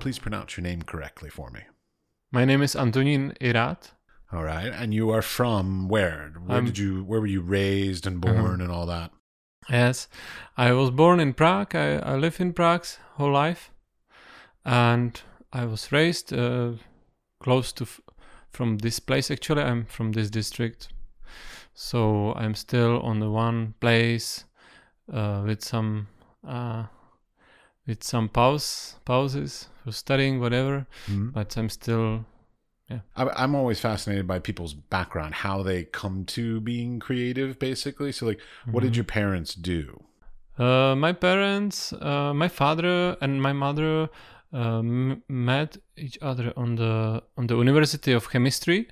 Please 0.00 0.18
pronounce 0.18 0.56
your 0.56 0.62
name 0.62 0.82
correctly 0.82 1.30
for 1.30 1.48
me. 1.50 1.60
My 2.32 2.44
name 2.44 2.60
is 2.60 2.74
Antonín 2.74 3.38
Jirát. 3.38 3.92
All 4.32 4.42
right, 4.42 4.72
and 4.72 4.92
you 4.92 5.10
are 5.10 5.22
from 5.22 5.88
where? 5.88 6.32
Where 6.44 6.56
I'm- 6.56 6.64
did 6.66 6.76
you? 6.78 7.04
Where 7.04 7.20
were 7.20 7.26
you 7.28 7.40
raised 7.40 8.06
and 8.06 8.20
born 8.20 8.60
and 8.60 8.70
all 8.70 8.86
that? 8.86 9.12
Yes, 9.70 10.08
I 10.56 10.72
was 10.72 10.90
born 10.90 11.20
in 11.20 11.34
Prague. 11.34 11.74
I, 11.76 11.98
I 11.98 12.16
live 12.16 12.40
in 12.40 12.52
Prague 12.52 12.84
whole 13.14 13.30
life, 13.32 13.70
and 14.64 15.20
I 15.52 15.66
was 15.66 15.92
raised 15.92 16.32
uh, 16.32 16.72
close 17.38 17.72
to 17.74 17.84
f- 17.84 18.00
from 18.52 18.78
this 18.78 19.00
place. 19.00 19.30
Actually, 19.30 19.62
I'm 19.62 19.84
from 19.86 20.12
this 20.12 20.30
district, 20.30 20.88
so 21.74 22.34
I'm 22.34 22.54
still 22.54 23.00
on 23.00 23.20
the 23.20 23.30
one 23.30 23.74
place 23.80 24.44
uh, 25.12 25.42
with 25.46 25.62
some 25.62 26.08
uh, 26.46 26.84
with 27.86 28.02
some 28.04 28.28
pause 28.28 28.96
pauses 29.04 29.68
for 29.84 29.92
studying 29.92 30.40
whatever. 30.40 30.86
Mhm. 31.08 31.32
But 31.32 31.56
I'm 31.56 31.68
still 31.68 32.24
I, 33.16 33.28
I'm 33.36 33.54
always 33.54 33.80
fascinated 33.80 34.26
by 34.26 34.38
people's 34.38 34.74
background, 34.74 35.34
how 35.34 35.62
they 35.62 35.84
come 35.84 36.24
to 36.26 36.60
being 36.60 36.98
creative, 36.98 37.58
basically. 37.58 38.12
So, 38.12 38.26
like, 38.26 38.40
what 38.70 38.82
did 38.82 38.96
your 38.96 39.04
parents 39.04 39.54
do? 39.54 40.02
Uh, 40.58 40.94
my 40.94 41.12
parents, 41.12 41.92
uh, 41.94 42.32
my 42.34 42.48
father 42.48 43.16
and 43.20 43.40
my 43.40 43.52
mother 43.52 44.08
um, 44.52 45.22
met 45.28 45.78
each 45.96 46.18
other 46.20 46.52
on 46.56 46.76
the 46.76 47.22
on 47.36 47.46
the 47.46 47.56
University 47.56 48.12
of 48.12 48.30
Chemistry, 48.30 48.88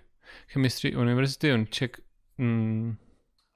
Chemistry 0.53 0.93
University 0.93 1.51
on 1.51 1.67
Czech. 1.71 2.01
Mm, 2.39 2.97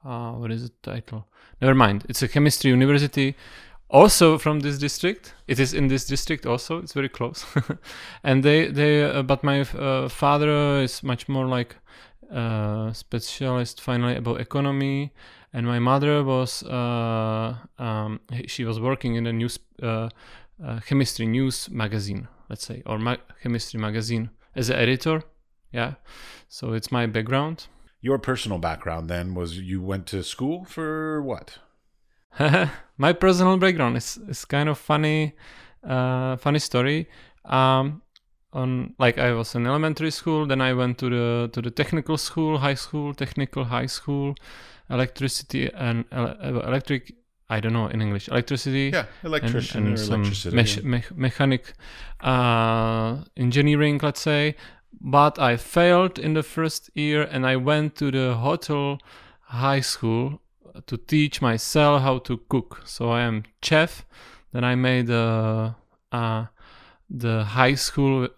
uh, 0.04 0.32
what 0.32 0.50
is 0.50 0.68
the 0.68 0.74
title? 0.82 1.26
Never 1.60 1.74
mind. 1.74 2.04
It's 2.08 2.22
a 2.22 2.28
chemistry 2.28 2.70
university, 2.70 3.34
also 3.88 4.38
from 4.38 4.60
this 4.60 4.78
district. 4.78 5.34
It 5.46 5.58
is 5.58 5.72
in 5.72 5.88
this 5.88 6.06
district 6.06 6.46
also. 6.46 6.78
It's 6.78 6.92
very 6.92 7.08
close. 7.08 7.46
and 8.24 8.42
they 8.42 8.68
they 8.68 9.04
uh, 9.04 9.22
but 9.22 9.42
my 9.42 9.60
uh, 9.60 10.08
father 10.08 10.82
is 10.82 11.02
much 11.02 11.28
more 11.28 11.46
like 11.46 11.76
uh, 12.32 12.92
specialist 12.92 13.80
finally 13.80 14.16
about 14.16 14.40
economy 14.40 15.12
and 15.54 15.66
my 15.66 15.78
mother 15.78 16.24
was 16.24 16.64
uh, 16.64 17.54
um, 17.78 18.20
she 18.46 18.64
was 18.64 18.80
working 18.80 19.14
in 19.14 19.26
a 19.26 19.32
news 19.32 19.58
uh, 19.82 20.08
uh, 20.62 20.80
chemistry 20.80 21.26
news 21.26 21.70
magazine 21.70 22.28
let's 22.50 22.66
say 22.66 22.82
or 22.84 22.98
ma- 22.98 23.16
chemistry 23.42 23.80
magazine 23.80 24.30
as 24.54 24.68
an 24.68 24.76
editor 24.76 25.22
yeah? 25.74 25.94
So 26.48 26.72
it's 26.72 26.92
my 26.92 27.06
background. 27.06 27.66
Your 28.00 28.18
personal 28.18 28.58
background 28.58 29.10
then 29.10 29.34
was 29.34 29.58
you 29.58 29.82
went 29.82 30.06
to 30.06 30.22
school 30.22 30.64
for 30.64 31.20
what? 31.20 31.58
my 32.96 33.12
personal 33.12 33.56
background 33.58 33.96
is, 33.96 34.18
is 34.28 34.44
kind 34.44 34.68
of 34.68 34.78
funny 34.78 35.34
uh, 35.82 36.36
funny 36.36 36.60
story. 36.60 37.08
Um, 37.44 38.02
on 38.52 38.94
like 39.00 39.18
I 39.18 39.32
was 39.32 39.54
in 39.56 39.66
elementary 39.66 40.12
school 40.12 40.46
then 40.46 40.60
I 40.60 40.74
went 40.74 40.98
to 40.98 41.10
the 41.10 41.50
to 41.52 41.60
the 41.60 41.72
technical 41.72 42.16
school 42.16 42.58
high 42.58 42.74
school 42.74 43.12
technical 43.12 43.64
high 43.64 43.86
school 43.86 44.36
electricity 44.88 45.72
and 45.74 46.04
ele- 46.12 46.60
electric 46.60 47.14
I 47.56 47.60
don't 47.60 47.72
know 47.72 47.88
in 47.94 48.00
English 48.02 48.28
electricity 48.28 48.90
Yeah, 48.92 49.06
electrician 49.22 49.92
or 49.92 49.96
some 49.96 50.14
electricity. 50.22 50.56
mech- 50.56 50.84
mech- 50.84 51.16
mechanic 51.16 51.72
uh, 52.20 53.24
engineering, 53.36 54.00
let's 54.02 54.20
say. 54.20 54.54
But 55.00 55.38
I 55.38 55.56
failed 55.56 56.18
in 56.18 56.34
the 56.34 56.42
first 56.42 56.90
year, 56.94 57.22
and 57.32 57.46
I 57.46 57.56
went 57.56 57.96
to 57.96 58.10
the 58.10 58.34
hotel 58.34 58.98
high 59.42 59.82
school 59.82 60.40
to 60.86 60.96
teach 60.96 61.42
myself 61.42 62.02
how 62.02 62.18
to 62.18 62.38
cook. 62.48 62.82
So 62.84 63.10
I 63.10 63.20
am 63.20 63.42
chef. 63.62 64.04
Then 64.52 64.64
I 64.64 64.74
made 64.76 65.10
uh, 65.10 65.72
uh, 66.12 66.46
the 67.10 67.44
high 67.44 67.74
school 67.76 68.28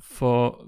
for 0.00 0.58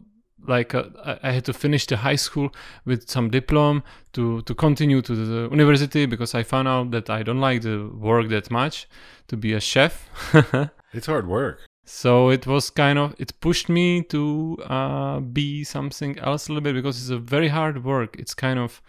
like 0.47 0.75
uh, 0.75 0.85
I- 1.23 1.33
had 1.33 1.45
to 1.47 1.53
finish 1.53 1.87
the 1.87 1.97
high 1.99 2.17
school 2.17 2.51
with 2.85 3.09
some 3.09 3.31
diploma 3.31 3.83
to 4.13 4.43
to 4.43 4.55
continue 4.55 5.03
to 5.03 5.15
the 5.15 5.49
university 5.51 6.07
because 6.07 6.35
I 6.35 6.43
found 6.43 6.69
out 6.69 6.91
that 6.93 7.11
I 7.11 7.23
don't 7.23 7.41
like 7.41 7.63
the 7.63 7.89
work 7.95 8.29
that 8.31 8.51
much 8.51 8.89
to 9.29 9.37
be 9.37 9.53
a 9.55 9.61
chef. 9.61 10.09
it's 10.93 11.07
hard 11.07 11.27
work. 11.29 11.59
so 11.85 12.31
it 12.31 12.47
was 12.47 12.71
kind 12.71 12.99
of 12.99 13.15
it 13.19 13.33
pushed 13.41 13.69
me 13.69 14.03
to 14.03 14.57
uh, 14.69 15.21
be 15.21 15.65
something 15.65 16.19
else 16.19 16.49
a 16.49 16.53
little 16.53 16.63
bit 16.63 16.75
because 16.75 17.01
it's 17.01 17.11
a 17.11 17.19
very 17.19 17.49
hard 17.49 17.85
work. 17.85 18.17
It's 18.19 18.35
kind 18.35 18.59
of 18.59 18.81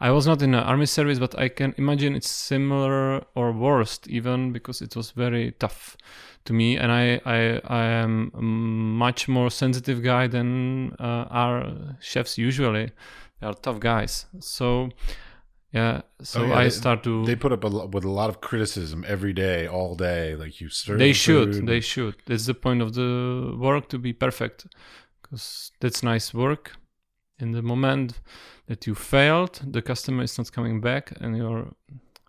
I 0.00 0.10
was 0.10 0.26
not 0.26 0.42
in 0.42 0.50
the 0.50 0.58
army 0.62 0.86
service, 0.86 1.18
but 1.18 1.38
I 1.38 1.48
can 1.48 1.74
imagine 1.78 2.14
it's 2.16 2.28
similar 2.30 3.24
or 3.34 3.52
worst 3.52 4.08
even 4.08 4.52
because 4.52 4.82
it 4.82 4.94
was 4.96 5.12
very 5.12 5.52
tough 5.58 5.96
to 6.44 6.52
me, 6.52 6.76
and 6.76 6.90
I 6.92 7.20
I, 7.24 7.60
I 7.66 7.84
am 7.86 8.30
a 8.34 8.42
much 8.42 9.28
more 9.28 9.50
sensitive 9.50 10.02
guy 10.02 10.26
than 10.28 10.92
uh, 11.00 11.26
our 11.30 11.96
chefs 12.00 12.38
usually. 12.38 12.90
They 13.40 13.46
are 13.46 13.54
tough 13.54 13.80
guys, 13.80 14.26
so 14.40 14.90
yeah. 15.72 16.02
So 16.22 16.42
Oh, 16.42 16.46
yeah, 16.46 16.54
I 16.60 16.64
they- 16.64 16.70
start 16.70 17.02
to. 17.02 17.24
They 17.26 17.36
put 17.36 17.52
up 17.52 17.64
a, 17.64 17.68
lo- 17.68 17.86
with 17.86 18.04
a 18.04 18.10
lot 18.10 18.30
of 18.30 18.40
criticism 18.40 19.04
every 19.08 19.32
day, 19.32 19.66
all 19.66 19.94
day. 19.96 20.36
Like 20.36 20.60
you 20.60 20.68
serve. 20.68 20.98
they 20.98 21.12
should 21.12 21.54
food. 21.54 21.66
they 21.66 21.80
should 21.80 22.14
that's 22.26 22.46
the 22.46 22.54
point 22.54 22.82
of 22.82 22.92
the 22.94 23.54
work 23.58 23.88
to 23.88 23.98
be 23.98 24.12
perfect 24.12 24.66
because 25.22 25.72
that's 25.80 26.02
nice 26.02 26.32
work 26.34 26.76
in 27.40 27.52
the 27.52 27.62
moment 27.62 28.20
that 28.68 28.86
you 28.86 28.94
failed 28.94 29.60
the 29.72 29.82
customer 29.82 30.22
is 30.22 30.38
not 30.38 30.52
coming 30.52 30.80
back 30.80 31.12
and 31.20 31.36
you're 31.36 31.74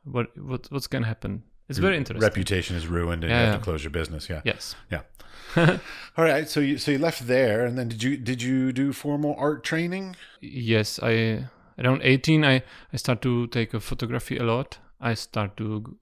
what 0.04 0.28
what 0.38 0.66
what's 0.72 0.88
gonna 0.88 1.06
happen 1.06 1.44
it's 1.70 1.80
very 1.80 1.98
interesting 1.98 2.22
Reputation 2.22 2.76
is 2.76 2.88
ruined, 2.88 3.24
and 3.24 3.32
Yeah, 3.32 3.40
you 3.40 3.46
have 3.46 3.54
yeah. 3.54 3.58
to 3.60 3.64
close 3.64 3.84
your 3.84 3.92
business. 3.92 4.30
Yeah. 4.30 4.42
yes 4.46 4.76
Yeah. 4.92 5.02
All 6.18 6.26
right. 6.26 6.50
So 6.50 6.60
you 6.60 6.78
so 6.78 6.92
you 6.92 6.98
left 7.00 7.28
there, 7.28 7.66
and 7.66 7.78
then 7.78 7.88
did 7.90 8.04
you 8.04 8.18
did 8.18 8.42
you 8.42 8.72
do 8.74 8.92
formal 8.94 9.36
art 9.38 9.64
training? 9.64 10.16
yes 10.42 11.00
i 11.02 11.48
around 11.80 12.02
18 12.04 12.46
i 12.46 12.62
i 12.94 12.98
start 12.98 13.22
to 13.22 13.48
take 13.48 13.74
a 13.74 13.80
photography 13.80 14.38
a 14.38 14.44
lot 14.44 14.78
i 15.02 15.14
start 15.16 15.58
to 15.58 15.98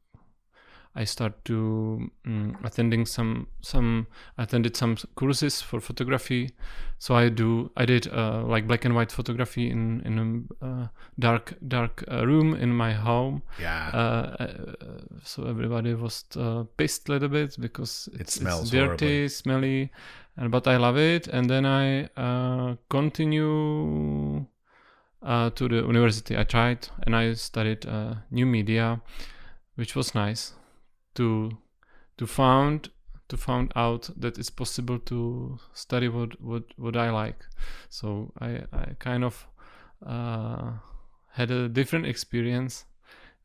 i 0.96 1.04
start 1.06 1.34
to 1.46 2.12
mm, 2.26 2.56
attending 2.64 3.06
some 3.06 3.48
some 3.62 4.06
attended 4.38 4.76
some 4.78 4.96
courses 5.16 5.62
for 5.62 5.80
photography 5.80 6.52
so 7.00 7.16
i 7.16 7.30
do 7.30 7.72
i 7.78 7.86
did 7.86 8.08
uh, 8.14 8.44
like 8.46 8.68
black 8.68 8.86
and 8.86 8.96
white 8.96 9.12
photography 9.12 9.70
in 9.70 10.02
in 10.06 10.48
a 10.62 10.66
uh, 10.66 10.88
dark 11.20 11.54
dark 11.68 12.04
uh, 12.12 12.26
room 12.28 12.54
in 12.54 12.70
my 12.70 12.94
home 12.94 13.42
Yeah. 13.60 13.90
uh, 13.94 13.98
uh, 14.40 14.48
so 15.24 15.44
everybody 15.46 15.94
was 15.96 16.26
uh, 16.38 16.64
pissed 16.78 17.10
a 17.10 17.14
little 17.14 17.30
bit 17.30 17.58
because 17.60 18.10
it's, 18.14 18.34
smells 18.36 18.62
it's 18.62 18.72
dirty, 18.72 19.06
horribly. 19.06 19.28
smelly, 19.30 19.92
and 20.38 20.52
but 20.52 20.68
I 20.68 20.78
love 20.78 20.98
it. 20.98 21.28
And 21.28 21.50
then 21.50 21.66
I 21.66 22.06
uh, 22.18 22.76
continue 22.90 24.46
uh, 25.22 25.50
to 25.52 25.68
the 25.68 25.76
university. 25.76 26.38
I 26.38 26.44
tried 26.44 26.88
and 27.06 27.16
I 27.16 27.34
studied 27.34 27.86
uh, 27.86 28.16
new 28.32 28.46
media, 28.46 29.02
which 29.76 29.96
was 29.96 30.14
nice 30.16 30.54
to 31.16 31.52
to 32.18 32.28
found 32.28 32.90
to 33.30 33.38
found 33.38 33.72
out 33.76 34.10
that 34.18 34.38
it's 34.38 34.50
possible 34.52 35.00
to 35.00 35.58
study 35.74 36.08
what 36.10 36.40
what 36.42 36.64
what 36.78 36.96
I 36.96 37.10
like. 37.12 37.46
So 37.90 38.32
I 38.40 38.64
I 38.72 38.96
kind 39.00 39.24
of 39.24 39.48
uh, 40.06 40.74
had 41.32 41.52
a 41.52 41.70
different 41.70 42.06
experience 42.06 42.86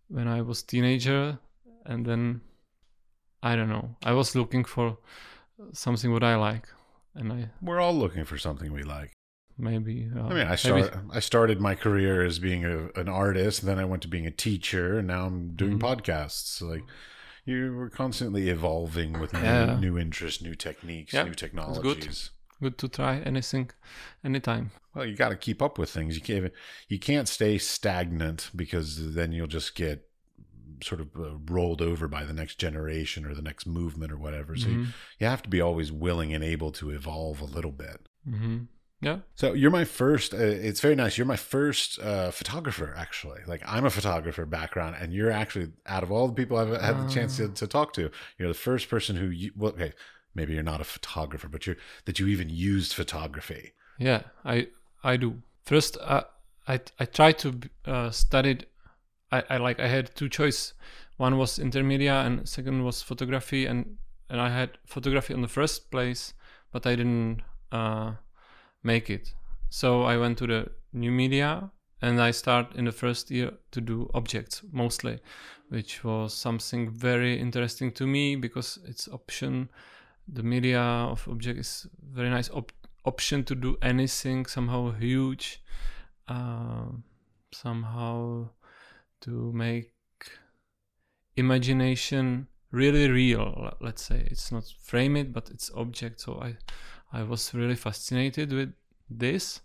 when 0.08 0.26
I 0.28 0.42
was 0.42 0.62
teenager, 0.62 1.38
and 1.86 2.04
then 2.06 2.40
I 3.42 3.56
don't 3.56 3.68
know. 3.68 3.96
I 4.04 4.12
was 4.12 4.34
looking 4.34 4.64
for 4.64 4.98
something 5.72 6.12
what 6.12 6.24
I 6.24 6.36
like, 6.36 6.68
and 7.14 7.32
I 7.32 7.50
We're 7.62 7.80
all 7.80 7.94
looking 7.94 8.24
for 8.24 8.38
something 8.38 8.72
we 8.72 8.82
like. 8.82 9.12
maybe. 9.60 10.08
Uh, 10.16 10.20
I 10.22 10.34
mean, 10.34 10.46
I 10.46 10.50
maybe- 10.50 10.56
started 10.56 10.90
I 11.12 11.20
started 11.20 11.60
my 11.60 11.74
career 11.74 12.24
as 12.26 12.38
being 12.38 12.64
a, 12.64 12.88
an 13.00 13.08
artist, 13.08 13.62
then 13.62 13.78
I 13.78 13.84
went 13.84 14.02
to 14.02 14.08
being 14.08 14.26
a 14.26 14.30
teacher, 14.30 14.98
and 14.98 15.06
now 15.08 15.26
I'm 15.26 15.54
doing 15.56 15.78
Mhm. 15.78 15.82
podcasts. 15.88 16.60
Like 16.62 16.84
you 17.48 17.74
were 17.74 17.90
constantly 17.90 18.48
evolving 18.48 19.18
with 19.20 19.32
new, 19.32 19.40
Yeah. 19.40 19.78
new 19.80 19.98
interests, 19.98 20.42
new 20.42 20.54
techniques, 20.54 21.12
Yeah, 21.14 21.24
new 21.24 21.34
technologies. 21.34 22.30
good 22.60 22.76
to 22.78 22.88
try 22.88 23.14
anything, 23.20 23.70
anytime. 24.24 24.70
Well, 24.94 25.06
you 25.06 25.16
got 25.16 25.30
to 25.30 25.36
keep 25.36 25.62
up 25.62 25.78
with 25.78 25.90
things. 25.90 26.14
You 26.16 26.22
can't 26.22 26.52
you 26.88 26.98
can't 26.98 27.28
stay 27.28 27.58
stagnant 27.58 28.50
because 28.54 29.14
then 29.14 29.32
you'll 29.32 29.46
just 29.60 29.74
get 29.74 30.04
sort 30.82 31.00
of 31.00 31.08
uh, 31.16 31.36
rolled 31.52 31.82
over 31.82 32.06
by 32.08 32.24
the 32.24 32.32
next 32.32 32.56
generation 32.58 33.24
or 33.26 33.34
the 33.34 33.42
next 33.42 33.66
movement 33.66 34.12
or 34.12 34.18
whatever. 34.18 34.54
So 34.56 34.68
you, 34.68 34.76
Mhm. 34.78 34.86
you 35.18 35.26
have 35.26 35.42
to 35.42 35.48
be 35.48 35.60
always 35.60 35.90
willing 35.90 36.32
and 36.34 36.44
able 36.44 36.70
to 36.72 36.90
evolve 36.90 37.40
a 37.40 37.44
little 37.56 37.72
bit. 37.72 37.98
Mhm. 38.28 38.68
Yeah. 39.00 39.18
So 39.36 39.52
you're 39.52 39.70
my 39.70 39.84
first. 39.84 40.34
Uh, 40.34 40.38
it's 40.38 40.80
very 40.80 40.96
nice. 40.96 41.16
You're 41.16 41.26
my 41.26 41.36
first 41.36 42.00
uh, 42.00 42.30
photographer, 42.32 42.94
actually. 42.96 43.40
Like 43.46 43.62
I'm 43.64 43.84
a 43.84 43.90
photographer 43.90 44.44
background, 44.44 44.96
and 45.00 45.12
you're 45.12 45.30
actually 45.30 45.70
out 45.86 46.02
of 46.02 46.10
all 46.10 46.26
the 46.26 46.34
people 46.34 46.56
I've 46.56 46.80
had 46.80 47.08
the 47.08 47.12
chance 47.12 47.36
to, 47.36 47.48
to 47.48 47.66
talk 47.66 47.92
to, 47.94 48.10
you're 48.38 48.48
the 48.48 48.54
first 48.54 48.88
person 48.88 49.16
who. 49.16 49.28
You, 49.28 49.52
well, 49.56 49.72
okay, 49.72 49.92
maybe 50.34 50.54
you're 50.54 50.64
not 50.64 50.80
a 50.80 50.84
photographer, 50.84 51.48
but 51.48 51.66
you're 51.66 51.76
that 52.06 52.18
you 52.18 52.26
even 52.26 52.48
used 52.48 52.92
photography. 52.92 53.72
Yeah. 53.98 54.22
I 54.44 54.68
I 55.04 55.16
do. 55.16 55.42
first 55.64 55.96
uh, 55.98 56.24
I 56.66 56.80
I 56.98 57.04
tried 57.04 57.38
to 57.38 57.60
uh, 57.86 58.10
study. 58.10 58.60
I, 59.30 59.44
I 59.50 59.56
like 59.58 59.78
I 59.78 59.86
had 59.86 60.14
two 60.16 60.28
choice. 60.28 60.74
One 61.18 61.36
was 61.36 61.58
intermedia 61.58 62.24
and 62.26 62.48
second 62.48 62.84
was 62.84 63.02
photography 63.02 63.66
and 63.66 63.98
and 64.30 64.40
I 64.40 64.50
had 64.50 64.78
photography 64.86 65.34
in 65.34 65.42
the 65.42 65.48
first 65.48 65.90
place, 65.90 66.34
but 66.72 66.86
I 66.86 66.96
didn't 66.96 67.42
uh, 67.72 68.12
make 68.82 69.10
it. 69.10 69.34
So 69.70 70.02
I 70.02 70.16
went 70.16 70.38
to 70.38 70.46
the 70.46 70.70
new 70.92 71.10
media 71.10 71.70
and 72.00 72.20
I 72.20 72.30
start 72.30 72.74
in 72.74 72.84
the 72.84 72.92
first 72.92 73.30
year 73.30 73.52
to 73.72 73.80
do 73.80 74.10
objects 74.14 74.62
mostly, 74.72 75.18
which 75.68 76.04
was 76.04 76.32
something 76.32 76.90
very 76.90 77.38
interesting 77.38 77.92
to 77.92 78.06
me 78.06 78.36
because 78.36 78.78
it's 78.86 79.08
option. 79.08 79.68
The 80.26 80.42
media 80.42 80.80
of 80.80 81.26
object 81.28 81.58
is 81.58 81.86
very 82.12 82.30
nice 82.30 82.50
op- 82.50 82.72
option 83.04 83.44
to 83.44 83.54
do 83.54 83.76
anything 83.82 84.46
somehow 84.46 84.92
huge, 84.92 85.62
uh, 86.28 86.86
somehow 87.52 88.50
to 89.22 89.52
make 89.52 89.92
imagination 91.36 92.46
really 92.70 93.08
real. 93.08 93.74
Let's 93.80 94.02
say 94.02 94.26
it's 94.30 94.52
not 94.52 94.64
frame 94.82 95.16
it, 95.16 95.32
but 95.32 95.50
it's 95.50 95.70
object. 95.74 96.20
So 96.20 96.40
I, 96.40 96.56
I 97.12 97.22
was 97.22 97.54
really 97.54 97.76
fascinated 97.76 98.52
with 98.52 98.72
this 99.10 99.60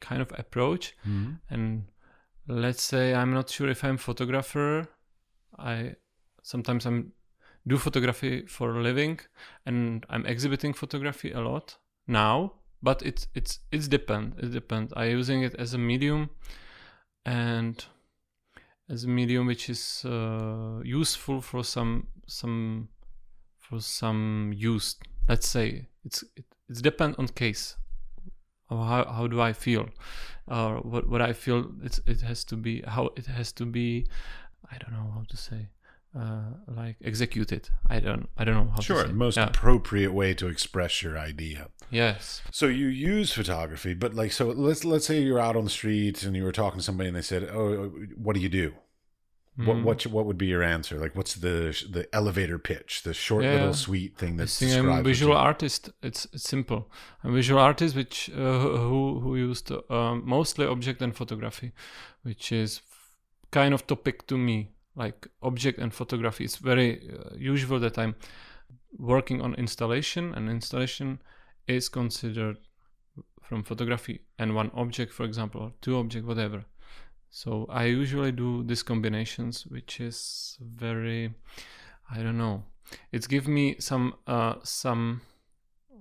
kind 0.00 0.22
of 0.22 0.32
approach 0.38 0.94
Mm-hmm. 1.06 1.32
and 1.50 1.84
let's 2.46 2.82
say 2.82 3.14
i'm 3.14 3.34
not 3.34 3.50
sure 3.50 3.68
if 3.68 3.84
i'm 3.84 3.98
photographer 3.98 4.88
i 5.58 5.94
sometimes 6.42 6.86
i'm 6.86 7.12
do 7.66 7.76
photography 7.76 8.46
for 8.46 8.76
a 8.76 8.82
living 8.82 9.20
and 9.66 10.06
i'm 10.08 10.24
exhibiting 10.24 10.72
photography 10.72 11.32
a 11.32 11.40
lot 11.40 11.76
now 12.06 12.52
but 12.82 13.02
it's 13.02 13.26
it's 13.34 13.58
it's 13.70 13.88
depend 13.88 14.34
it 14.38 14.50
depends. 14.52 14.92
i 14.96 15.04
using 15.06 15.42
it 15.42 15.54
as 15.56 15.74
a 15.74 15.78
medium 15.78 16.30
and 17.26 17.84
as 18.88 19.04
a 19.04 19.08
medium 19.08 19.46
which 19.46 19.68
is 19.68 20.02
uh, 20.06 20.80
useful 20.84 21.40
for 21.42 21.62
some 21.62 22.06
some 22.26 22.88
for 23.58 23.80
some 23.80 24.52
use 24.56 24.96
let's 25.28 25.46
say 25.48 25.86
it's 26.04 26.24
it, 26.36 26.46
it's 26.68 26.80
depend 26.82 27.14
on 27.18 27.28
case 27.28 27.76
how, 28.70 29.04
how 29.16 29.26
do 29.26 29.40
I 29.40 29.52
feel 29.52 29.88
or 30.46 30.76
what 30.80 31.08
what 31.08 31.22
I 31.22 31.32
feel 31.32 31.70
it's 31.82 32.00
it 32.06 32.20
has 32.22 32.44
to 32.44 32.56
be 32.56 32.82
how 32.86 33.10
it 33.16 33.26
has 33.26 33.52
to 33.52 33.64
be 33.66 34.06
I 34.70 34.76
don't 34.78 34.92
know 34.92 35.10
how 35.14 35.24
to 35.28 35.36
say 35.36 35.68
uh, 36.18 36.50
like 36.66 36.96
executed 37.04 37.68
I 37.88 38.00
don't 38.00 38.28
I 38.36 38.44
don't 38.44 38.54
know 38.54 38.70
how 38.74 38.80
Sure, 38.80 38.96
to 38.96 39.02
say 39.02 39.08
Sure, 39.08 39.14
most 39.16 39.36
yeah. 39.36 39.46
appropriate 39.46 40.12
way 40.12 40.34
to 40.34 40.48
express 40.48 41.02
your 41.02 41.18
idea. 41.18 41.68
yes 41.90 42.42
So 42.50 42.66
you 42.66 42.88
use 42.88 43.32
photography, 43.32 43.94
but 43.94 44.14
like, 44.14 44.32
so 44.32 44.48
let's 44.48 44.84
let's 44.84 45.06
say 45.06 45.20
you're 45.22 45.40
out 45.40 45.56
on 45.56 45.64
the 45.64 45.70
street 45.70 46.22
and 46.24 46.34
you 46.36 46.44
were 46.44 46.52
talking 46.52 46.80
to 46.80 46.84
somebody 46.84 47.08
and 47.08 47.16
they 47.16 47.22
said, 47.22 47.44
"Oh, 47.44 47.90
what 48.16 48.34
do 48.36 48.40
you 48.40 48.48
do?" 48.48 48.72
What 49.66 49.76
Mm. 49.76 49.82
what 49.84 50.06
what 50.06 50.24
would 50.26 50.38
be 50.38 50.46
your 50.46 50.62
answer? 50.62 51.00
Like, 51.00 51.16
what's 51.16 51.34
the 51.34 51.74
the 51.90 52.06
elevator 52.12 52.58
pitch, 52.58 53.02
the 53.02 53.12
short 53.12 53.42
Yeah. 53.44 53.54
little 53.54 53.74
sweet 53.74 54.16
thing 54.16 54.34
I 54.34 54.36
that 54.36 54.46
describes 54.58 54.78
I'm 54.78 55.00
a 55.00 55.02
visual 55.02 55.36
artist. 55.36 55.90
It's 56.00 56.26
it's 56.32 56.44
simple. 56.48 56.80
I'm 57.24 57.30
a 57.30 57.34
visual 57.34 57.60
artist, 57.60 57.96
which 57.96 58.30
uh, 58.30 58.60
who 58.88 59.20
who 59.20 59.36
used 59.50 59.72
um, 59.90 60.22
mostly 60.24 60.66
object 60.66 61.02
and 61.02 61.12
photography, 61.16 61.72
which 62.22 62.52
is 62.52 62.82
kind 63.50 63.74
of 63.74 63.86
topic 63.86 64.26
to 64.26 64.36
me. 64.36 64.68
Like 64.94 65.28
object 65.40 65.78
and 65.78 65.92
photography, 65.94 66.44
it's 66.44 66.56
very 66.56 66.90
uh, 67.10 67.52
usual 67.54 67.80
that 67.80 67.98
I'm 67.98 68.14
working 68.98 69.42
on 69.42 69.54
installation, 69.54 70.34
and 70.34 70.48
installation 70.48 71.20
is 71.66 71.88
considered 71.88 72.56
from 73.42 73.62
photography 73.64 74.20
and 74.38 74.54
one 74.54 74.70
object, 74.74 75.12
for 75.12 75.24
example, 75.24 75.60
or 75.60 75.72
two 75.80 75.96
object, 75.98 76.26
whatever. 76.26 76.64
So 77.30 77.66
I 77.68 77.84
usually 77.84 78.32
do 78.32 78.64
these 78.64 78.82
combinations, 78.82 79.66
which 79.66 80.00
is 80.00 80.58
very, 80.60 81.34
I 82.10 82.22
don't 82.22 82.38
know. 82.38 82.64
It's 83.12 83.26
give 83.26 83.46
me 83.46 83.76
some 83.78 84.14
uh, 84.26 84.54
some 84.62 85.20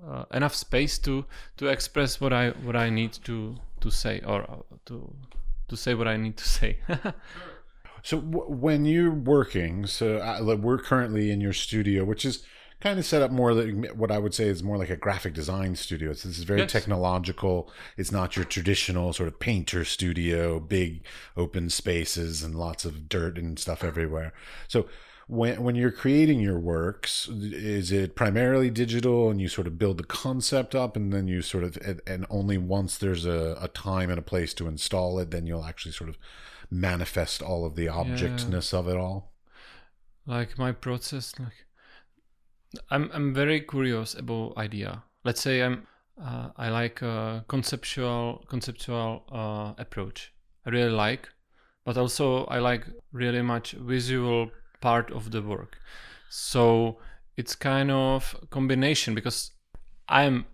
uh, 0.07 0.24
enough 0.33 0.56
space 0.56 0.97
to 1.00 1.25
to 1.57 1.68
express 1.68 2.21
what 2.21 2.31
I 2.31 2.51
what 2.51 2.75
I 2.75 2.89
need 2.89 3.13
to 3.25 3.57
to 3.81 3.91
say 3.91 4.21
or 4.25 4.44
uh, 4.44 4.77
to 4.85 5.13
to 5.68 5.75
say 5.75 5.94
what 5.94 6.07
I 6.07 6.18
need 6.18 6.38
to 6.38 6.47
say. 6.47 6.79
So 8.03 8.21
w- 8.21 8.50
when 8.50 8.85
you're 8.85 9.12
working, 9.12 9.85
so 9.85 10.19
uh, 10.19 10.39
like, 10.41 10.59
we're 10.59 10.77
currently 10.77 11.29
in 11.29 11.41
your 11.41 11.51
studio, 11.51 12.06
which 12.06 12.24
is 12.24 12.45
kind 12.79 13.00
of 13.00 13.06
set 13.06 13.21
up 13.21 13.31
more 13.31 13.53
like 13.53 13.91
what 13.95 14.12
I 14.12 14.19
would 14.19 14.33
say 14.33 14.45
is 14.45 14.62
more 14.63 14.77
like 14.77 14.89
a 14.91 14.95
graphic 14.97 15.33
design 15.33 15.75
studio. 15.75 16.12
It's, 16.12 16.24
this 16.24 16.38
is 16.38 16.44
very 16.44 16.62
Yes. 16.62 16.71
technological. 16.71 17.71
It's 17.97 18.12
not 18.12 18.35
your 18.35 18.45
traditional 18.45 19.13
sort 19.13 19.27
of 19.27 19.39
painter 19.39 19.83
studio, 19.85 20.59
big 20.59 21.03
open 21.35 21.69
spaces 21.69 22.44
and 22.44 22.56
lots 22.56 22.85
of 22.85 23.09
dirt 23.09 23.38
and 23.38 23.57
stuff 23.57 23.83
everywhere. 23.83 24.31
So 24.68 24.88
when 25.27 25.62
when 25.63 25.75
you're 25.75 25.91
creating 25.91 26.39
your 26.39 26.59
works, 26.59 27.27
is 27.27 27.91
it 27.91 28.15
primarily 28.15 28.69
digital 28.69 29.29
and 29.29 29.41
you 29.41 29.47
sort 29.50 29.68
of 29.68 29.77
build 29.77 29.97
the 29.97 30.03
concept 30.06 30.74
up 30.75 30.95
and 30.95 31.12
then 31.12 31.27
you 31.27 31.41
sort 31.41 31.63
of 31.65 31.77
and, 31.83 32.00
and 32.07 32.25
only 32.29 32.57
once 32.57 32.97
there's 32.97 33.25
a, 33.25 33.57
a 33.59 33.68
time 33.69 34.09
and 34.09 34.19
a 34.19 34.21
place 34.21 34.53
to 34.53 34.68
install 34.68 35.19
it, 35.19 35.31
then 35.31 35.45
you'll 35.47 35.65
actually 35.65 35.91
sort 35.91 36.09
of 36.09 36.18
manifest 36.69 37.41
all 37.41 37.65
of 37.65 37.75
the 37.75 37.88
objectness 37.88 38.74
of 38.74 38.88
it 38.88 38.97
all. 38.97 39.33
like 40.25 40.57
my 40.57 40.71
process 40.71 41.33
like 41.39 41.65
i'm 42.90 43.10
i'm 43.14 43.34
very 43.34 43.62
curious 43.62 44.14
about 44.16 44.58
idea. 44.58 45.04
Let's 45.24 45.42
say 45.42 45.62
i'm 45.62 45.88
uh, 46.22 46.50
i 46.58 46.69
like 46.69 47.02
conceptual 47.48 48.46
conceptual 48.50 49.24
uh, 49.31 49.74
approach. 49.78 50.34
I 50.66 50.69
really 50.72 50.92
like 50.92 51.30
but 51.86 51.98
also 51.98 52.46
i 52.46 52.60
like 52.60 52.86
really 53.12 53.42
much 53.42 53.72
visual 53.72 54.52
part 54.81 55.12
of 55.12 55.31
the 55.31 55.42
work. 55.42 55.78
So 56.30 57.00
it's 57.38 57.56
kind 57.56 57.92
of 57.92 58.36
combination 58.50 59.16
because 59.16 59.52
i'm 60.10 60.46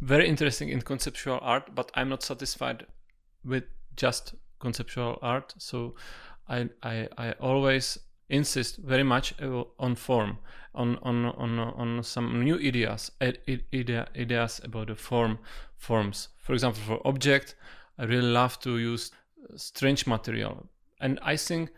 very 0.00 0.28
interested 0.28 0.68
in 0.68 0.80
conceptual 0.82 1.38
art 1.42 1.74
but 1.74 1.90
i'm 1.94 2.08
not 2.08 2.22
satisfied 2.22 2.86
with 3.44 3.64
just 3.96 4.34
conceptual 4.58 5.18
art. 5.22 5.54
So 5.58 5.94
i 6.48 6.68
i, 6.82 7.08
I 7.18 7.32
always 7.32 7.98
insist 8.30 8.78
very 8.78 9.02
much 9.02 9.34
on 9.78 9.94
form 9.94 10.38
on 10.74 10.98
on 11.02 11.26
on 11.26 11.58
on 11.58 12.02
some 12.02 12.42
new 12.42 12.56
ideas 12.56 13.10
ideas 13.20 14.60
about 14.64 14.88
the 14.88 14.94
form 14.94 15.38
forms. 15.76 16.28
For 16.38 16.52
example 16.54 16.82
for 16.82 17.06
object 17.06 17.54
i 17.98 18.04
really 18.04 18.30
love 18.32 18.58
to 18.60 18.78
use 18.78 19.10
strange 19.56 20.06
material. 20.06 20.66
And 21.00 21.18
i 21.22 21.36
think 21.36 21.70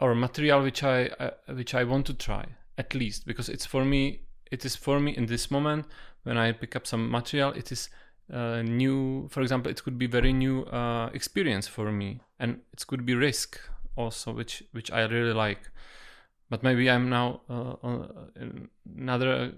or 0.00 0.14
material 0.14 0.62
which 0.62 0.82
i 0.82 1.06
uh, 1.06 1.30
which 1.54 1.74
i 1.74 1.84
want 1.84 2.06
to 2.06 2.14
try 2.14 2.44
at 2.76 2.94
least 2.94 3.26
because 3.26 3.48
it's 3.48 3.64
for 3.64 3.84
me 3.84 4.20
it 4.50 4.64
is 4.64 4.76
for 4.76 4.98
me 5.00 5.16
in 5.16 5.26
this 5.26 5.50
moment 5.50 5.86
when 6.24 6.36
i 6.36 6.50
pick 6.52 6.74
up 6.74 6.86
some 6.86 7.08
material 7.10 7.52
it 7.52 7.70
is 7.70 7.88
uh, 8.32 8.62
new 8.62 9.28
for 9.28 9.42
example 9.42 9.70
it 9.70 9.82
could 9.84 9.98
be 9.98 10.06
very 10.06 10.32
new 10.32 10.62
uh, 10.64 11.10
experience 11.12 11.68
for 11.68 11.92
me. 11.92 12.20
And 12.38 12.60
it 12.72 12.86
could 12.86 13.04
be 13.04 13.14
risk 13.14 13.60
also 13.96 14.32
which 14.32 14.62
which 14.72 14.90
i 14.90 15.02
really 15.04 15.32
like 15.32 15.70
but 16.54 16.62
maybe 16.62 16.88
i'm 16.88 17.08
now 17.08 17.40
uh, 17.50 17.74
on 17.82 18.68
another 18.96 19.52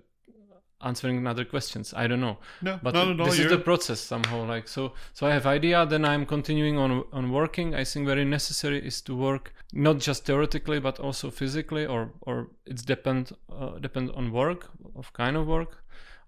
answering 0.82 1.16
another 1.18 1.44
questions. 1.44 1.94
I 1.96 2.06
don't 2.06 2.20
know. 2.20 2.38
No, 2.62 2.78
but 2.82 2.94
no, 2.94 3.04
no, 3.06 3.12
no. 3.12 3.24
this 3.24 3.38
is 3.38 3.50
the 3.50 3.58
process 3.58 4.00
somehow 4.00 4.46
like 4.46 4.68
so 4.68 4.92
so 5.14 5.26
i 5.26 5.32
have 5.32 5.46
idea 5.46 5.86
then 5.86 6.04
i'm 6.04 6.26
continuing 6.26 6.76
on 6.78 7.04
on 7.12 7.32
working. 7.32 7.74
I 7.74 7.84
think 7.84 8.06
very 8.06 8.24
necessary 8.24 8.78
is 8.86 9.00
to 9.02 9.16
work 9.16 9.54
not 9.72 9.98
just 9.98 10.26
theoretically 10.26 10.80
but 10.80 10.98
also 11.00 11.30
physically 11.30 11.86
or 11.86 12.12
or 12.20 12.48
it's 12.66 12.82
depend 12.82 13.32
uh, 13.50 13.78
depend 13.78 14.10
on 14.14 14.32
work 14.32 14.70
of 14.94 15.12
kind 15.12 15.36
of 15.36 15.46
work. 15.46 15.72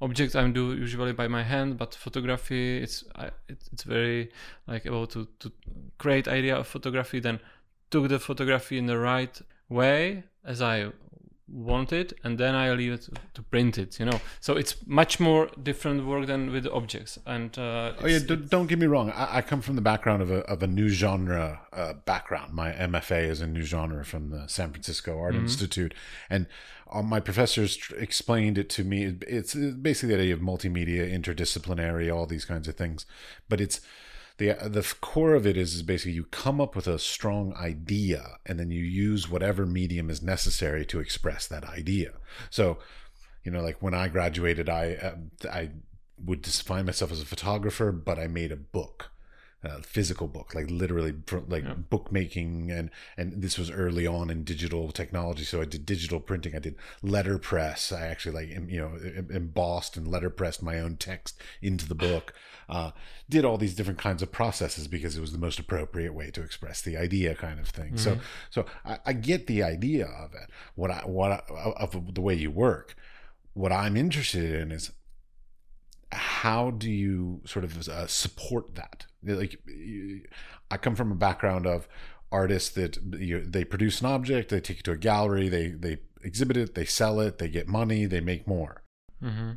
Objects 0.00 0.36
i 0.36 0.48
do 0.48 0.74
usually 0.74 1.12
by 1.12 1.28
my 1.28 1.42
hand 1.42 1.76
but 1.76 1.94
photography 1.94 2.78
it's 2.84 3.04
I, 3.16 3.26
it, 3.48 3.58
it's 3.72 3.82
very 3.82 4.30
like 4.66 4.86
about 4.86 5.10
to 5.10 5.26
to 5.40 5.50
create 5.98 6.28
idea 6.28 6.56
of 6.56 6.66
photography 6.68 7.18
then 7.20 7.40
took 7.90 8.08
the 8.08 8.20
photography 8.20 8.78
in 8.78 8.86
the 8.86 8.96
right 8.96 9.42
way 9.68 10.24
as 10.44 10.60
i 10.62 10.90
want 11.50 11.94
it 11.94 12.12
and 12.24 12.36
then 12.36 12.54
i 12.54 12.70
leave 12.74 12.92
it 12.92 13.08
to 13.32 13.42
print 13.42 13.78
it 13.78 13.98
you 13.98 14.04
know 14.04 14.20
so 14.38 14.54
it's 14.54 14.76
much 14.86 15.18
more 15.18 15.48
different 15.62 16.04
work 16.06 16.26
than 16.26 16.52
with 16.52 16.66
objects 16.66 17.18
and 17.24 17.58
uh, 17.58 17.92
Oh 18.02 18.06
yeah, 18.06 18.18
d- 18.18 18.36
don't 18.36 18.66
get 18.66 18.78
me 18.78 18.84
wrong. 18.86 19.10
I, 19.12 19.38
I 19.38 19.40
come 19.42 19.62
from 19.62 19.74
the 19.74 19.80
background 19.80 20.20
of 20.20 20.30
a 20.30 20.40
of 20.40 20.62
a 20.62 20.66
new 20.66 20.88
genre 20.90 21.60
uh, 21.72 21.94
background. 22.04 22.52
My 22.52 22.72
MFA 22.72 23.28
is 23.30 23.40
in 23.40 23.54
new 23.54 23.62
genre 23.62 24.04
from 24.04 24.28
the 24.28 24.46
San 24.46 24.72
Francisco 24.72 25.18
Art 25.18 25.34
Institute, 25.34 25.94
and 26.28 26.46
uh, 26.92 27.00
my 27.02 27.18
professors 27.18 27.76
tr- 27.76 27.94
explained 27.96 28.58
it 28.58 28.68
to 28.76 28.84
me. 28.84 29.04
It- 29.04 29.24
It's 29.26 29.54
basically 29.54 30.16
the 30.16 30.20
idea 30.22 30.34
of 30.34 30.40
multimedia, 30.40 31.10
interdisciplinary, 31.18 32.14
all 32.14 32.26
these 32.26 32.44
kinds 32.44 32.68
of 32.68 32.76
things. 32.76 33.06
But 33.48 33.60
it's 33.60 33.80
the 34.38 34.56
the 34.62 34.94
core 35.00 35.34
of 35.34 35.46
it 35.46 35.56
is, 35.56 35.74
is 35.74 35.82
basically 35.82 36.12
you 36.12 36.24
come 36.24 36.60
up 36.60 36.74
with 36.74 36.86
a 36.86 36.98
strong 36.98 37.52
idea, 37.54 38.38
and 38.46 38.58
then 38.58 38.70
you 38.70 38.82
use 38.82 39.28
whatever 39.28 39.66
medium 39.66 40.10
is 40.10 40.22
necessary 40.22 40.86
to 40.86 41.00
express 41.00 41.46
that 41.48 41.64
idea. 41.64 42.12
So, 42.48 42.78
you 43.44 43.50
know, 43.50 43.62
like 43.62 43.82
when 43.82 43.94
I 43.94 44.08
graduated, 44.08 44.68
I 44.68 44.94
uh, 44.94 45.48
I 45.48 45.70
would 46.24 46.42
define 46.42 46.86
myself 46.86 47.12
as 47.12 47.20
a 47.20 47.26
photographer, 47.26 47.92
but 47.92 48.18
I 48.18 48.26
made 48.26 48.52
a 48.52 48.56
book. 48.56 49.10
Uh, 49.64 49.80
physical 49.82 50.28
book, 50.28 50.54
like 50.54 50.70
literally 50.70 51.12
like 51.48 51.64
Yeah. 51.64 51.74
bookmaking, 51.74 52.70
and 52.70 52.90
and 53.16 53.42
this 53.42 53.58
was 53.58 53.70
early 53.70 54.06
on 54.06 54.30
in 54.30 54.44
digital 54.44 54.92
technology. 54.92 55.42
So 55.44 55.60
I 55.60 55.64
did 55.64 55.84
digital 55.84 56.20
printing. 56.20 56.54
I 56.54 56.60
did 56.60 56.76
letterpress. 57.02 57.90
I 57.92 58.06
actually 58.06 58.34
like 58.34 58.70
you 58.70 58.78
know 58.80 58.96
embossed 59.30 59.96
and 59.96 60.06
letterpressed 60.06 60.62
my 60.62 60.78
own 60.78 60.96
text 60.96 61.40
into 61.60 61.88
the 61.88 61.94
book. 61.94 62.32
Uh, 62.70 62.90
did 63.30 63.46
all 63.46 63.56
these 63.56 63.74
different 63.74 63.98
kinds 63.98 64.22
of 64.22 64.30
processes 64.30 64.86
because 64.88 65.16
it 65.16 65.22
was 65.22 65.32
the 65.32 65.38
most 65.38 65.58
appropriate 65.58 66.12
way 66.12 66.30
to 66.30 66.42
express 66.42 66.82
the 66.82 66.98
idea, 66.98 67.34
kind 67.34 67.58
of 67.58 67.66
thing. 67.70 67.96
So 67.96 68.18
so 68.50 68.66
I, 68.84 68.98
I 69.06 69.12
get 69.14 69.46
the 69.46 69.62
idea 69.62 70.04
of 70.04 70.34
it. 70.34 70.50
What 70.74 70.90
I 70.90 70.98
what 71.06 71.30
I, 71.32 71.40
of 71.78 72.14
the 72.14 72.20
way 72.20 72.34
you 72.34 72.50
work. 72.50 72.94
What 73.54 73.72
I'm 73.72 73.96
interested 73.96 74.54
in 74.54 74.70
is 74.70 74.90
how 76.12 76.70
do 76.70 76.90
you 76.90 77.40
sort 77.46 77.64
of 77.64 77.88
uh, 77.88 78.06
support 78.06 78.74
that 78.74 79.06
like 79.22 79.60
i 80.70 80.76
come 80.76 80.94
from 80.94 81.12
a 81.12 81.16
background 81.16 81.66
of 81.66 81.88
artists 82.30 82.70
that 82.70 82.98
you, 83.18 83.44
they 83.44 83.64
produce 83.64 84.00
an 84.00 84.06
object 84.06 84.50
they 84.50 84.60
take 84.60 84.80
it 84.80 84.84
to 84.84 84.92
a 84.92 84.96
gallery 84.96 85.48
they 85.48 85.68
they 85.68 85.98
exhibit 86.22 86.56
it 86.56 86.74
they 86.74 86.84
sell 86.84 87.20
it 87.20 87.38
they 87.38 87.48
get 87.48 87.68
money 87.68 88.04
they 88.04 88.20
make 88.20 88.46
more. 88.46 88.82
Hmm 89.20 89.52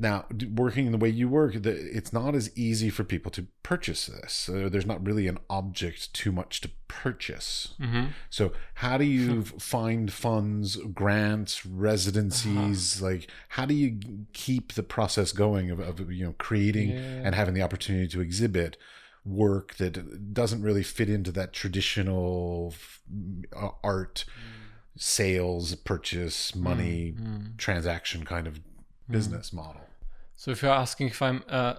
now 0.00 0.24
working 0.54 0.90
the 0.90 0.98
way 0.98 1.08
you 1.10 1.28
work 1.28 1.52
the, 1.62 1.70
it's 1.96 2.12
not 2.12 2.34
as 2.34 2.50
easy 2.56 2.88
for 2.90 3.04
people 3.04 3.30
to 3.30 3.46
purchase 3.62 4.06
this 4.06 4.32
so 4.32 4.68
there's 4.68 4.86
not 4.86 5.04
really 5.06 5.28
an 5.28 5.38
object 5.50 6.12
too 6.14 6.32
much 6.32 6.60
to 6.62 6.70
purchase 6.88 7.74
hmm 7.78 8.06
so 8.30 8.52
how 8.74 8.96
do 8.96 9.04
you 9.04 9.42
find 9.42 10.12
funds, 10.12 10.76
grants, 10.94 11.64
residencies? 11.66 12.96
Uh-huh. 13.02 13.10
Like 13.12 13.30
how 13.50 13.64
do 13.66 13.74
you 13.74 13.98
keep 14.32 14.72
the 14.72 14.82
process 14.82 15.32
going 15.32 15.70
of, 15.70 15.78
of 15.80 16.10
you 16.12 16.24
know 16.26 16.34
creating 16.38 16.90
Yeah. 16.90 17.22
and 17.24 17.34
having 17.34 17.54
the 17.54 17.62
opportunity 17.62 18.08
to 18.08 18.20
exhibit 18.20 18.76
work 19.24 19.74
that 19.76 20.32
doesn't 20.32 20.62
really 20.62 20.82
fit 20.82 21.10
into 21.10 21.30
that 21.32 21.52
traditional 21.52 22.74
uh, 23.54 23.68
art 23.84 24.24
sales, 24.96 25.74
purchase, 25.76 26.54
money, 26.54 27.12
Mm. 27.18 27.56
transaction 27.58 28.24
kind 28.24 28.46
of 28.46 28.60
business 29.10 29.52
model? 29.52 29.82
So 30.40 30.50
if 30.52 30.62
you're 30.62 30.72
asking 30.72 31.08
if 31.08 31.20
I'm 31.20 31.44
uh, 31.50 31.74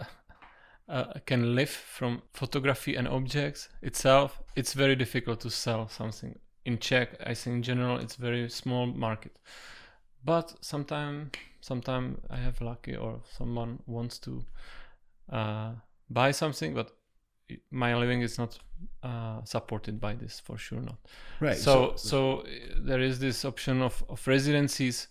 uh, 0.87 1.05
can 1.25 1.55
live 1.55 1.71
from 1.71 2.21
photography 2.31 2.95
and 2.95 3.07
objects 3.07 3.69
itself, 3.81 4.39
it's 4.55 4.73
very 4.75 4.95
difficult 4.95 5.39
to 5.39 5.49
sell 5.49 5.87
something 5.87 6.37
in 6.63 6.77
Czech. 6.77 7.17
I 7.25 7.33
think 7.33 7.55
in 7.55 7.63
general 7.63 7.97
it's 7.97 8.17
very 8.17 8.47
small 8.49 8.85
market, 8.85 9.39
but 10.23 10.63
sometime 10.63 11.31
sometime 11.61 12.21
I 12.29 12.37
have 12.37 12.61
lucky 12.61 12.95
or 12.95 13.21
someone 13.35 13.79
wants 13.87 14.19
to 14.19 14.45
uh, 15.31 15.71
buy 16.11 16.29
something, 16.29 16.75
but 16.75 16.91
my 17.71 17.95
living 17.95 18.21
is 18.21 18.37
not 18.37 18.59
uh, 19.01 19.43
supported 19.43 19.99
by 19.99 20.13
this 20.13 20.39
for 20.39 20.59
sure 20.59 20.81
not 20.81 20.97
Right. 21.39 21.57
so 21.57 21.93
so 21.95 22.41
uh, 22.41 22.45
there 22.77 23.01
is 23.01 23.17
this 23.17 23.43
option 23.43 23.81
of, 23.81 24.03
of 24.07 24.27
residencies 24.27 25.07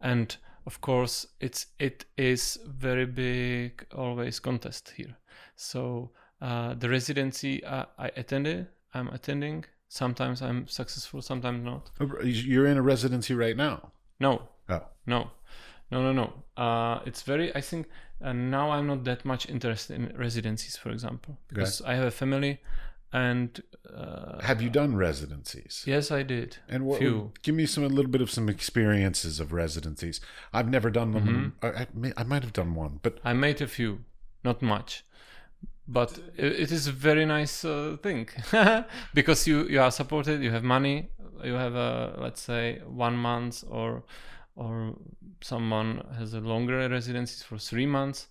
and 0.00 0.38
of 0.66 0.80
course 0.80 1.26
it's 1.40 1.66
it 1.78 2.04
is 2.16 2.58
very 2.66 3.06
big 3.06 3.86
always 3.94 4.40
contest 4.40 4.92
here. 4.96 5.16
So 5.56 6.10
uh, 6.40 6.74
the 6.74 6.88
residency 6.88 7.64
uh, 7.64 7.86
i 7.98 8.10
attended 8.16 8.68
i'm 8.94 9.08
attending. 9.08 9.64
Sometimes 9.88 10.42
i'm 10.42 10.66
successful 10.66 11.22
sometimes 11.22 11.64
not. 11.64 11.90
You're 12.24 12.66
in 12.66 12.76
a 12.78 12.82
residency 12.82 13.34
right 13.34 13.56
now. 13.56 13.92
no. 14.20 14.42
Oh. 14.68 14.82
no. 15.06 15.30
No 15.90 16.02
no 16.02 16.12
no. 16.12 16.32
Uh, 16.56 17.00
it's 17.04 17.22
very 17.22 17.54
i 17.54 17.60
think 17.60 17.88
uh, 18.24 18.32
now 18.32 18.70
i'm 18.70 18.86
not 18.86 19.04
that 19.04 19.24
much 19.24 19.48
interested 19.48 19.94
in 19.96 20.12
residencies 20.16 20.76
for 20.76 20.90
example 20.90 21.36
because 21.48 21.82
i 21.82 21.94
have 21.94 22.06
a 22.06 22.10
family 22.10 22.60
and 23.14 23.62
uh, 23.96 24.42
Have 24.42 24.60
you 24.60 24.68
done 24.68 24.96
residencies? 24.96 25.84
yes 25.86 26.10
i 26.10 26.22
did 26.24 26.58
And 26.68 26.84
what, 26.84 26.98
few 26.98 27.32
give 27.42 27.54
me 27.54 27.64
some 27.66 27.84
a 27.84 27.88
little 27.88 28.10
bit 28.10 28.20
of 28.20 28.30
some 28.30 28.48
experiences 28.48 29.40
of 29.40 29.52
residencies. 29.52 30.20
I've 30.52 30.68
never 30.68 30.90
done 30.90 31.12
them. 31.12 31.26
Mm-hmm. 31.62 31.66
I, 31.66 31.82
I, 31.82 31.86
may, 31.94 32.12
I 32.16 32.24
might 32.24 32.42
have 32.42 32.52
done 32.52 32.74
one, 32.74 32.98
but 33.02 33.18
I 33.24 33.32
made 33.32 33.60
a 33.62 33.68
few, 33.68 34.00
not 34.42 34.62
much, 34.62 35.04
but 35.86 36.18
it, 36.36 36.52
it 36.64 36.72
is 36.72 36.88
a 36.88 36.92
very 36.92 37.24
nice 37.24 37.64
uh, 37.64 37.96
thing 38.02 38.28
because 39.14 39.46
you 39.46 39.68
you 39.68 39.80
are 39.80 39.92
supported, 39.92 40.42
you 40.42 40.50
have 40.50 40.64
money, 40.64 40.96
you 41.44 41.54
have 41.54 41.74
a 41.76 42.16
let's 42.18 42.42
say 42.42 42.80
one 43.06 43.16
month 43.16 43.64
or 43.68 44.02
or 44.56 44.94
someone 45.40 46.02
has 46.18 46.34
a 46.34 46.40
longer 46.40 46.88
residency 46.88 47.44
for 47.48 47.58
three 47.58 47.86
months, 47.86 48.28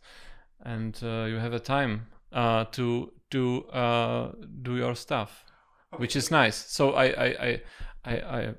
and 0.66 1.00
uh, 1.04 1.26
you 1.32 1.38
have 1.40 1.54
a 1.54 1.60
time 1.60 2.08
uh, 2.34 2.66
to 2.72 3.12
to 3.34 3.66
uh, 3.66 4.32
do 4.62 4.78
your 4.78 4.96
stuff, 4.96 5.46
which 5.98 6.16
is 6.16 6.32
nice. 6.32 6.56
So 6.56 6.94
I 6.94 7.06
I 7.06 7.28
I 7.48 7.62
I, 8.06 8.16
I 8.40 8.54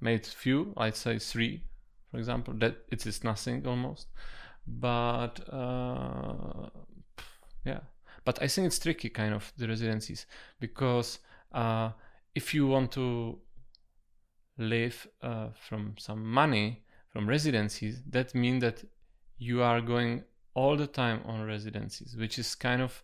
made 0.00 0.24
few, 0.26 0.72
I'd 0.76 0.96
say 0.96 1.18
three, 1.18 1.64
for 2.10 2.18
example. 2.18 2.54
That 2.54 2.76
it 2.90 3.06
is 3.06 3.24
nothing 3.24 3.66
almost 3.66 4.08
but 4.68 5.40
uh, 5.50 6.68
yeah 7.64 7.80
but 8.24 8.40
i 8.42 8.46
think 8.46 8.66
it's 8.66 8.78
tricky 8.78 9.08
kind 9.08 9.34
of 9.34 9.52
the 9.56 9.66
residencies 9.66 10.26
because 10.60 11.18
uh, 11.52 11.90
if 12.34 12.52
you 12.52 12.66
want 12.66 12.92
to 12.92 13.38
live 14.58 15.06
uh, 15.22 15.48
from 15.54 15.94
some 15.98 16.24
money 16.24 16.82
from 17.08 17.28
residencies 17.28 18.02
that 18.08 18.34
means 18.34 18.60
that 18.60 18.84
you 19.38 19.62
are 19.62 19.80
going 19.80 20.22
all 20.54 20.76
the 20.76 20.86
time 20.86 21.20
on 21.24 21.46
residencies 21.46 22.16
which 22.16 22.38
is 22.38 22.54
kind 22.54 22.82
of 22.82 23.02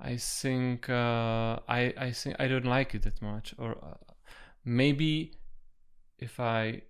i 0.00 0.16
think 0.16 0.88
uh, 0.88 1.58
i 1.68 1.92
i 1.96 2.10
think 2.12 2.36
i 2.38 2.46
don't 2.48 2.64
like 2.66 2.94
it 2.94 3.02
that 3.02 3.20
much 3.22 3.54
or 3.58 3.72
uh, 3.82 3.94
maybe 4.64 5.32
if 6.18 6.40
i 6.40 6.82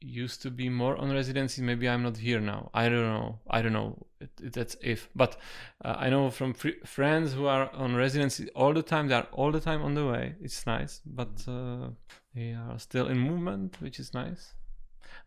used 0.00 0.42
to 0.42 0.50
be 0.50 0.68
more 0.68 0.96
on 0.96 1.12
residency 1.12 1.62
maybe 1.62 1.88
i'm 1.88 2.02
not 2.02 2.16
here 2.16 2.40
now. 2.40 2.70
I 2.74 2.88
don't 2.88 3.04
know. 3.14 3.38
I 3.48 3.62
don't 3.62 3.72
know. 3.72 4.04
It, 4.20 4.30
it- 4.42 4.52
that's 4.52 4.76
if. 4.82 5.08
But 5.14 5.36
uh, 5.84 5.94
i 5.96 6.10
know 6.10 6.28
from 6.30 6.54
fr- 6.54 6.82
friends 6.84 7.34
who 7.34 7.46
are 7.46 7.70
on 7.72 7.94
residency 7.94 8.48
all 8.50 8.72
the 8.74 8.82
time 8.82 9.06
they 9.08 9.14
are 9.14 9.28
all 9.32 9.52
the 9.52 9.60
time 9.60 9.80
on 9.82 9.94
the 9.94 10.04
way. 10.06 10.34
It's 10.42 10.66
nice 10.66 11.00
but 11.06 11.44
uh, 11.46 11.90
they 12.34 12.52
are 12.52 12.78
still 12.78 13.06
in 13.08 13.18
movement 13.18 13.76
which 13.80 14.00
is 14.00 14.12
nice. 14.12 14.54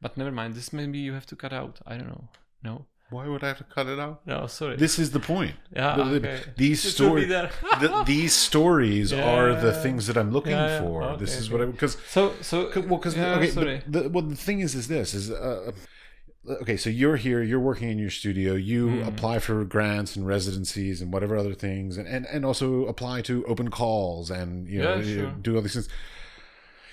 But 0.01 0.17
never 0.17 0.31
mind. 0.31 0.55
This 0.55 0.73
maybe 0.73 0.99
you 0.99 1.13
have 1.13 1.25
to 1.27 1.35
cut 1.37 1.53
out. 1.53 1.79
I 1.87 1.95
don't 1.97 2.09
know. 2.09 2.27
No 2.63 2.85
why 3.11 3.27
would 3.27 3.43
I 3.43 3.49
have 3.49 3.57
to 3.59 3.63
cut 3.65 3.87
it 3.87 3.99
out? 3.99 4.21
no 4.25 4.47
sorry 4.47 4.75
This 4.77 4.97
is 4.99 5.11
the 5.11 5.19
point. 5.19 5.55
yeah 5.75 5.95
The- 5.97 6.03
the- 6.03 6.15
okay. 6.29 6.39
These 6.57 6.99
will 6.99 7.15
be 7.15 7.27
stories, 7.27 8.05
these 8.05 8.33
stories 8.33 9.13
are 9.13 9.53
the 9.55 9.73
things 9.73 10.07
that 10.07 10.17
I'm 10.17 10.31
looking 10.31 10.53
Yeah, 10.53 10.81
for. 10.81 11.15
this 11.17 11.31
Okay, 11.31 11.39
is 11.39 11.49
what 11.51 11.61
I 11.61 11.65
because 11.65 11.97
so 12.09 12.33
so 12.41 12.57
well 12.75 12.97
because 12.97 13.15
yeah, 13.15 13.35
okay 13.37 13.49
sorry. 13.51 13.81
the, 13.87 14.09
well 14.09 14.23
the 14.23 14.35
thing 14.35 14.59
is 14.59 14.73
is 14.75 14.87
this 14.87 15.13
is 15.13 15.29
uh, 15.31 15.71
okay 16.61 16.77
so 16.77 16.89
you're 16.89 17.15
here 17.17 17.41
you're 17.41 17.59
working 17.71 17.89
in 17.89 17.97
your 17.97 18.09
studio 18.21 18.53
you 18.53 18.81
Hmm. 18.89 19.07
apply 19.11 19.39
for 19.39 19.63
grants 19.65 20.15
and 20.15 20.27
residencies 20.27 21.01
and 21.01 21.11
whatever 21.13 21.35
other 21.37 21.53
things 21.55 21.97
and 21.97 22.07
and, 22.07 22.25
and 22.33 22.45
also 22.45 22.85
apply 22.93 23.21
to 23.29 23.43
open 23.45 23.69
calls 23.69 24.29
and 24.39 24.67
you 24.67 24.79
know 24.83 24.95
Yeah, 24.97 25.15
sure. 25.15 25.31
do 25.41 25.55
all 25.55 25.61
these 25.61 25.73
things 25.73 25.89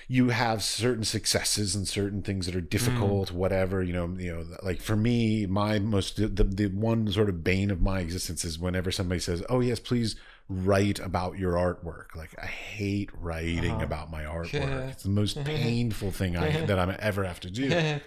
you 0.07 0.29
have 0.29 0.61
certain 0.63 1.03
successes 1.03 1.75
and 1.75 1.87
certain 1.87 2.21
things 2.21 2.45
that 2.45 2.55
are 2.55 2.61
difficult 2.61 3.29
Hmm. 3.29 3.37
whatever 3.37 3.81
you 3.83 3.93
know 3.93 4.07
you 4.17 4.33
know 4.33 4.45
like 4.61 4.81
for 4.81 4.95
me 4.95 5.45
my 5.45 5.79
most 5.79 6.17
the, 6.17 6.43
the 6.43 6.67
one 6.67 7.11
sort 7.11 7.29
of 7.29 7.43
bane 7.43 7.71
of 7.71 7.81
my 7.81 7.99
existence 7.99 8.43
is 8.45 8.59
whenever 8.59 8.91
somebody 8.91 9.19
says 9.19 9.43
oh 9.49 9.59
yes 9.61 9.79
please 9.79 10.15
write 10.49 10.99
about 10.99 11.37
your 11.39 11.53
artwork 11.53 12.15
like 12.15 12.31
i 12.41 12.45
hate 12.45 13.09
writing 13.19 13.71
Uh-huh. 13.75 13.83
about 13.85 14.11
my 14.11 14.23
artwork 14.23 14.53
Yeah. 14.53 14.87
it's 14.89 15.03
the 15.03 15.09
most 15.09 15.43
painful 15.45 16.11
thing 16.11 16.35
I, 16.37 16.65
that 16.65 16.77
i 16.79 16.95
ever 16.99 17.23
have 17.23 17.39
to 17.41 17.49
do 17.51 17.99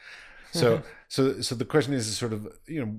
so 0.52 0.82
so 1.14 1.20
so 1.46 1.52
the 1.62 1.68
question 1.74 1.92
is 2.00 2.04
sort 2.22 2.32
of 2.36 2.40
you 2.74 2.80
know 2.82 2.90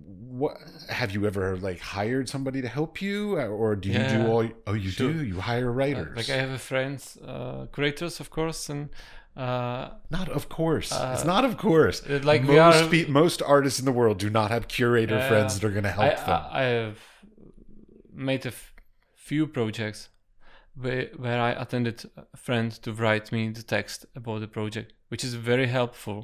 what 0.41 0.53
have 0.99 1.09
you 1.15 1.21
ever 1.31 1.45
like 1.67 1.79
hired 1.95 2.25
somebody 2.35 2.59
to 2.67 2.69
help 2.79 2.93
you? 3.05 3.17
Or 3.63 3.69
do 3.83 3.87
you 3.89 3.99
Yeah, 3.99 4.15
do 4.15 4.19
all 4.31 4.45
oh 4.69 4.75
you 4.85 4.91
sure. 4.97 5.11
do? 5.13 5.23
You 5.31 5.39
hire 5.51 5.69
writers 5.79 6.15
like 6.19 6.29
i 6.35 6.37
have 6.43 6.53
a 6.61 6.63
friends 6.71 7.01
uh, 7.31 7.61
curators 7.75 8.15
of 8.23 8.27
course 8.37 8.61
and 8.73 8.83
uh, 9.45 9.85
not 10.17 10.27
of 10.39 10.43
course. 10.59 10.89
it's 11.13 11.23
Uh, 11.25 11.33
not 11.33 11.43
of 11.49 11.53
course. 11.67 11.97
it- 12.13 12.25
like 12.31 12.41
most 12.43 12.81
are- 12.93 13.11
most 13.23 13.39
artists 13.55 13.79
in 13.81 13.85
the 13.89 13.95
world 13.99 14.17
do 14.25 14.29
not 14.39 14.49
have 14.55 14.63
curator 14.77 15.19
friends 15.31 15.51
that 15.53 15.63
are 15.67 15.73
going 15.77 15.89
to 15.91 15.95
help 16.01 16.13
I, 16.19 16.25
them. 16.27 16.41
I, 16.51 16.59
I 16.61 16.63
have 16.83 16.97
made 18.13 18.45
a 18.45 18.53
f- 18.59 18.73
few 19.29 19.47
projects 19.47 20.09
where, 20.83 21.07
where 21.23 21.39
I 21.49 21.51
attended 21.63 21.97
a 22.35 22.37
friend 22.37 22.71
to 22.83 22.89
write 23.01 23.31
me 23.35 23.41
the 23.49 23.63
text 23.63 24.05
about 24.15 24.39
the 24.41 24.47
project, 24.47 24.93
which 25.11 25.23
is 25.27 25.33
very 25.51 25.67
helpful, 25.67 26.17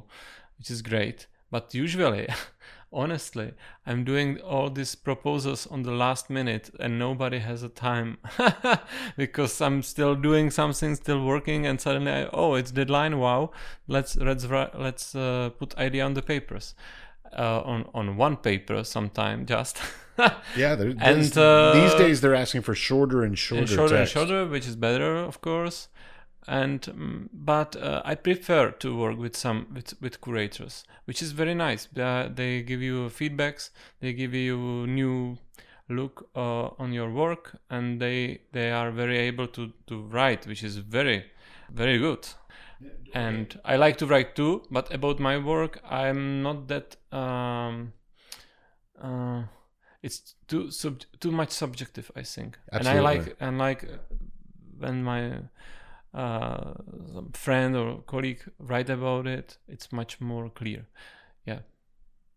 which 0.58 0.70
is 0.70 0.80
great. 0.82 1.26
But 1.52 1.74
usually, 1.74 2.26
honestly, 2.92 3.52
I'm 3.86 4.04
doing 4.04 4.40
all 4.40 4.70
these 4.70 4.94
proposals 4.94 5.66
on 5.66 5.82
the 5.82 5.92
last 5.92 6.30
minute 6.30 6.70
and 6.80 6.98
nobody 6.98 7.38
has 7.38 7.62
a 7.62 7.68
time 7.68 8.16
because 9.16 9.60
I'm 9.60 9.82
still 9.82 10.14
doing 10.14 10.50
something, 10.50 10.96
still 10.96 11.24
working, 11.24 11.66
and 11.66 11.80
suddenly, 11.80 12.10
I, 12.10 12.28
oh, 12.32 12.54
it's 12.54 12.72
deadline. 12.72 13.18
Wow, 13.18 13.50
let's 13.86 14.16
let's 14.16 14.46
let's 14.46 15.14
uh, 15.14 15.50
put 15.58 15.76
idea 15.76 16.04
on 16.04 16.14
the 16.14 16.22
papers 16.22 16.74
uh, 17.38 17.60
on 17.60 17.88
on 17.94 18.16
one 18.16 18.36
paper 18.38 18.82
sometime 18.82 19.46
just 19.54 19.78
Yeah, 20.56 20.74
And, 21.00 21.36
uh, 21.38 21.72
these 21.72 21.94
days 21.94 22.20
they're 22.20 22.34
asking 22.34 22.62
for 22.62 22.74
shorter 22.74 23.22
and 23.22 23.38
shorter, 23.38 23.62
and 23.62 23.70
shorter 23.70 23.96
text. 23.96 24.16
and 24.16 24.28
shorter, 24.28 24.46
which 24.46 24.66
is 24.66 24.76
better, 24.76 25.16
of 25.16 25.40
course. 25.40 25.88
And 26.48 26.80
mm, 26.80 27.28
but 27.32 27.76
uh, 27.76 28.02
I 28.04 28.14
prefer 28.16 28.70
to 28.70 28.96
work 28.96 29.18
with 29.18 29.36
some 29.36 29.66
with, 29.72 29.94
with 30.00 30.20
curators, 30.20 30.84
which 31.04 31.22
is 31.22 31.32
very 31.32 31.54
nice. 31.54 31.88
Uh, 31.96 32.28
they 32.34 32.62
give 32.62 32.82
you 32.82 33.08
feedbacks, 33.10 33.70
they 34.00 34.12
give 34.12 34.34
you 34.34 34.86
new 34.86 35.38
look 35.88 36.28
uh, 36.34 36.68
on 36.78 36.92
your 36.92 37.10
work, 37.10 37.56
and 37.70 38.00
they 38.00 38.40
they 38.52 38.72
are 38.72 38.90
very 38.90 39.18
able 39.18 39.46
to 39.48 39.72
to 39.86 40.02
write, 40.02 40.46
which 40.46 40.64
is 40.64 40.78
very 40.78 41.24
very 41.70 41.98
good. 41.98 42.26
And 43.14 43.60
I 43.64 43.76
like 43.76 43.98
to 43.98 44.06
write 44.06 44.34
too, 44.34 44.62
but 44.70 44.92
about 44.92 45.20
my 45.20 45.38
work, 45.38 45.78
I'm 45.88 46.42
not 46.42 46.68
that. 46.68 46.96
Um, 47.12 47.92
uh, 49.00 49.44
it's 50.02 50.34
too 50.48 50.70
sub- 50.70 51.04
too 51.20 51.30
much 51.30 51.50
subjective, 51.50 52.10
I 52.16 52.22
think. 52.22 52.58
And 52.72 52.88
I 52.88 53.00
like 53.00 53.36
and 53.38 53.58
like 53.58 53.86
when 54.78 55.04
my 55.04 55.32
uh, 56.14 56.74
some 57.12 57.30
friend 57.32 57.76
or 57.76 58.02
colleague 58.02 58.42
write 58.58 58.90
about 58.90 59.26
it, 59.26 59.56
it's 59.68 59.92
much 59.92 60.20
more 60.20 60.50
clear. 60.50 60.86
Yeah, 61.46 61.60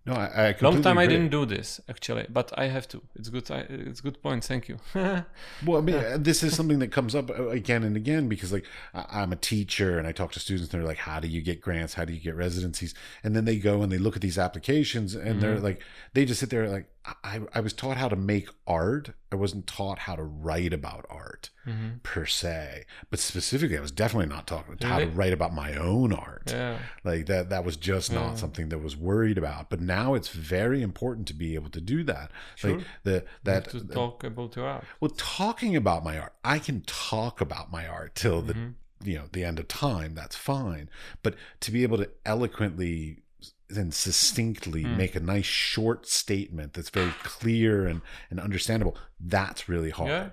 No, 0.06 0.14
I, 0.14 0.50
I 0.50 0.56
long 0.62 0.82
time 0.84 0.98
I 1.00 1.08
didn't 1.08 1.30
do 1.30 1.46
this 1.46 1.82
actually, 1.90 2.28
but 2.30 2.52
I 2.58 2.68
have 2.68 2.88
to. 2.90 3.02
It's 3.16 3.30
good. 3.30 3.50
I, 3.50 3.66
it's 3.70 4.02
good 4.02 4.22
point. 4.22 4.44
Thank 4.44 4.70
you. 4.70 4.78
Well, 5.66 5.78
I 5.80 5.82
mean, 5.82 5.96
uh, 5.96 6.18
this 6.20 6.44
is 6.44 6.56
something 6.56 6.80
that 6.80 6.92
comes 6.92 7.16
up 7.16 7.30
uh, 7.30 7.50
again 7.50 7.84
and 7.84 7.96
again 7.96 8.28
because, 8.30 8.52
like, 8.54 8.66
I'm 8.94 9.32
a 9.32 9.36
teacher 9.36 9.98
and 9.98 10.08
I 10.08 10.12
talk 10.12 10.32
to 10.34 10.40
students 10.40 10.72
and 10.72 10.80
they're 10.82 10.88
like, 10.88 11.00
"How 11.00 11.20
do 11.20 11.28
you 11.28 11.42
get 11.42 11.60
grants? 11.62 11.96
How 11.96 12.06
do 12.06 12.14
you 12.14 12.20
get 12.20 12.36
residencies?" 12.36 12.94
And 13.24 13.36
then 13.36 13.46
they 13.46 13.58
go 13.58 13.82
and 13.82 13.92
they 13.92 13.98
look 13.98 14.16
at 14.16 14.22
these 14.22 14.38
applications 14.38 15.16
and 15.16 15.42
they're 15.42 15.60
like, 15.60 15.82
they 16.14 16.26
just 16.26 16.40
sit 16.40 16.50
there 16.52 16.70
like, 16.70 16.88
I, 17.24 17.42
I 17.54 17.60
was 17.60 17.74
taught 17.74 17.98
how 17.98 18.10
to 18.10 18.16
make 18.16 18.50
art. 18.66 19.12
I 19.32 19.36
wasn't 19.36 19.68
taught 19.68 20.00
how 20.00 20.16
to 20.16 20.24
write 20.24 20.74
about 20.74 21.06
art 21.10 21.52
Mhm. 21.68 22.02
per 22.04 22.26
se, 22.26 22.86
but 23.12 23.20
specifically, 23.20 23.78
I 23.78 23.82
was 23.82 23.92
definitely 23.92 24.28
not 24.28 24.48
taught 24.48 24.66
how 24.84 25.00
to 25.00 25.06
write 25.08 25.34
about 25.34 25.54
my 25.54 25.76
own 25.76 26.12
art. 26.14 26.52
Yeah. 26.52 26.80
Like 27.04 27.28
that, 27.28 27.50
that 27.50 27.64
was 27.64 27.78
just 27.78 28.12
not 28.12 28.40
something 28.40 28.70
that 28.70 28.80
was 28.80 28.96
worried 28.98 29.38
about. 29.38 29.70
But 29.70 29.82
now 29.82 30.16
it's 30.16 30.30
very 30.30 30.82
important 30.82 31.28
to 31.28 31.34
be 31.36 31.54
able 31.56 31.70
to 31.72 31.82
do 31.82 32.04
that. 32.06 32.32
Sure. 32.56 32.78
Like 32.78 32.86
the 33.04 33.26
that 33.44 33.70
to 33.70 33.82
talk 33.82 34.24
about 34.24 34.56
your 34.56 34.66
art. 34.66 34.86
well, 35.00 35.12
talking 35.16 35.76
about 35.76 36.04
my 36.04 36.18
art, 36.18 36.34
I 36.44 36.58
can 36.60 36.82
talk 36.88 37.40
about 37.42 37.72
my 37.72 37.88
art 37.88 38.16
till 38.16 38.42
the 38.42 38.54
Mm-hmm. 38.54 38.70
you 39.10 39.16
know 39.18 39.26
the 39.32 39.44
end 39.44 39.60
of 39.60 39.68
time. 39.68 40.16
That's 40.16 40.36
fine. 40.36 40.90
But 41.22 41.36
to 41.60 41.72
be 41.72 41.84
able 41.84 41.98
to 41.98 42.10
eloquently 42.26 43.22
and 43.70 43.94
succinctly 43.94 44.84
Hmm. 44.84 44.98
make 44.98 45.16
a 45.16 45.20
nice 45.20 45.46
short 45.46 46.08
statement 46.08 46.74
that's 46.74 46.90
very 46.90 47.14
clear 47.24 47.88
and, 47.88 48.02
and 48.30 48.40
understandable, 48.40 48.98
that's 49.20 49.68
really 49.68 49.90
hard. 49.90 50.10
Yeah, 50.10 50.30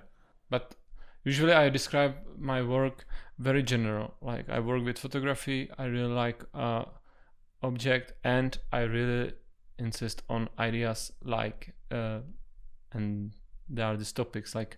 but 0.51 0.75
usually 1.25 1.53
I 1.53 1.71
describe 1.71 2.15
my 2.39 2.63
work 2.63 3.05
very 3.39 3.63
general. 3.63 4.15
Like 4.21 4.49
I 4.51 4.61
work 4.61 4.85
with 4.85 4.99
photography. 4.99 5.71
I 5.79 5.85
really 5.87 6.13
like 6.13 6.45
uh, 6.55 6.85
object, 7.63 8.13
and 8.25 8.59
I 8.73 8.81
really 8.83 9.33
insist 9.79 10.23
on 10.29 10.49
ideas 10.59 11.13
like 11.25 11.75
uh, 11.91 12.21
and 12.93 13.33
there 13.69 13.87
are 13.87 13.97
these 13.97 14.13
topics 14.13 14.55
like 14.55 14.77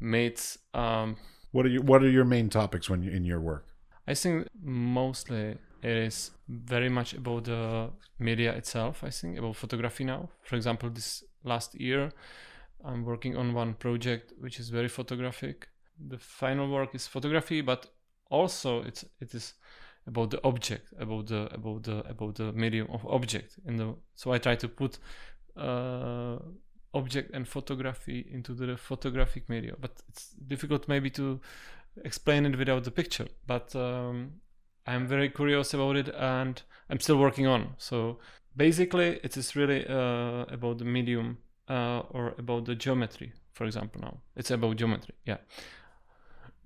mates. 0.00 0.58
Um, 0.74 1.16
What 1.52 1.66
are 1.66 1.70
your 1.70 1.82
What 1.82 2.02
are 2.02 2.10
your 2.10 2.24
main 2.24 2.48
topics 2.48 2.88
when 2.88 3.02
you 3.02 3.10
in 3.10 3.24
your 3.24 3.40
work? 3.40 3.66
I 4.06 4.14
think 4.14 4.46
mostly 4.62 5.58
it 5.82 5.96
is 5.96 6.30
very 6.48 6.88
much 6.88 7.14
about 7.14 7.44
the 7.44 7.90
media 8.18 8.52
itself. 8.52 9.04
I 9.04 9.10
think 9.10 9.38
about 9.38 9.56
photography 9.56 10.04
now. 10.04 10.28
For 10.42 10.56
example, 10.56 10.90
this 10.90 11.24
last 11.44 11.74
year, 11.74 12.10
I'm 12.84 13.04
working 13.04 13.36
on 13.36 13.54
one 13.54 13.74
project 13.74 14.32
which 14.40 14.60
is 14.60 14.70
very 14.70 14.88
photographic. 14.88 15.68
The 16.08 16.18
final 16.18 16.68
work 16.70 16.94
is 16.94 17.06
photography, 17.06 17.60
but 17.60 17.86
also 18.30 18.82
it's 18.82 19.04
it 19.20 19.34
is 19.34 19.54
about 20.06 20.30
the 20.30 20.40
object, 20.44 20.92
about 20.98 21.26
the 21.26 21.48
about 21.52 21.82
the 21.84 21.98
about 22.08 22.34
the 22.36 22.52
medium 22.52 22.88
of 22.90 23.06
object. 23.06 23.58
In 23.66 23.76
the 23.76 23.94
so 24.14 24.32
I 24.32 24.38
try 24.38 24.56
to 24.56 24.68
put 24.68 24.98
uh, 25.56 26.38
object 26.94 27.30
and 27.34 27.46
photography 27.46 28.26
into 28.32 28.54
the 28.54 28.76
photographic 28.76 29.48
media, 29.48 29.74
but 29.80 29.92
it's 30.08 30.30
difficult 30.46 30.88
maybe 30.88 31.10
to 31.10 31.40
explain 32.04 32.46
it 32.46 32.56
without 32.56 32.84
the 32.84 32.90
picture. 32.90 33.26
But 33.46 33.74
um, 33.74 34.40
I'm 34.92 35.06
very 35.06 35.28
curious 35.28 35.74
about 35.74 35.96
it, 35.96 36.08
and 36.14 36.62
I'm 36.90 37.00
still 37.00 37.18
working 37.18 37.46
on. 37.46 37.74
So 37.78 38.18
basically, 38.56 39.20
it 39.22 39.36
is 39.36 39.54
really 39.56 39.86
uh, 39.86 40.44
about 40.56 40.78
the 40.78 40.84
medium 40.84 41.38
uh, 41.68 42.00
or 42.16 42.34
about 42.38 42.64
the 42.64 42.74
geometry. 42.74 43.32
For 43.52 43.64
example, 43.66 44.00
now 44.00 44.14
it's 44.36 44.50
about 44.50 44.76
geometry. 44.76 45.14
Yeah. 45.26 45.38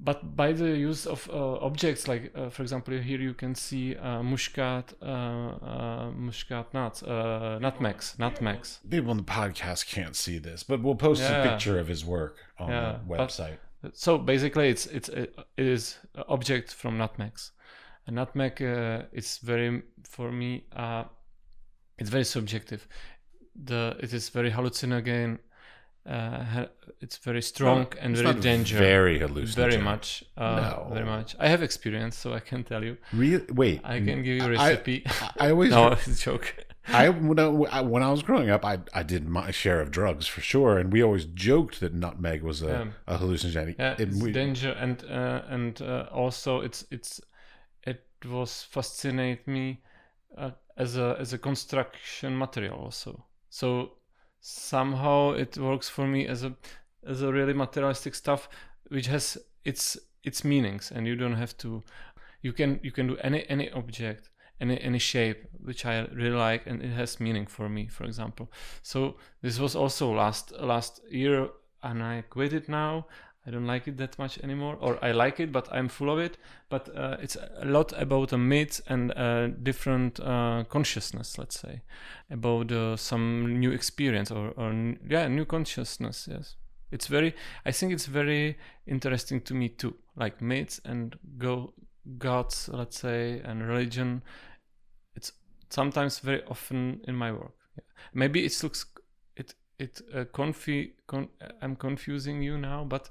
But 0.04 0.34
by 0.36 0.52
the 0.52 0.76
use 0.90 1.06
of 1.06 1.28
uh, 1.32 1.58
objects, 1.68 2.08
like 2.08 2.32
uh, 2.34 2.50
for 2.50 2.62
example, 2.62 2.94
here 2.98 3.20
you 3.20 3.34
can 3.34 3.54
see 3.54 3.94
uh, 3.96 4.22
muscat, 4.22 4.92
uh, 5.00 5.06
uh, 5.06 6.10
muscat 6.16 6.74
nuts, 6.74 7.02
uh, 7.04 7.58
nutmegs, 7.60 8.16
nutmegs. 8.18 8.80
People 8.90 9.10
on 9.10 9.16
the 9.16 9.22
podcast 9.22 9.86
can't 9.86 10.16
see 10.16 10.38
this, 10.38 10.64
but 10.64 10.82
we'll 10.82 10.96
post 10.96 11.22
a 11.22 11.48
picture 11.48 11.78
of 11.78 11.86
his 11.88 12.04
work 12.04 12.36
on 12.58 12.68
Yeah, 12.70 12.92
the 12.92 12.98
but- 13.08 13.18
website. 13.28 13.58
So 13.94 14.16
basically, 14.18 14.68
it's 14.68 14.86
it's 14.86 15.08
it 15.08 15.34
is 15.56 15.98
object 16.28 16.72
from 16.72 16.96
nutmegs. 16.98 17.50
A 18.06 18.10
nutmeg 18.10 18.60
uh, 18.62 19.02
is 19.12 19.38
very 19.38 19.82
for 20.04 20.32
me. 20.32 20.64
Uh, 20.74 21.04
it's 21.98 22.10
very 22.10 22.24
subjective. 22.24 22.86
The 23.64 23.96
it 24.00 24.12
is 24.12 24.28
very 24.30 24.50
hallucinogen. 24.50 25.38
Uh, 26.04 26.66
it's 27.00 27.16
very 27.18 27.40
strong 27.42 27.86
and 28.00 28.16
very 28.16 28.34
dangerous. 28.40 28.80
Very 28.80 29.20
hallucinogenic. 29.20 29.54
very 29.54 29.78
much. 29.78 30.24
Uh, 30.36 30.42
No. 30.88 30.94
Very 30.94 31.06
much. 31.06 31.36
I 31.38 31.46
have 31.48 31.62
experience, 31.62 32.16
so 32.16 32.32
I 32.34 32.40
can 32.40 32.64
tell 32.64 32.82
you. 32.82 32.96
Really? 33.12 33.44
Wait. 33.52 33.80
I 33.84 33.98
can 34.00 34.22
give 34.24 34.34
you 34.38 34.44
a 34.44 34.50
recipe. 34.50 35.04
I 35.38 35.50
always 35.50 35.70
no, 35.76 35.92
it's 35.92 36.08
a 36.08 36.14
joke. 36.24 36.56
I 36.88 37.08
when 37.10 37.38
I, 37.38 37.80
when 37.82 38.02
I 38.02 38.10
was 38.10 38.22
growing 38.24 38.50
up, 38.50 38.64
I 38.64 38.80
I 38.92 39.04
did 39.04 39.28
my 39.28 39.52
share 39.52 39.80
of 39.80 39.92
drugs 39.92 40.26
for 40.26 40.40
sure, 40.40 40.76
and 40.78 40.92
we 40.92 41.00
always 41.04 41.24
joked 41.26 41.78
that 41.78 41.94
nutmeg 41.94 42.42
was 42.42 42.62
a, 42.62 42.66
Yeah. 42.66 42.84
a 43.06 43.18
hallucinogenic. 43.18 43.76
Yeah, 43.78 43.92
It- 43.92 44.00
it's 44.00 44.20
we- 44.20 44.32
danger 44.32 44.72
and 44.72 45.04
uh, 45.04 45.42
and 45.48 45.80
uh, 45.80 46.08
also 46.10 46.60
it's 46.62 46.84
it's 46.90 47.20
it 47.20 47.26
was 48.24 48.62
fascinate 48.62 49.46
me 49.46 49.80
uh, 50.36 50.50
as 50.76 50.96
a 50.96 51.16
as 51.18 51.32
a 51.32 51.38
construction 51.38 52.36
material 52.36 52.78
also. 52.78 53.24
So 53.50 53.92
somehow 54.40 55.32
it 55.32 55.56
works 55.56 55.88
for 55.88 56.06
me 56.06 56.26
as 56.26 56.44
a 56.44 56.54
as 57.06 57.22
a 57.22 57.32
really 57.32 57.52
materialistic 57.52 58.14
stuff 58.14 58.48
which 58.88 59.06
has 59.06 59.38
its 59.64 59.96
its 60.24 60.44
meanings 60.44 60.90
and 60.90 61.06
you 61.06 61.16
don't 61.16 61.36
have 61.36 61.56
to 61.58 61.82
you 62.42 62.52
can 62.52 62.80
you 62.82 62.90
can 62.90 63.06
do 63.06 63.16
any 63.18 63.48
any 63.48 63.70
object 63.70 64.30
any 64.60 64.80
any 64.80 64.98
shape 64.98 65.44
which 65.60 65.86
I 65.86 66.06
really 66.12 66.36
like 66.36 66.66
and 66.66 66.82
it 66.82 66.90
has 66.90 67.20
meaning 67.20 67.46
for 67.46 67.68
me 67.68 67.86
for 67.86 68.04
example 68.04 68.50
so 68.82 69.16
this 69.42 69.58
was 69.58 69.76
also 69.76 70.12
last 70.12 70.52
last 70.60 71.00
year 71.10 71.48
and 71.82 72.02
I 72.02 72.22
quit 72.28 72.52
it 72.52 72.68
now 72.68 73.06
I 73.46 73.50
don't 73.50 73.66
like 73.66 73.88
it 73.88 73.96
that 73.96 74.18
much 74.18 74.38
anymore 74.38 74.76
or 74.80 75.04
I 75.04 75.12
like 75.12 75.40
it 75.40 75.52
but 75.52 75.68
I'm 75.72 75.88
full 75.88 76.10
of 76.10 76.18
it. 76.18 76.38
But 76.68 76.88
uh, 76.96 77.16
it's 77.20 77.36
a 77.36 77.64
lot 77.64 77.92
about 78.00 78.32
a 78.32 78.38
myth 78.38 78.80
and 78.86 79.12
uh, 79.16 79.48
different 79.48 80.20
uh, 80.20 80.64
consciousness 80.68 81.38
let's 81.38 81.58
say 81.60 81.82
about 82.30 82.70
uh, 82.72 82.96
some 82.96 83.58
new 83.58 83.72
experience 83.72 84.30
or, 84.30 84.50
or 84.56 84.94
yeah 85.08 85.28
new 85.28 85.44
consciousness 85.44 86.28
yes. 86.30 86.56
It's 86.90 87.06
very 87.06 87.34
i 87.64 87.72
think 87.72 87.92
it's 87.92 88.04
very 88.06 88.58
interesting 88.86 89.40
to 89.42 89.54
me 89.54 89.70
too 89.70 89.94
like 90.14 90.42
myths 90.42 90.78
and 90.84 91.16
go 91.38 91.72
gods 92.18 92.68
let's 92.72 92.98
say 92.98 93.40
and 93.44 93.66
religion. 93.66 94.22
It's 95.14 95.32
sometimes 95.70 96.18
very 96.18 96.42
often 96.44 97.00
in 97.06 97.14
my 97.14 97.32
work. 97.32 97.52
Yeah. 97.76 97.84
maybe 98.14 98.44
it 98.44 98.62
looks 98.62 98.84
it 99.84 99.94
uh, 100.14 100.24
confi- 100.38 100.92
con- 101.06 101.28
i'm 101.62 101.74
confusing 101.76 102.36
you 102.48 102.54
now 102.58 102.80
but 102.94 103.04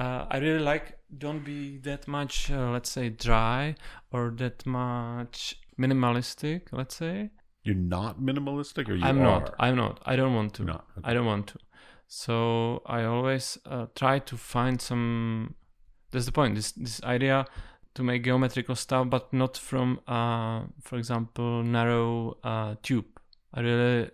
uh, 0.00 0.20
i 0.34 0.36
really 0.44 0.64
like 0.72 0.86
don't 1.24 1.42
be 1.44 1.78
that 1.88 2.02
much 2.08 2.50
uh, 2.50 2.70
let's 2.74 2.90
say 2.96 3.06
dry 3.26 3.74
or 4.10 4.22
that 4.42 4.64
much 4.66 5.38
minimalistic 5.78 6.60
let's 6.72 6.96
say 7.04 7.30
You're 7.66 7.84
not 7.98 8.20
minimalistic, 8.20 8.88
or 8.90 8.96
you 8.96 9.04
i'm 9.08 9.18
are? 9.20 9.30
not 9.30 9.54
i'm 9.64 9.76
not 9.76 9.94
i 10.12 10.14
don't 10.16 10.34
want 10.34 10.50
to 10.54 10.62
not. 10.64 10.84
Okay. 10.98 11.10
I 11.10 11.14
don't 11.14 11.26
want 11.34 11.46
to. 11.52 11.58
So 12.06 12.82
I 12.86 13.04
always 13.04 13.58
uh, 13.66 13.86
try 13.94 14.18
to 14.30 14.36
find 14.36 14.80
some. 14.80 15.54
That's 16.10 16.26
the 16.26 16.32
point. 16.32 16.54
This 16.54 16.72
this 16.72 17.02
idea 17.02 17.46
to 17.94 18.02
make 18.02 18.20
geometrical 18.24 18.76
stuff, 18.76 19.08
but 19.08 19.32
not 19.32 19.56
from, 19.56 19.88
uh, 20.06 20.60
for 20.82 20.96
example, 20.98 21.62
narrow 21.62 22.36
uh, 22.44 22.74
tube. 22.82 23.06
I 23.54 23.60
really, 23.60 24.10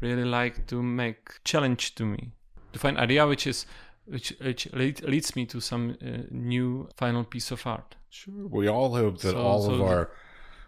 really 0.00 0.24
like 0.24 0.66
to 0.66 0.82
make 0.82 1.42
challenge 1.44 1.94
to 1.94 2.04
me 2.04 2.32
to 2.72 2.78
find 2.78 2.98
idea 2.98 3.26
which 3.26 3.46
is 3.46 3.66
which 4.04 4.34
which 4.40 4.72
lead, 4.72 5.02
leads 5.02 5.34
me 5.36 5.46
to 5.46 5.60
some 5.60 5.96
uh, 6.02 6.22
new 6.30 6.88
final 6.96 7.24
piece 7.24 7.50
of 7.50 7.66
art. 7.66 7.96
Sure. 8.10 8.46
We 8.48 8.68
all 8.68 8.94
hope 8.94 9.18
that 9.22 9.32
So- 9.32 9.42
all 9.42 9.62
so 9.62 9.72
of 9.74 9.80
our 9.82 10.10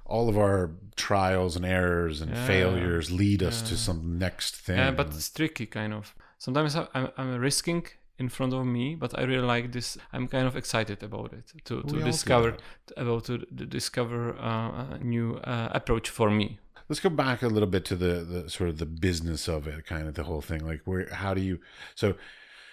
all 0.06 0.28
of 0.28 0.36
our 0.38 0.70
trials 0.96 1.54
and 1.56 1.64
errors 1.66 2.20
and 2.22 2.30
Yeah. 2.30 2.46
failures 2.46 3.10
lead 3.10 3.42
us 3.42 3.60
to 3.62 3.76
some 3.76 4.18
next 4.18 4.56
thing. 4.56 4.78
Yeah, 4.78 4.90
but 4.96 5.08
it's 5.08 5.30
tricky, 5.30 5.66
kind 5.66 5.92
of. 5.92 6.14
sometimes 6.38 6.74
I'm, 6.76 7.08
I'm 7.18 7.34
risking 7.40 7.84
in 8.18 8.28
front 8.28 8.52
of 8.52 8.66
me, 8.66 8.94
but 8.94 9.18
I 9.18 9.22
really 9.22 9.46
like 9.46 9.72
this. 9.72 9.96
I'm 10.12 10.28
kind 10.28 10.46
of 10.46 10.56
excited 10.56 11.02
about 11.02 11.32
it 11.32 11.52
to, 11.64 11.82
to 11.82 12.02
discover 12.02 12.56
about 12.96 13.24
to 13.26 13.38
discover 13.38 14.36
uh, 14.38 14.96
a 14.96 14.98
new 15.02 15.36
uh, 15.36 15.68
approach 15.72 16.08
for 16.10 16.30
me. 16.30 16.58
Let's 16.88 17.00
go 17.00 17.10
back 17.10 17.42
a 17.42 17.48
little 17.48 17.68
bit 17.68 17.84
to 17.86 17.96
the, 17.96 18.24
the 18.24 18.50
sort 18.50 18.70
of 18.70 18.78
the 18.78 18.86
business 18.86 19.46
of 19.46 19.68
it, 19.68 19.84
kind 19.84 20.08
of 20.08 20.14
the 20.14 20.24
whole 20.24 20.40
thing. 20.40 20.66
Like, 20.66 20.80
where, 20.86 21.06
how 21.12 21.34
do 21.34 21.42
you, 21.42 21.60
so 21.94 22.14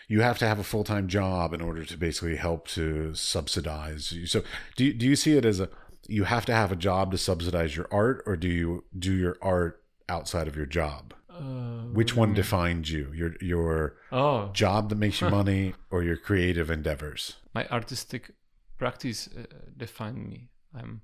you 0.07 0.21
have 0.21 0.37
to 0.39 0.47
have 0.47 0.57
a 0.57 0.63
full 0.63 0.83
time 0.83 1.07
job 1.07 1.53
in 1.53 1.61
order 1.61 1.83
to 1.83 1.97
basically 1.97 2.37
help 2.37 2.67
to 2.69 3.13
subsidize 3.13 4.11
you. 4.11 4.25
So, 4.25 4.43
do 4.75 4.85
you, 4.85 4.93
do 4.93 5.05
you 5.05 5.15
see 5.15 5.37
it 5.37 5.45
as 5.45 5.59
a, 5.59 5.69
you 6.07 6.25
have 6.25 6.45
to 6.45 6.53
have 6.53 6.71
a 6.71 6.75
job 6.75 7.11
to 7.11 7.17
subsidize 7.17 7.75
your 7.75 7.87
art, 7.91 8.23
or 8.25 8.35
do 8.35 8.47
you 8.47 8.85
do 8.97 9.13
your 9.13 9.37
art 9.41 9.83
outside 10.07 10.47
of 10.47 10.55
your 10.55 10.67
job? 10.67 11.13
Uh, 11.39 11.93
Which 11.93 12.15
one 12.15 12.33
defines 12.33 12.91
you? 12.91 13.11
Your 13.13 13.31
your 13.41 13.95
Oh, 14.11 14.49
job 14.53 14.89
that 14.89 14.97
makes 14.97 15.21
you 15.21 15.29
money, 15.39 15.73
or 15.89 16.03
your 16.03 16.17
creative 16.17 16.69
endeavors? 16.73 17.35
my 17.53 17.65
artistic 17.71 18.31
practice 18.77 19.29
uh, 19.37 19.43
define 19.77 20.27
me. 20.29 20.49
I'm, 20.73 21.01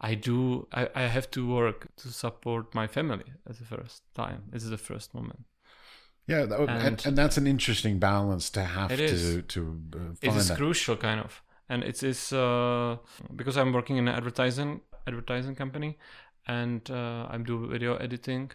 I 0.00 0.14
do. 0.14 0.66
I, 0.72 0.88
I 0.94 1.02
have 1.08 1.28
to 1.30 1.40
work 1.46 1.88
to 1.96 2.08
support 2.08 2.74
my 2.74 2.86
family 2.88 3.24
at 3.48 3.56
the 3.58 3.64
first 3.64 4.02
time. 4.14 4.42
This 4.52 4.62
is 4.64 4.70
the 4.70 4.78
first 4.78 5.14
moment. 5.14 5.40
Yeah, 6.26 6.46
that, 6.46 6.60
and, 6.60 6.70
and, 6.70 7.06
And- 7.06 7.16
that's 7.18 7.36
an 7.38 7.46
interesting 7.46 7.98
balance 7.98 8.50
to 8.50 8.62
have 8.62 8.96
to 8.96 9.04
is. 9.04 9.42
to 9.48 9.60
uh, 9.94 9.98
It 10.22 10.34
is 10.36 10.48
that. 10.48 10.56
crucial, 10.58 10.96
kind 10.96 11.20
of, 11.20 11.42
and 11.68 11.82
it 11.84 12.02
is 12.02 12.32
uh, 12.32 12.96
because 13.36 13.56
I'm 13.60 13.72
working 13.72 13.96
in 13.98 14.08
an 14.08 14.14
advertising 14.14 14.80
advertising 15.06 15.54
company, 15.56 15.98
and 16.46 16.88
uh, 16.90 17.26
I 17.34 17.38
do 17.38 17.66
video 17.68 17.96
editing. 17.96 18.50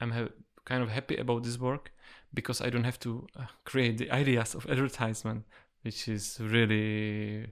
I'm 0.00 0.10
ha- 0.10 0.34
kind 0.64 0.82
of 0.82 0.90
happy 0.90 1.16
about 1.16 1.42
this 1.44 1.58
work 1.58 1.92
because 2.32 2.60
I 2.60 2.70
don't 2.70 2.84
have 2.84 2.98
to 3.00 3.26
uh, 3.38 3.44
create 3.64 3.98
the 3.98 4.10
ideas 4.10 4.54
of 4.54 4.66
advertisement, 4.68 5.44
which 5.82 6.08
is 6.08 6.38
really, 6.40 7.46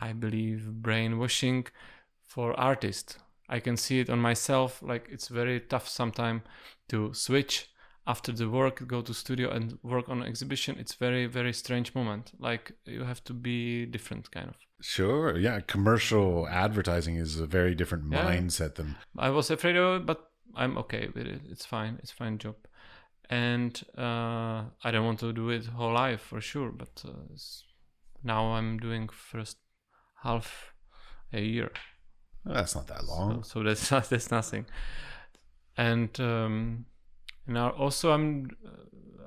I 0.00 0.12
believe, 0.12 0.66
brainwashing 0.82 1.66
for 2.26 2.58
artists. 2.58 3.18
I 3.48 3.60
can 3.60 3.76
see 3.76 4.00
it 4.00 4.10
on 4.10 4.18
myself. 4.18 4.82
Like 4.82 5.08
it's 5.10 5.28
very 5.28 5.60
tough 5.60 5.88
sometimes 5.88 6.42
to 6.88 7.12
switch 7.14 7.68
after 8.06 8.32
the 8.32 8.48
work, 8.48 8.86
go 8.88 9.00
to 9.00 9.14
studio 9.14 9.50
and 9.50 9.78
work 9.82 10.08
on 10.08 10.22
exhibition. 10.24 10.76
It's 10.78 10.94
very 10.94 11.26
very 11.26 11.52
strange 11.52 11.94
moment. 11.94 12.32
Like 12.38 12.72
you 12.86 13.04
have 13.04 13.22
to 13.24 13.32
be 13.32 13.86
different 13.86 14.30
kind 14.30 14.48
of. 14.48 14.56
Sure. 14.80 15.38
Yeah. 15.38 15.60
Commercial 15.60 16.48
advertising 16.48 17.16
is 17.16 17.38
a 17.38 17.46
very 17.46 17.74
different 17.74 18.10
Yeah. 18.10 18.24
mindset 18.24 18.74
than. 18.74 18.96
I 19.16 19.30
was 19.30 19.50
afraid 19.50 19.76
of 19.76 20.00
it, 20.00 20.06
but 20.06 20.31
I'm 20.54 20.78
okay 20.78 21.08
with 21.14 21.26
it. 21.26 21.42
It's 21.50 21.64
fine. 21.64 21.98
It's 22.02 22.10
fine 22.10 22.38
job, 22.38 22.56
and 23.30 23.80
uh, 23.96 24.64
I 24.82 24.90
don't 24.90 25.04
want 25.04 25.20
to 25.20 25.32
do 25.32 25.50
it 25.50 25.66
whole 25.66 25.92
life 25.92 26.20
for 26.20 26.40
sure. 26.40 26.70
But 26.70 27.04
uh, 27.06 27.36
now 28.22 28.52
I'm 28.52 28.78
doing 28.78 29.08
first 29.08 29.58
half 30.22 30.72
a 31.32 31.40
year. 31.40 31.70
Well, 32.44 32.54
that's 32.54 32.74
not 32.74 32.86
that 32.88 33.04
long. 33.04 33.42
so 33.44 33.62
that's 33.62 33.88
that's 34.10 34.30
nothing. 34.30 34.66
And 35.76 36.18
um, 36.20 36.86
now 37.46 37.70
also 37.70 38.12
I'm 38.12 38.50
uh, 38.64 38.70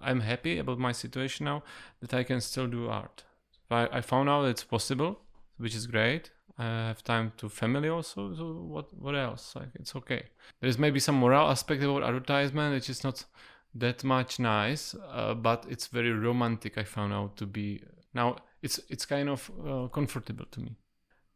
I'm 0.01 0.21
happy 0.21 0.59
about 0.59 0.77
my 0.77 0.91
situation 0.91 1.45
now 1.45 1.63
that 2.01 2.13
I 2.13 2.23
can 2.23 2.41
still 2.41 2.67
do 2.67 2.87
art. 2.87 3.23
I, 3.71 3.87
I 3.91 4.01
found 4.01 4.29
out 4.29 4.45
it's 4.45 4.63
possible, 4.63 5.19
which 5.57 5.75
is 5.75 5.87
great. 5.87 6.31
I 6.57 6.63
have 6.63 7.03
time 7.03 7.33
to 7.37 7.49
family 7.49 7.89
also. 7.89 8.33
So 8.33 8.45
what 8.53 8.93
what 8.97 9.15
else? 9.15 9.55
Like 9.55 9.69
it's 9.75 9.95
okay. 9.95 10.23
There's 10.61 10.79
maybe 10.79 10.99
some 10.99 11.15
moral 11.15 11.49
aspect 11.49 11.83
about 11.83 12.03
advertisement, 12.03 12.73
which 12.73 12.89
is 12.89 13.03
not 13.03 13.25
that 13.73 14.03
much 14.03 14.39
nice, 14.39 14.95
uh, 15.11 15.33
but 15.33 15.65
it's 15.69 15.87
very 15.87 16.11
romantic. 16.11 16.77
I 16.77 16.83
found 16.83 17.13
out 17.13 17.35
to 17.37 17.45
be 17.45 17.81
now. 18.13 18.37
It's 18.61 18.79
it's 18.89 19.05
kind 19.05 19.29
of 19.29 19.51
uh, 19.67 19.87
comfortable 19.89 20.45
to 20.51 20.59
me 20.61 20.77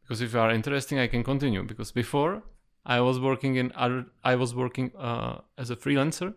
because 0.10 0.22
if 0.22 0.34
you 0.34 0.40
are 0.40 0.52
interesting 0.52 0.98
i 0.98 1.08
can 1.08 1.24
continue 1.24 1.64
because 1.64 1.92
before 1.92 2.42
i 2.86 3.00
was 3.00 3.20
working 3.20 3.56
in 3.56 3.72
other 3.76 4.06
i 4.24 4.36
was 4.36 4.56
working 4.56 4.92
uh, 4.98 5.40
as 5.58 5.70
a 5.70 5.76
freelancer 5.76 6.34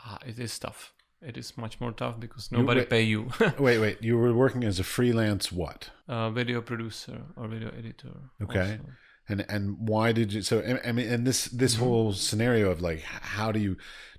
ah, 0.00 0.18
it 0.26 0.38
is 0.38 0.58
tough 0.58 0.93
it 1.26 1.36
is 1.36 1.56
much 1.56 1.80
more 1.80 1.92
tough 1.92 2.16
because 2.20 2.52
nobody 2.52 2.80
wait- 2.80 2.90
pay 2.90 3.02
you 3.02 3.30
wait, 3.58 3.78
wait. 3.78 3.96
You 4.02 4.16
were 4.18 4.32
working 4.34 4.64
as 4.64 4.78
a 4.78 4.84
freelance 4.84 5.50
what? 5.52 5.90
uh, 6.08 6.30
video 6.30 6.60
producer 6.60 7.22
or 7.36 7.48
video 7.48 7.68
editor 7.78 8.14
Okay. 8.42 8.60
also. 8.60 8.90
And 9.26 9.40
and 9.48 9.62
why 9.92 10.12
did 10.12 10.34
you? 10.34 10.42
So 10.42 10.54
I 10.84 10.92
mean, 10.92 11.08
and 11.14 11.26
this 11.26 11.46
this 11.46 11.74
Mm-hmm. 11.74 11.84
whole 11.84 12.12
scenario 12.12 12.70
of 12.70 12.82
like, 12.82 13.00
how 13.36 13.52
do 13.52 13.58
you 13.58 13.76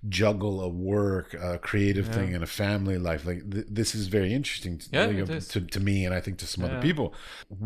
juggle 0.10 0.62
a 0.62 0.68
work, 0.68 1.36
a 1.36 1.60
creative 1.60 2.08
thing, 2.08 2.34
and 2.34 2.44
a 2.44 2.48
family 2.48 2.98
life? 2.98 3.24
Like 3.24 3.42
th- 3.52 3.68
this 3.70 3.94
is 3.94 4.08
very 4.08 4.34
interesting. 4.34 4.80
To, 4.80 4.86
Yeah, 4.92 5.10
you 5.10 5.24
is. 5.26 5.48
to 5.50 5.62
to 5.62 5.80
me, 5.80 6.06
and 6.06 6.14
I 6.18 6.22
think 6.22 6.40
to 6.40 6.48
some 6.48 6.64
other 6.66 6.82
people. 6.82 7.14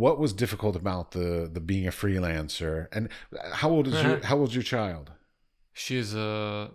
What 0.03 0.19
was 0.19 0.33
difficult 0.33 0.75
about 0.75 1.11
the 1.11 1.49
the 1.55 1.61
being 1.61 1.87
a 1.87 1.91
freelancer? 1.91 2.87
And 2.91 3.07
how 3.53 3.69
old 3.69 3.87
is 3.87 3.93
your 3.93 4.15
Uh-huh. 4.17 4.27
how 4.29 4.37
old's 4.39 4.53
your 4.59 4.63
child? 4.75 5.11
She's 5.85 6.13
uh, 6.15 6.67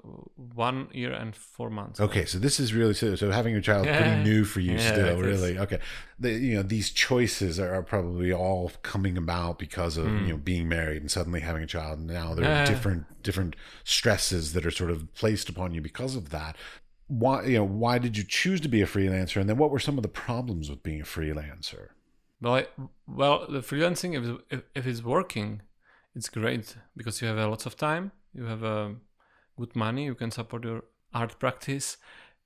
one 0.55 0.89
year 0.93 1.13
and 1.13 1.37
four 1.37 1.71
months 1.71 2.01
Okay, 2.01 2.25
so 2.25 2.39
this 2.39 2.59
is 2.59 2.73
really 2.75 2.95
so, 2.95 3.15
so 3.17 3.31
having 3.31 3.55
a 3.57 3.61
child 3.61 3.83
is 3.87 3.91
Yeah. 3.91 3.97
pretty 4.01 4.17
new 4.31 4.45
for 4.45 4.61
you 4.61 4.75
Yeah, 4.79 4.91
still, 4.93 5.19
it 5.21 5.27
is. 5.35 5.41
really. 5.43 5.59
Okay, 5.65 5.79
the, 6.19 6.31
you 6.33 6.55
know 6.57 6.63
these 6.63 6.91
choices 6.91 7.61
are, 7.61 7.83
probably 7.83 8.33
all 8.33 8.73
coming 8.83 9.17
about 9.25 9.59
because 9.59 9.97
of 9.97 10.07
you 10.27 10.33
know 10.33 10.39
being 10.53 10.69
married 10.69 11.03
and 11.03 11.11
suddenly 11.11 11.41
having 11.41 11.63
a 11.63 11.67
child. 11.77 11.99
And 11.99 12.09
now 12.09 12.35
there 12.35 12.45
are 12.47 12.49
Hmm. 12.49 12.61
Yeah. 12.61 12.65
different 12.73 13.03
different 13.23 13.57
stresses 13.85 14.53
that 14.55 14.65
are 14.67 14.71
sort 14.81 14.91
of 14.91 14.99
placed 15.15 15.49
upon 15.49 15.75
you 15.75 15.81
because 15.91 16.17
of 16.17 16.31
that. 16.31 16.57
Why 17.09 17.45
you 17.45 17.59
know 17.59 17.65
why 17.85 17.99
did 17.99 18.17
you 18.19 18.25
choose 18.41 18.61
to 18.63 18.69
be 18.69 18.83
a 18.83 18.87
freelancer, 18.87 19.41
and 19.41 19.49
then 19.49 19.59
what 19.59 19.71
were 19.71 19.79
some 19.87 19.99
of 19.99 20.03
the 20.03 20.09
problems 20.27 20.71
with 20.71 20.83
being 20.83 21.01
a 21.03 21.05
freelancer? 21.17 21.89
Well, 22.41 22.55
I, 22.57 22.67
well, 23.07 23.47
the 23.49 23.61
freelancing 23.61 24.15
if, 24.19 24.25
if 24.51 24.63
if 24.75 24.87
it's 24.87 25.03
working, 25.03 25.63
it's 26.17 26.29
great 26.29 26.77
because 26.97 27.21
you 27.21 27.29
have 27.29 27.39
a 27.39 27.47
lots 27.49 27.67
of 27.67 27.77
time, 27.77 28.13
you 28.35 28.45
have 28.45 28.65
uh, 28.65 28.91
good 29.57 29.75
money, 29.77 30.05
you 30.05 30.15
can 30.15 30.31
support 30.31 30.65
your 30.65 30.85
art 31.13 31.39
practice. 31.39 31.97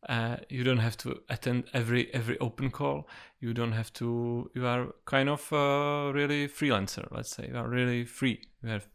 Uh, 0.08 0.36
you 0.48 0.62
don't 0.62 0.78
have 0.78 0.96
to 0.96 1.20
attend 1.28 1.64
every 1.74 2.12
every 2.14 2.38
open 2.38 2.70
call. 2.70 3.08
You 3.40 3.52
don't 3.52 3.72
have 3.72 3.92
to. 3.94 4.50
You 4.54 4.66
are 4.66 4.94
kind 5.06 5.28
of 5.28 5.52
uh, 5.52 6.12
really 6.14 6.48
freelancer. 6.48 7.08
Let's 7.10 7.34
say 7.34 7.48
you 7.48 7.56
are 7.56 7.68
really 7.68 8.04
free. 8.04 8.42
You 8.62 8.68
have 8.68 8.86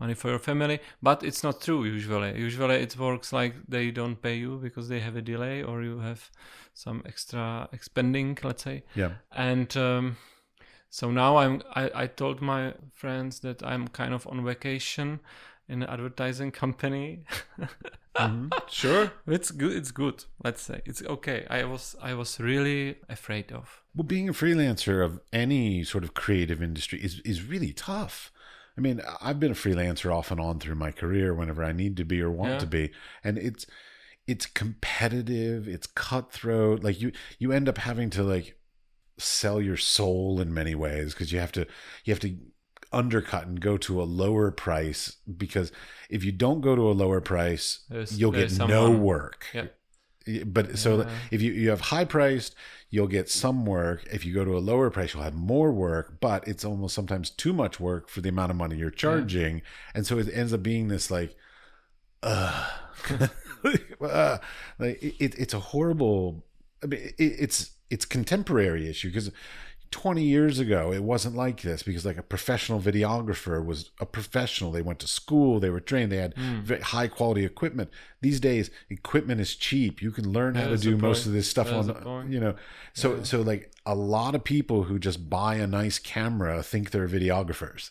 money 0.00 0.14
for 0.14 0.30
your 0.30 0.38
family, 0.38 0.80
but 1.02 1.22
it's 1.22 1.42
not 1.42 1.60
true 1.60 1.84
usually. 1.84 2.38
Usually 2.38 2.76
it 2.76 2.96
works 2.96 3.32
like 3.32 3.54
they 3.68 3.90
don't 3.90 4.22
pay 4.22 4.36
you 4.36 4.58
because 4.62 4.88
they 4.88 5.00
have 5.00 5.16
a 5.16 5.22
delay 5.22 5.62
or 5.62 5.82
you 5.82 5.98
have 5.98 6.30
some 6.72 7.02
extra 7.04 7.68
expending. 7.72 8.38
Let's 8.42 8.62
say 8.62 8.84
Yeah, 8.94 9.10
and 9.32 9.76
um, 9.76 10.16
so 10.88 11.10
now 11.10 11.36
I'm 11.36 11.62
I, 11.74 11.90
I 11.94 12.06
told 12.06 12.40
my 12.40 12.74
friends 12.94 13.40
that 13.40 13.62
I'm 13.62 13.88
kind 13.88 14.14
of 14.14 14.26
on 14.26 14.44
vacation 14.44 15.20
in 15.68 15.82
an 15.82 15.88
advertising 15.88 16.50
company. 16.52 17.24
Mm-hmm. 18.16 18.48
sure. 18.68 19.12
it's 19.28 19.52
good 19.52 19.72
it's 19.76 19.92
good 19.92 20.24
let's 20.42 20.60
say 20.60 20.80
it's 20.84 21.00
okay 21.04 21.46
I 21.48 21.62
was 21.62 21.94
I 22.02 22.14
was 22.14 22.40
really 22.40 22.96
afraid 23.08 23.52
of 23.52 23.80
Well, 23.94 24.02
being 24.02 24.28
a 24.28 24.32
freelancer 24.32 25.04
of 25.04 25.20
any 25.32 25.84
sort 25.84 26.02
of 26.02 26.14
creative 26.14 26.60
industry 26.60 26.98
is 27.00 27.20
is 27.24 27.44
really 27.44 27.72
tough. 27.72 28.32
I 28.76 28.80
mean, 28.80 29.00
I've 29.20 29.38
been 29.38 29.52
a 29.52 29.54
freelancer 29.64 30.12
off 30.12 30.32
and 30.32 30.40
on 30.40 30.58
through 30.58 30.74
my 30.76 30.90
career 30.90 31.32
whenever 31.32 31.62
I 31.62 31.70
need 31.72 31.96
to 31.98 32.04
be 32.04 32.20
or 32.20 32.30
want 32.30 32.54
Yeah. 32.54 32.58
to 32.58 32.66
be, 32.66 32.90
and 33.22 33.38
it's 33.38 33.66
it's 34.26 34.46
competitive, 34.46 35.68
it's 35.68 35.86
cutthroat. 35.86 36.82
Like 36.82 37.00
you 37.00 37.12
you 37.38 37.52
end 37.52 37.68
up 37.68 37.78
having 37.78 38.10
to 38.10 38.24
like 38.24 38.58
sell 39.18 39.60
your 39.60 39.76
soul 39.76 40.40
in 40.40 40.52
many 40.52 40.74
ways 40.74 41.14
because 41.14 41.30
you 41.32 41.38
have 41.38 41.52
to 41.52 41.66
you 42.04 42.12
have 42.12 42.20
to 42.20 42.36
undercut 42.92 43.46
and 43.46 43.60
go 43.60 43.76
to 43.76 44.00
a 44.00 44.04
lower 44.04 44.50
price 44.50 45.16
because 45.36 45.70
if 46.10 46.24
you 46.24 46.32
don't 46.32 46.60
go 46.60 46.74
to 46.74 46.90
a 46.90 46.92
lower 46.92 47.20
price, 47.20 47.80
There's- 47.88 48.16
you'll 48.18 48.32
get 48.32 48.50
there's 48.50 48.58
no 48.58 48.90
work. 48.90 49.46
yeah 49.54 49.66
But 50.46 50.78
so 50.78 51.02
Yeah. 51.02 51.10
if 51.30 51.42
you, 51.42 51.52
you 51.52 51.70
have 51.70 51.80
high 51.80 52.04
priced, 52.04 52.54
you'll 52.90 53.06
get 53.08 53.28
some 53.30 53.66
work. 53.66 54.06
If 54.12 54.24
you 54.24 54.32
go 54.34 54.44
to 54.44 54.56
a 54.56 54.60
lower 54.60 54.90
price, 54.90 55.12
you'll 55.14 55.22
have 55.22 55.34
more 55.34 55.72
work, 55.72 56.20
but 56.20 56.46
it's 56.48 56.64
almost 56.64 56.94
sometimes 56.94 57.30
too 57.30 57.52
much 57.52 57.78
work 57.80 58.08
for 58.08 58.20
the 58.22 58.28
amount 58.30 58.50
of 58.50 58.56
money 58.56 58.76
you're 58.76 58.90
charging. 58.90 59.62
And 59.94 60.06
so 60.06 60.18
it 60.18 60.28
ends 60.32 60.52
up 60.52 60.62
being 60.62 60.88
this 60.88 61.10
like, 61.10 61.34
uh, 62.22 62.70
uh 64.00 64.38
like 64.78 65.02
it, 65.02 65.34
it's 65.38 65.54
a 65.54 65.60
horrible, 65.60 66.44
I 66.82 66.86
mean, 66.86 67.00
it, 67.00 67.14
it's, 67.18 67.70
it's 67.90 68.04
contemporary 68.04 68.88
issue 68.88 69.08
because 69.08 69.30
20 69.90 70.22
years 70.22 70.58
ago 70.58 70.92
it 70.92 71.02
wasn't 71.02 71.34
like 71.34 71.62
this 71.62 71.82
because 71.82 72.04
like 72.04 72.18
a 72.18 72.22
professional 72.22 72.80
videographer 72.80 73.64
was 73.64 73.90
a 74.00 74.06
professional. 74.06 74.70
They 74.72 74.82
went 74.82 74.98
to 75.00 75.08
school 75.08 75.60
they 75.60 75.70
were 75.70 75.80
trained 75.80 76.12
they 76.12 76.18
had 76.18 76.34
Hmm. 76.36 76.60
very 76.60 76.80
high 76.80 77.08
quality 77.08 77.44
equipment. 77.44 77.90
These 78.20 78.40
days 78.40 78.70
equipment 78.90 79.40
is 79.40 79.54
cheap. 79.56 80.02
You 80.02 80.10
can 80.10 80.32
learn 80.32 80.54
how 80.56 80.68
to 80.68 80.76
do 80.76 80.96
most 80.96 81.26
of 81.26 81.32
this 81.32 81.48
stuff 81.50 81.68
That's 81.68 81.86
the 81.86 81.94
on 82.04 82.30
you 82.32 82.40
know 82.40 82.54
so 82.92 83.22
so 83.22 83.40
like 83.42 83.72
a 83.86 83.94
lot 83.94 84.34
of 84.34 84.44
people 84.44 84.84
who 84.84 84.98
just 84.98 85.30
buy 85.30 85.54
a 85.56 85.66
nice 85.66 85.98
camera 85.98 86.62
think 86.62 86.90
they're 86.90 87.08
videographers 87.08 87.90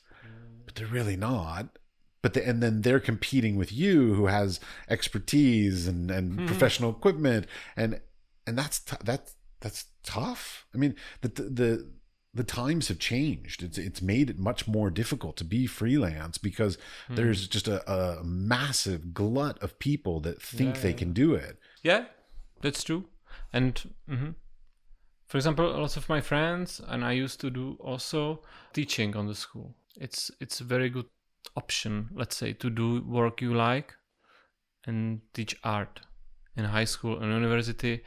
but 0.65 0.75
they're 0.75 0.88
really 0.88 1.15
not. 1.17 1.77
But 2.23 2.33
the, 2.33 2.45
and 2.45 2.62
then 2.62 2.81
they're 2.81 2.99
competing 2.99 3.55
with 3.55 3.71
you 3.71 4.13
who 4.15 4.25
has 4.25 4.60
expertise 4.89 5.88
and 5.88 6.12
and 6.12 6.39
Hmm. 6.39 6.45
professional 6.45 6.89
equipment. 6.91 7.47
And 7.75 8.01
and 8.45 8.57
that's 8.57 8.79
t- 8.79 8.97
that's 9.03 9.36
that's 9.62 9.86
tough. 10.15 10.65
I 10.74 10.78
mean, 10.78 10.96
the 11.22 11.30
the 11.60 11.70
the 12.34 12.43
times 12.43 12.88
have 12.89 13.00
changed. 13.00 13.63
It's 13.63 13.78
it's 13.78 14.02
made 14.02 14.30
it 14.30 14.38
much 14.39 14.67
more 14.67 14.89
difficult 14.91 15.38
to 15.38 15.43
be 15.46 15.67
freelance 15.67 16.38
because 16.50 16.78
Hmm. 17.08 17.15
there's 17.15 17.48
just 17.56 17.67
a, 17.67 17.78
a 17.91 18.24
massive 18.24 19.02
glut 19.13 19.58
of 19.63 19.80
people 19.80 20.22
that 20.22 20.41
think 20.41 20.76
Yeah, 20.76 20.82
they 20.82 20.89
yeah. 20.91 20.98
can 21.02 21.13
do 21.13 21.36
it. 21.36 21.58
Yeah, 21.84 22.06
that's 22.62 22.84
true. 22.84 23.04
And 23.54 23.74
mhm. 24.08 24.36
for 25.28 25.38
example, 25.38 25.65
lots 25.82 25.98
of 25.98 26.10
my 26.10 26.22
friends 26.22 26.82
and 26.91 27.04
I 27.04 27.24
used 27.24 27.39
to 27.41 27.50
do 27.50 27.78
also 27.80 28.41
teaching 28.74 29.15
on 29.15 29.28
the 29.28 29.36
school. 29.36 29.76
It's 30.06 30.32
it's 30.39 30.62
a 30.62 30.67
very 30.76 30.89
good 30.89 31.08
option, 31.56 32.10
let's 32.20 32.38
say, 32.38 32.54
to 32.54 32.70
do 32.70 33.02
work 33.20 33.41
you 33.41 33.54
like 33.70 33.96
and 34.88 35.22
teach 35.34 35.56
art 35.63 36.02
in 36.56 36.65
high 36.65 36.86
school 36.88 37.20
and 37.22 37.32
university. 37.34 38.04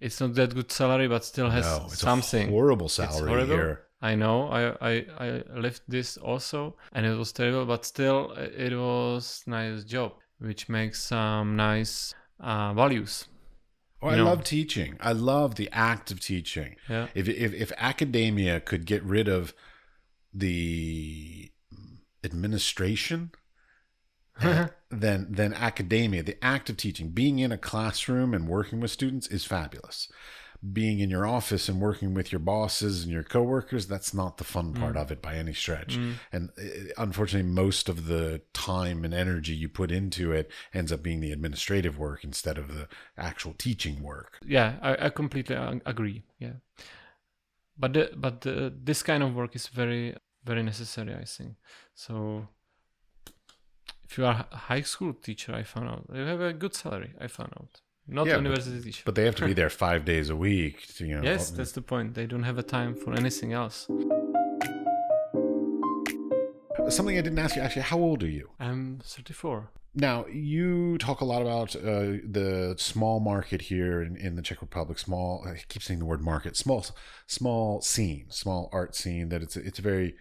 It's 0.00 0.20
not 0.20 0.34
that 0.34 0.54
good 0.54 0.70
salary, 0.70 1.08
but 1.08 1.24
still 1.24 1.50
has 1.50 1.66
no, 1.66 1.86
it's 1.86 1.98
something. 2.00 2.48
a 2.48 2.50
horrible 2.50 2.88
salary 2.88 3.28
horrible. 3.28 3.54
here. 3.54 3.84
I 4.00 4.14
know. 4.14 4.48
I, 4.48 4.90
I 4.90 5.06
I 5.18 5.42
left 5.58 5.82
this 5.88 6.16
also, 6.16 6.76
and 6.92 7.04
it 7.04 7.16
was 7.16 7.32
terrible. 7.32 7.66
But 7.66 7.84
still, 7.84 8.32
it 8.32 8.72
was 8.76 9.42
nice 9.46 9.82
job, 9.84 10.12
which 10.38 10.68
makes 10.68 11.02
some 11.02 11.56
nice 11.56 12.14
uh, 12.38 12.72
values. 12.74 13.26
Oh, 14.00 14.08
I 14.08 14.16
love 14.16 14.44
teaching. 14.44 14.96
I 15.00 15.12
love 15.12 15.56
the 15.56 15.68
act 15.72 16.12
of 16.12 16.20
teaching. 16.20 16.76
Yeah. 16.88 17.08
If 17.14 17.28
if 17.28 17.52
if 17.52 17.72
academia 17.76 18.60
could 18.60 18.86
get 18.86 19.02
rid 19.02 19.26
of 19.26 19.52
the 20.32 21.50
administration, 22.22 23.32
then 24.90 25.26
then 25.30 25.52
academia, 25.54 26.22
the 26.22 26.42
act 26.44 26.70
of 26.70 26.76
teaching, 26.76 27.10
being 27.10 27.38
in 27.38 27.52
a 27.52 27.58
classroom 27.58 28.34
and 28.34 28.48
working 28.48 28.80
with 28.80 28.90
students 28.90 29.26
is 29.28 29.44
fabulous. 29.44 30.08
Being 30.72 30.98
in 30.98 31.08
your 31.08 31.24
office 31.24 31.68
and 31.68 31.80
working 31.80 32.14
with 32.14 32.32
your 32.32 32.40
bosses 32.40 33.04
and 33.04 33.12
your 33.12 33.22
coworkers, 33.22 33.86
that's 33.86 34.12
not 34.12 34.38
the 34.38 34.44
fun 34.44 34.74
part 34.74 34.96
of 34.96 35.12
it 35.12 35.22
by 35.22 35.36
any 35.36 35.54
stretch. 35.54 35.96
Mm. 35.96 36.14
And 36.32 36.50
uh, 36.58 36.92
unfortunately, 36.98 37.48
most 37.48 37.88
of 37.88 38.06
the 38.06 38.42
time 38.52 39.04
and 39.04 39.14
energy 39.14 39.54
you 39.54 39.68
put 39.68 39.92
into 39.92 40.32
it 40.32 40.50
ends 40.74 40.90
up 40.90 41.00
being 41.00 41.20
the 41.20 41.30
administrative 41.30 41.96
work 41.96 42.24
instead 42.24 42.58
of 42.58 42.74
the 42.74 42.88
actual 43.16 43.54
teaching 43.56 44.02
work. 44.02 44.40
yeah 44.44 44.78
i, 44.82 45.06
I 45.06 45.10
completely 45.10 45.56
agree 45.86 46.24
yeah 46.38 46.54
but 47.78 47.92
the, 47.92 48.10
but 48.16 48.40
the, 48.40 48.74
this 48.82 49.02
kind 49.02 49.22
of 49.22 49.34
work 49.34 49.54
is 49.54 49.68
very 49.68 50.16
very 50.44 50.62
necessary 50.62 51.14
i 51.14 51.24
think 51.24 51.54
so 51.94 52.48
if 54.08 54.18
you 54.18 54.24
are 54.24 54.46
a 54.52 54.56
high 54.56 54.82
school 54.92 55.12
teacher 55.12 55.54
i 55.54 55.62
found 55.62 55.88
out 55.88 56.04
you 56.14 56.24
have 56.32 56.40
a 56.40 56.52
good 56.52 56.74
salary 56.74 57.12
i 57.20 57.26
found 57.26 57.52
out 57.60 57.80
not 58.10 58.26
Yeah, 58.26 58.34
but- 58.36 58.44
university 58.44 58.80
teacher 58.86 59.02
But 59.04 59.14
they 59.16 59.24
have 59.28 59.36
to 59.36 59.46
be 59.46 59.52
there 59.52 59.68
five 59.86 60.04
days 60.12 60.30
a 60.30 60.36
week. 60.36 60.76
To, 60.96 61.06
you 61.06 61.16
know, 61.16 61.22
yes 61.30 61.50
that's 61.50 61.72
the 61.72 61.82
point 61.82 62.14
they 62.14 62.26
don't 62.32 62.44
have 62.50 62.58
a 62.58 62.62
time 62.76 62.94
for 62.94 63.10
anything 63.22 63.52
else 63.52 63.78
something 66.90 67.18
I 67.18 67.20
didn't 67.20 67.38
ask 67.38 67.54
you. 67.56 67.62
Actually, 67.62 67.82
how 67.82 67.98
old 67.98 68.22
are 68.22 68.28
you? 68.40 68.50
i'm 68.58 69.00
34 69.04 69.70
Now, 69.94 70.26
you 70.26 70.96
talk 70.98 71.20
a 71.20 71.24
lot 71.24 71.42
about 71.42 71.74
uh, 71.76 72.20
the 72.38 72.74
small 72.78 73.20
market 73.20 73.62
here 73.62 74.00
in, 74.02 74.16
in 74.16 74.36
the 74.36 74.42
Czech 74.42 74.60
Republic. 74.62 74.98
Small, 74.98 75.44
I 75.46 75.60
keep 75.68 75.82
saying 75.82 75.98
the 76.00 76.06
word 76.06 76.22
market. 76.22 76.56
Small, 76.56 76.84
small 77.26 77.80
scene, 77.82 78.26
small 78.30 78.68
art 78.72 78.94
scene. 78.94 79.28
That 79.30 79.42
it's 79.42 79.56
it's 79.56 79.80
very 79.80 80.14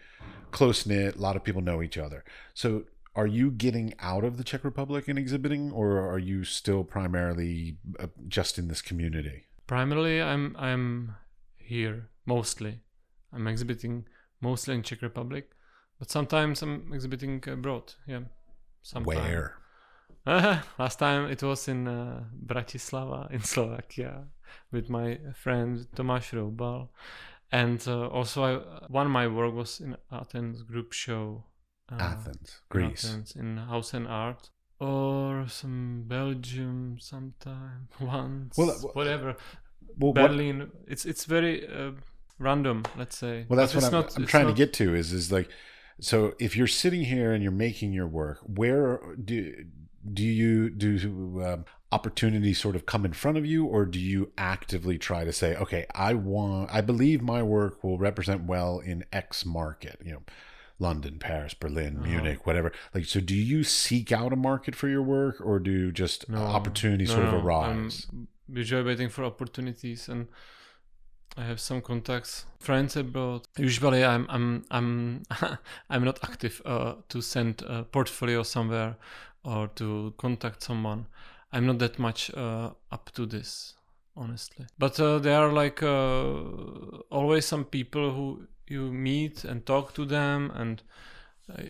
close 0.51 0.85
knit. 0.85 1.15
A 1.15 1.21
lot 1.21 1.35
of 1.35 1.43
people 1.43 1.61
know 1.61 1.81
each 1.81 1.97
other. 1.97 2.23
So, 2.53 2.83
are 3.17 3.27
you 3.27 3.51
getting 3.51 3.93
out 3.99 4.23
of 4.23 4.37
the 4.37 4.43
Czech 4.43 4.63
Republic 4.63 5.09
and 5.09 5.19
exhibiting, 5.19 5.71
or 5.71 5.99
are 5.99 6.19
you 6.19 6.45
still 6.45 6.83
primarily 6.85 7.77
uh, 7.99 8.07
just 8.27 8.57
in 8.57 8.69
this 8.69 8.81
community? 8.81 9.47
primarily 9.67 10.21
i'm 10.21 10.55
i'm 10.57 11.13
here 11.57 12.07
mostly 12.25 12.79
i'm 13.33 13.47
exhibiting 13.47 14.05
mostly 14.39 14.73
in 14.73 14.81
czech 14.81 15.01
republic 15.01 15.49
but 15.99 16.09
sometimes 16.09 16.61
i'm 16.61 16.93
exhibiting 16.93 17.43
abroad 17.47 17.93
yeah 18.07 18.21
sometime. 18.81 19.23
Where? 19.23 19.57
Uh, 20.25 20.61
last 20.79 20.99
time 20.99 21.29
it 21.29 21.43
was 21.43 21.67
in 21.67 21.87
uh, 21.87 22.23
Bratislava 22.45 23.29
in 23.31 23.41
Slovakia 23.53 24.23
with 24.71 24.89
my 24.89 25.19
friend 25.35 25.85
Tomáš 25.95 26.33
Roubal. 26.33 26.89
And 27.51 27.81
uh, 27.87 28.07
also, 28.07 28.43
I, 28.43 28.87
one 28.87 29.05
of 29.05 29.11
my 29.11 29.27
work 29.27 29.53
was 29.53 29.79
in 29.79 29.95
Athens 30.11 30.63
group 30.63 30.91
show. 30.91 31.45
Uh, 31.91 31.95
Athens, 31.99 32.61
Greece. 32.69 33.05
Athens, 33.05 33.35
in 33.35 33.57
House 33.57 33.93
and 33.93 34.07
Art. 34.07 34.49
Or 34.79 35.45
some 35.47 36.03
Belgium 36.07 36.97
sometime 36.99 37.87
once. 37.99 38.57
Well, 38.57 38.69
uh, 38.71 38.73
whatever. 38.93 39.35
Well, 39.97 40.13
what- 40.13 40.29
Berlin. 40.29 40.69
It's 40.87 41.05
it's 41.05 41.25
very 41.25 41.67
uh, 41.67 41.91
random, 42.37 42.83
let's 42.97 43.17
say. 43.17 43.45
Well, 43.49 43.57
that's 43.57 43.73
But 43.73 43.83
what 43.83 43.93
I'm, 43.93 44.01
not- 44.01 44.17
I'm 44.17 44.25
trying 44.27 44.47
to 44.47 44.53
get 44.53 44.73
to 44.73 44.93
is 44.93 45.13
is 45.13 45.31
like, 45.31 45.49
so 45.99 46.33
if 46.39 46.55
you're 46.55 46.67
sitting 46.67 47.01
here 47.05 47.31
and 47.31 47.41
you're 47.41 47.51
making 47.51 47.91
your 47.93 48.07
work, 48.07 48.39
where 48.45 48.99
do 49.23 49.65
do 50.13 50.23
you 50.23 50.69
do 50.69 51.41
um, 51.43 51.65
opportunities 51.91 52.59
sort 52.59 52.75
of 52.75 52.85
come 52.85 53.03
in 53.05 53.13
front 53.13 53.37
of 53.37 53.45
you, 53.45 53.65
or 53.65 53.85
do 53.85 53.99
you 53.99 54.31
actively 54.37 54.97
try 54.99 55.23
to 55.25 55.33
say, 55.33 55.55
okay, 55.55 55.85
I 55.95 56.13
want, 56.13 56.69
I 56.71 56.81
believe 56.81 57.21
my 57.21 57.41
work 57.41 57.83
will 57.83 57.97
represent 57.97 58.43
well 58.43 58.79
in 58.79 59.05
X 59.11 59.45
market, 59.45 59.99
you 60.03 60.11
know. 60.13 60.21
London, 60.79 61.17
Paris, 61.19 61.53
Berlin, 61.53 61.97
Uh-huh. 61.97 62.07
Munich, 62.07 62.45
whatever. 62.45 62.71
Like, 62.93 63.05
so 63.05 63.19
do 63.19 63.35
you 63.35 63.63
seek 63.63 64.11
out 64.11 64.31
a 64.33 64.35
market 64.35 64.75
for 64.75 64.87
your 64.87 65.01
work, 65.01 65.41
or 65.41 65.59
do 65.59 65.91
just 65.91 66.29
No, 66.29 66.37
opportunities 66.37 67.09
no, 67.09 67.15
sort 67.15 67.27
of 67.27 67.33
no, 67.33 67.39
arise? 67.39 68.07
I'm 68.11 68.27
usually 68.47 68.83
waiting 68.83 69.09
for 69.09 69.23
opportunities, 69.23 70.07
and 70.09 70.27
I 71.35 71.43
have 71.45 71.59
some 71.59 71.81
contacts, 71.81 72.45
friends 72.59 72.95
abroad. 72.95 73.41
Usually, 73.57 74.03
I'm 74.03 74.25
I'm 74.29 74.65
I'm 74.71 75.23
I'm 75.89 76.03
not 76.03 76.19
active 76.23 76.61
uh, 76.65 76.93
to 77.09 77.21
send 77.21 77.61
a 77.63 77.83
portfolio 77.83 78.43
somewhere 78.43 78.95
or 79.43 79.67
to 79.75 80.13
contact 80.17 80.63
someone. 80.63 81.07
I'm 81.51 81.65
not 81.65 81.79
that 81.79 81.97
much 81.99 82.31
uh, 82.35 82.71
up 82.91 83.11
to 83.13 83.25
this, 83.25 83.75
honestly. 84.15 84.65
But 84.77 84.99
uh, 84.99 85.19
there 85.19 85.37
are 85.39 85.51
like 85.53 85.81
uh, 85.81 86.33
always 87.09 87.45
some 87.45 87.65
people 87.65 88.11
who 88.11 88.47
you 88.69 88.91
meet 88.91 89.43
and 89.43 89.65
talk 89.65 89.93
to 89.95 90.05
them 90.05 90.51
and 90.55 90.81
uh, 91.49 91.61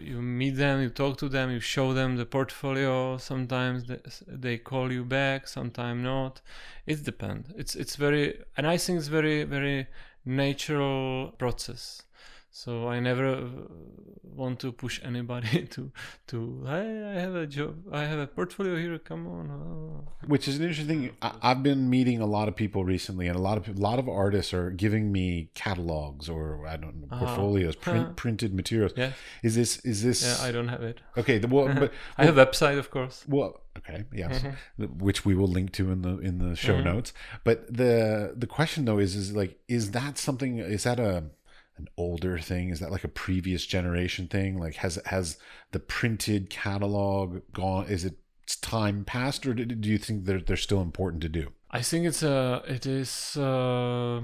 you 0.00 0.20
meet 0.20 0.56
them, 0.56 0.82
you 0.82 0.90
talk 0.90 1.16
to 1.18 1.28
them, 1.28 1.50
you 1.50 1.60
show 1.60 1.92
them 1.92 2.16
the 2.16 2.26
portfolio. 2.26 3.18
Sometimes 3.18 3.84
they, 3.84 4.00
they 4.26 4.58
call 4.58 4.90
you 4.92 5.04
back, 5.04 5.46
sometimes 5.46 6.02
not. 6.02 6.40
It 6.86 7.04
depends. 7.04 7.50
It's 7.56 7.76
it's 7.76 7.96
very, 7.96 8.38
and 8.56 8.66
I 8.66 8.76
think 8.76 8.98
it's 8.98 9.08
very 9.08 9.44
very 9.44 9.86
natural 10.24 11.28
process. 11.38 12.02
So 12.58 12.88
I 12.88 13.00
never 13.00 13.26
uh, 13.36 13.48
want 14.40 14.60
to 14.60 14.72
push 14.72 14.94
anybody 15.10 15.62
to 15.74 15.82
to 16.30 16.38
hey 16.66 16.88
I 17.12 17.20
have 17.24 17.34
a 17.34 17.46
job, 17.56 17.74
I 17.92 18.02
have 18.10 18.18
a 18.18 18.26
portfolio 18.38 18.76
here. 18.84 18.98
Come 19.10 19.26
on. 19.36 19.44
oh." 19.56 20.08
Which 20.34 20.48
is 20.48 20.56
an 20.58 20.62
interesting 20.68 20.88
thing. 20.88 21.16
I've 21.48 21.62
been 21.62 21.82
meeting 21.96 22.18
a 22.22 22.26
lot 22.36 22.46
of 22.50 22.54
people 22.62 22.82
recently, 22.94 23.26
and 23.30 23.36
a 23.42 23.42
lot 23.48 23.56
of 23.60 23.68
a 23.68 23.80
lot 23.88 23.98
of 24.02 24.08
artists 24.08 24.54
are 24.58 24.70
giving 24.84 25.04
me 25.18 25.26
catalogs 25.64 26.30
or 26.36 26.44
I 26.74 26.76
don't 26.82 26.96
know 27.02 27.08
Ah. 27.12 27.18
portfolios, 27.20 27.76
print, 27.86 28.06
Huh. 28.06 28.12
printed 28.22 28.50
materials. 28.62 28.92
Yeah, 28.96 29.12
Is 29.48 29.54
this 29.60 29.70
is 29.92 29.98
this 30.08 30.18
yeah. 30.26 30.48
I 30.48 30.50
don't 30.56 30.68
have 30.74 30.82
it. 30.90 30.96
okay? 31.20 31.36
The, 31.42 31.48
well, 31.56 31.68
but 31.82 31.90
I 32.18 32.24
have 32.28 32.38
a 32.38 32.46
website, 32.46 32.78
of 32.84 32.88
course. 32.96 33.16
well, 33.36 33.50
okay, 33.80 33.98
yes, 34.22 34.34
Mm-hmm. 34.42 35.04
which 35.06 35.20
we 35.28 35.34
will 35.40 35.52
link 35.58 35.68
to 35.78 35.82
in 35.94 36.00
the 36.06 36.14
in 36.28 36.34
the 36.44 36.52
show 36.56 36.76
Mhm. 36.78 36.84
notes. 36.90 37.12
But 37.48 37.58
the 37.80 37.94
the 38.42 38.48
question 38.56 38.80
though 38.86 39.00
is 39.06 39.12
is 39.22 39.28
like 39.40 39.52
is 39.78 39.84
that 39.98 40.12
something? 40.26 40.52
Is 40.78 40.82
that 40.88 40.98
a 41.10 41.12
an 41.78 41.88
older 41.96 42.38
thing? 42.38 42.70
Is 42.70 42.80
that 42.80 42.90
like 42.90 43.04
a 43.04 43.08
previous 43.08 43.66
generation 43.66 44.28
thing? 44.28 44.58
Like 44.58 44.76
has 44.76 44.98
has 45.06 45.38
the 45.72 45.80
printed 45.80 46.50
catalog 46.50 47.42
gone? 47.52 47.86
Is 47.86 48.04
it 48.04 48.18
time 48.60 49.04
past, 49.04 49.46
or 49.46 49.54
do 49.54 49.88
you 49.88 49.98
think 49.98 50.24
they're 50.24 50.40
they're 50.40 50.56
still 50.56 50.80
important 50.80 51.22
to 51.22 51.28
do? 51.28 51.52
I 51.70 51.82
think 51.82 52.06
it's 52.06 52.22
uh 52.22 52.62
it 52.66 52.86
is 52.86 53.36
uh 53.36 54.20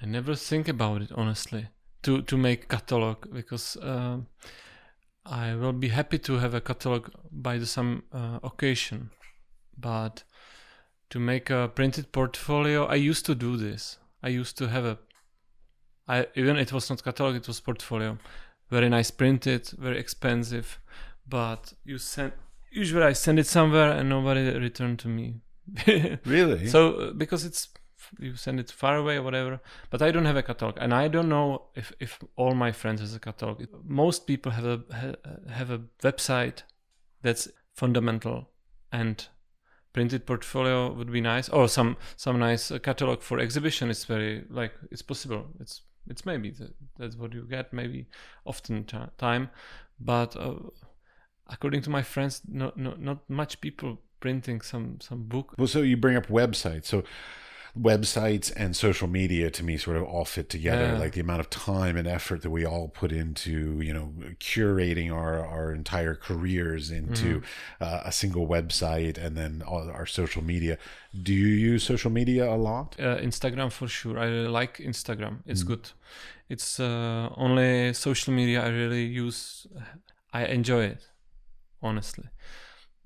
I 0.00 0.06
never 0.06 0.34
think 0.34 0.68
about 0.68 1.02
it 1.02 1.10
honestly 1.14 1.68
to 2.02 2.22
to 2.22 2.36
make 2.36 2.68
catalog 2.68 3.32
because 3.32 3.76
um 3.82 4.26
I 5.26 5.54
will 5.54 5.72
be 5.72 5.88
happy 5.88 6.18
to 6.18 6.34
have 6.34 6.54
a 6.54 6.60
catalog 6.60 7.08
by 7.32 7.58
some 7.60 8.02
uh, 8.12 8.40
occasion 8.42 9.10
but 9.76 10.22
to 11.08 11.18
make 11.18 11.48
a 11.48 11.70
printed 11.74 12.12
portfolio 12.12 12.84
I 12.84 12.96
used 12.96 13.24
to 13.26 13.34
do 13.34 13.56
this 13.56 13.98
I 14.22 14.28
used 14.28 14.58
to 14.58 14.68
have 14.68 14.84
a 14.84 14.98
I 16.08 16.26
even 16.34 16.56
it 16.56 16.72
was 16.72 16.90
not 16.90 17.02
catalog 17.02 17.36
it 17.36 17.46
was 17.46 17.60
portfolio 17.60 18.18
very 18.70 18.88
nice 18.88 19.10
printed 19.10 19.68
very 19.78 19.98
expensive 19.98 20.80
but 21.26 21.72
you 21.84 21.98
send 21.98 22.32
usually 22.70 23.04
I 23.04 23.12
send 23.12 23.38
it 23.38 23.46
somewhere 23.46 23.92
and 23.92 24.08
nobody 24.08 24.50
returned 24.58 24.98
to 25.00 25.08
me 25.08 25.40
Really? 26.24 26.66
so 26.66 26.94
uh, 26.94 27.12
because 27.12 27.44
it's 27.44 27.68
you 28.20 28.36
send 28.36 28.60
it 28.60 28.70
far 28.70 28.96
away 28.96 29.16
or 29.16 29.22
whatever 29.22 29.60
but 29.88 30.02
i 30.02 30.10
don't 30.10 30.26
have 30.26 30.36
a 30.36 30.42
catalog 30.42 30.76
and 30.78 30.92
i 30.92 31.08
don't 31.08 31.28
know 31.28 31.62
if 31.74 31.90
if 32.00 32.20
all 32.36 32.54
my 32.54 32.70
friends 32.70 33.00
has 33.00 33.14
a 33.14 33.18
catalog 33.18 33.64
most 33.82 34.26
people 34.26 34.52
have 34.52 34.66
a 34.66 35.16
have 35.50 35.70
a 35.70 35.80
website 36.02 36.64
that's 37.22 37.48
fundamental 37.72 38.50
and 38.92 39.28
printed 39.94 40.26
portfolio 40.26 40.92
would 40.92 41.10
be 41.10 41.22
nice, 41.22 41.48
or 41.48 41.68
some 41.68 41.96
some 42.16 42.38
nice 42.38 42.70
catalog 42.82 43.22
for 43.22 43.38
exhibition. 43.38 43.88
It's 43.88 44.04
very 44.04 44.44
like 44.50 44.72
it's 44.90 45.02
possible. 45.02 45.46
It's 45.60 45.80
it's 46.08 46.26
maybe 46.26 46.50
that, 46.50 46.74
that's 46.98 47.16
what 47.16 47.32
you 47.32 47.46
get 47.48 47.72
maybe 47.72 48.06
often 48.44 48.84
time, 49.18 49.50
but 50.00 50.36
uh, 50.36 50.54
according 51.48 51.82
to 51.82 51.90
my 51.90 52.02
friends, 52.02 52.42
not 52.48 52.76
not 52.76 53.00
not 53.00 53.28
much 53.28 53.60
people 53.60 53.98
printing 54.20 54.60
some 54.60 54.98
some 55.00 55.24
book. 55.24 55.54
Well, 55.58 55.66
so 55.66 55.82
you 55.82 55.96
bring 55.96 56.16
up 56.16 56.26
websites. 56.28 56.86
So 56.86 57.04
websites 57.78 58.52
and 58.56 58.76
social 58.76 59.08
media 59.08 59.50
to 59.50 59.64
me 59.64 59.76
sort 59.76 59.96
of 59.96 60.04
all 60.04 60.24
fit 60.24 60.48
together 60.48 60.92
Yeah. 60.92 60.98
like 60.98 61.12
the 61.12 61.20
amount 61.20 61.40
of 61.40 61.50
time 61.50 61.96
and 61.96 62.06
effort 62.06 62.42
that 62.42 62.50
we 62.50 62.64
all 62.64 62.86
put 62.86 63.10
into 63.10 63.80
you 63.80 63.92
know 63.92 64.12
curating 64.38 65.12
our 65.12 65.44
our 65.44 65.72
entire 65.72 66.14
careers 66.14 66.90
into 66.90 67.40
Mm-hmm. 67.40 67.84
uh, 67.84 68.00
a 68.04 68.12
single 68.12 68.46
website 68.46 69.18
and 69.18 69.36
then 69.36 69.62
all 69.66 69.90
our 69.90 70.06
social 70.06 70.42
media 70.44 70.78
do 71.22 71.32
you 71.32 71.48
use 71.48 71.82
social 71.82 72.12
media 72.12 72.48
a 72.48 72.54
lot 72.56 72.94
uh, 73.00 73.16
Instagram 73.18 73.72
for 73.72 73.88
sure. 73.88 74.18
I 74.18 74.26
really 74.26 74.48
like 74.48 74.78
Instagram. 74.78 75.38
It's 75.46 75.62
good. 75.64 75.90
It's 76.48 76.78
uh, 76.78 77.28
only 77.36 77.92
social 77.94 78.32
media 78.34 78.62
I 78.64 78.68
really 78.68 79.04
use. 79.06 79.66
I 80.32 80.44
enjoy 80.46 80.84
it, 80.84 81.08
honestly. 81.82 82.28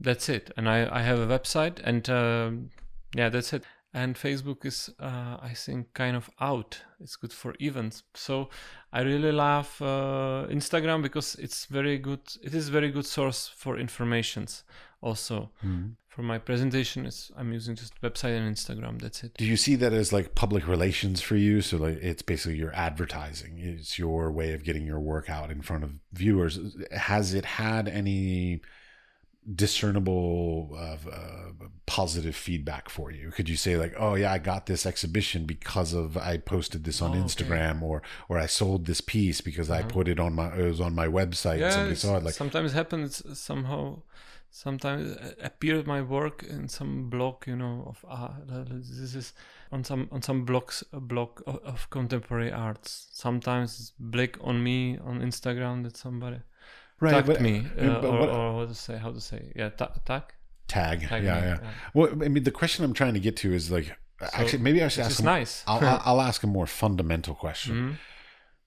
That's 0.00 0.28
it. 0.28 0.50
And 0.56 0.68
I, 0.68 0.88
I 0.90 1.02
have 1.02 1.18
a 1.18 1.26
website, 1.26 1.78
and 1.84 2.08
um, 2.10 2.70
yeah, 3.14 3.28
that's 3.28 3.52
it. 3.52 3.64
And 3.94 4.16
Facebook 4.16 4.66
is, 4.66 4.90
uh, 5.00 5.38
I 5.40 5.52
think, 5.54 5.94
kind 5.94 6.14
of 6.16 6.28
out. 6.40 6.82
It's 7.00 7.16
good 7.16 7.32
for 7.32 7.54
events. 7.60 8.02
So 8.14 8.50
I 8.92 9.00
really 9.00 9.32
love 9.32 9.74
uh, 9.80 10.46
Instagram 10.50 11.02
because 11.02 11.34
it's 11.36 11.64
very 11.66 11.98
good. 11.98 12.20
It 12.42 12.54
is 12.54 12.68
very 12.68 12.90
good 12.90 13.06
source 13.06 13.48
for 13.48 13.78
informations. 13.78 14.64
Also, 15.00 15.50
for 16.08 16.22
my 16.22 16.38
presentation, 16.38 17.06
is 17.06 17.30
I'm 17.36 17.52
using 17.52 17.76
just 17.76 17.98
website 18.02 18.36
and 18.36 18.54
Instagram. 18.54 19.00
That's 19.00 19.22
it. 19.24 19.34
do 19.38 19.44
you 19.44 19.56
see 19.56 19.76
that 19.76 19.92
as 19.92 20.12
like 20.12 20.34
public 20.34 20.66
relations 20.66 21.22
for 21.22 21.36
you 21.36 21.60
so 21.62 21.76
like 21.76 21.98
it's 22.02 22.22
basically 22.22 22.58
your 22.58 22.74
advertising 22.74 23.58
it's 23.58 23.98
your 23.98 24.30
way 24.32 24.52
of 24.52 24.64
getting 24.64 24.84
your 24.84 24.98
work 24.98 25.30
out 25.30 25.50
in 25.52 25.62
front 25.62 25.84
of 25.84 25.92
viewers 26.12 26.58
has 26.90 27.32
it 27.34 27.44
had 27.44 27.86
any 27.86 28.60
discernible 29.54 30.70
uh, 30.76 30.96
uh, 31.10 31.52
positive 31.86 32.36
feedback 32.36 32.88
for 32.90 33.10
you 33.10 33.30
could 33.30 33.48
you 33.48 33.56
say 33.56 33.76
like 33.76 33.94
oh 33.98 34.14
yeah 34.14 34.32
i 34.32 34.38
got 34.38 34.66
this 34.66 34.84
exhibition 34.84 35.44
because 35.46 35.94
of 35.94 36.16
i 36.18 36.36
posted 36.36 36.84
this 36.84 37.00
on 37.00 37.10
Oh, 37.10 37.14
okay. 37.14 37.22
instagram 37.22 37.80
or 37.82 38.02
or 38.28 38.38
i 38.38 38.46
sold 38.46 38.84
this 38.86 39.00
piece 39.00 39.40
because 39.40 39.70
i 39.70 39.82
put 39.82 40.06
it 40.06 40.20
on 40.20 40.34
my 40.34 40.54
it 40.54 40.64
was 40.64 40.80
on 40.80 40.94
my 40.94 41.06
website 41.06 41.62
and 41.62 41.72
somebody 41.72 41.94
saw 41.94 42.16
it 42.18 42.24
like 42.24 42.34
sometimes 42.34 42.72
happens 42.72 43.22
somehow. 43.38 44.00
Sometimes 44.50 45.14
uh, 45.14 45.34
appeared 45.42 45.86
my 45.86 46.00
work 46.00 46.42
in 46.42 46.68
some 46.68 47.10
blog, 47.10 47.46
you 47.46 47.54
know, 47.54 47.84
of 47.86 48.02
ah, 48.08 48.32
this 48.46 49.14
is 49.14 49.34
on 49.70 49.84
some 49.84 50.08
on 50.10 50.22
some 50.22 50.46
blogs, 50.46 50.82
a 50.90 51.00
blog 51.00 51.42
of, 51.46 51.56
of 51.64 51.90
contemporary 51.90 52.50
arts. 52.50 53.08
Sometimes 53.12 53.78
it's 53.78 53.92
blick 53.98 54.38
on 54.40 54.62
me 54.64 54.96
on 55.04 55.20
Instagram 55.20 55.82
that 55.84 55.98
somebody 55.98 56.38
right 57.00 57.12
tagged 57.12 57.26
but, 57.26 57.40
me, 57.40 57.66
uh, 57.78 57.82
uh, 57.82 58.00
but 58.00 58.08
or, 58.08 58.18
what- 58.20 58.28
or 58.30 58.56
what 58.56 58.68
to 58.68 58.74
say, 58.74 58.96
how 58.98 59.12
to 59.12 59.20
say, 59.20 59.52
yeah, 59.56 59.68
ta- 59.70 59.92
tag. 60.04 60.24
tag, 60.68 61.00
Tag 61.08 61.22
yeah, 61.24 61.40
me, 61.40 61.46
yeah 61.46 61.58
yeah. 61.62 61.70
well 61.94 62.08
i 62.26 62.28
mean 62.28 62.44
the 62.44 62.50
question 62.60 62.84
i'm 62.84 62.92
trying 62.92 63.14
to 63.14 63.20
get 63.28 63.34
to 63.42 63.48
is 63.54 63.70
like 63.70 63.88
actually 64.38 64.62
maybe 64.68 64.82
i 64.82 64.88
should 64.88 65.04
ask 65.04 65.22
nice. 65.22 65.62
I'll, 65.66 66.00
I'll, 66.08 66.20
ask 66.30 66.42
a 66.42 66.46
more 66.58 66.66
fundamental 66.66 67.34
question 67.34 67.74
Mhm. 67.74 67.92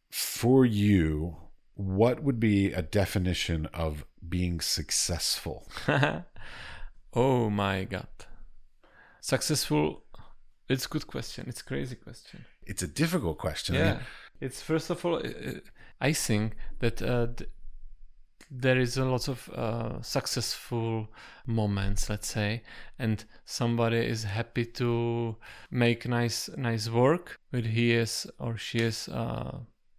for 0.09 0.65
you, 0.65 1.37
what 1.75 2.15
would 2.23 2.39
be 2.39 2.57
a 2.73 2.81
definition 3.01 3.59
of 3.83 3.93
being 4.35 4.59
successful? 4.61 5.57
oh 7.23 7.49
my 7.63 7.83
god, 7.95 8.07
successful. 9.21 10.03
It's 10.69 10.85
a 10.85 10.89
good 10.89 11.07
question. 11.07 11.45
It's 11.47 11.61
crazy 11.61 11.95
question. 11.95 12.45
It's 12.65 12.81
a 12.83 12.87
difficult 12.87 13.37
question. 13.37 13.75
I 13.75 13.79
yeah 13.79 13.93
mean, 13.93 13.99
it's 14.39 14.61
first 14.61 14.89
of 14.89 15.05
all 15.05 15.15
uh, 15.17 15.59
i 16.09 16.11
think 16.13 16.55
that 16.79 17.01
uh, 17.01 17.27
there 18.53 18.77
is 18.77 18.97
a 18.97 19.05
lot 19.05 19.27
of 19.29 19.49
uh, 19.55 20.01
successful 20.01 21.07
moments 21.45 22.09
let's 22.09 22.27
say 22.27 22.61
and 22.99 23.23
somebody 23.45 23.97
is 23.97 24.23
happy 24.25 24.65
to 24.65 25.35
make 25.71 26.05
nice 26.07 26.49
nice 26.57 26.89
work 26.89 27.39
but 27.51 27.63
he 27.65 27.93
is 27.93 28.27
or 28.39 28.57
she 28.57 28.79
is 28.79 29.07
uh, 29.09 29.57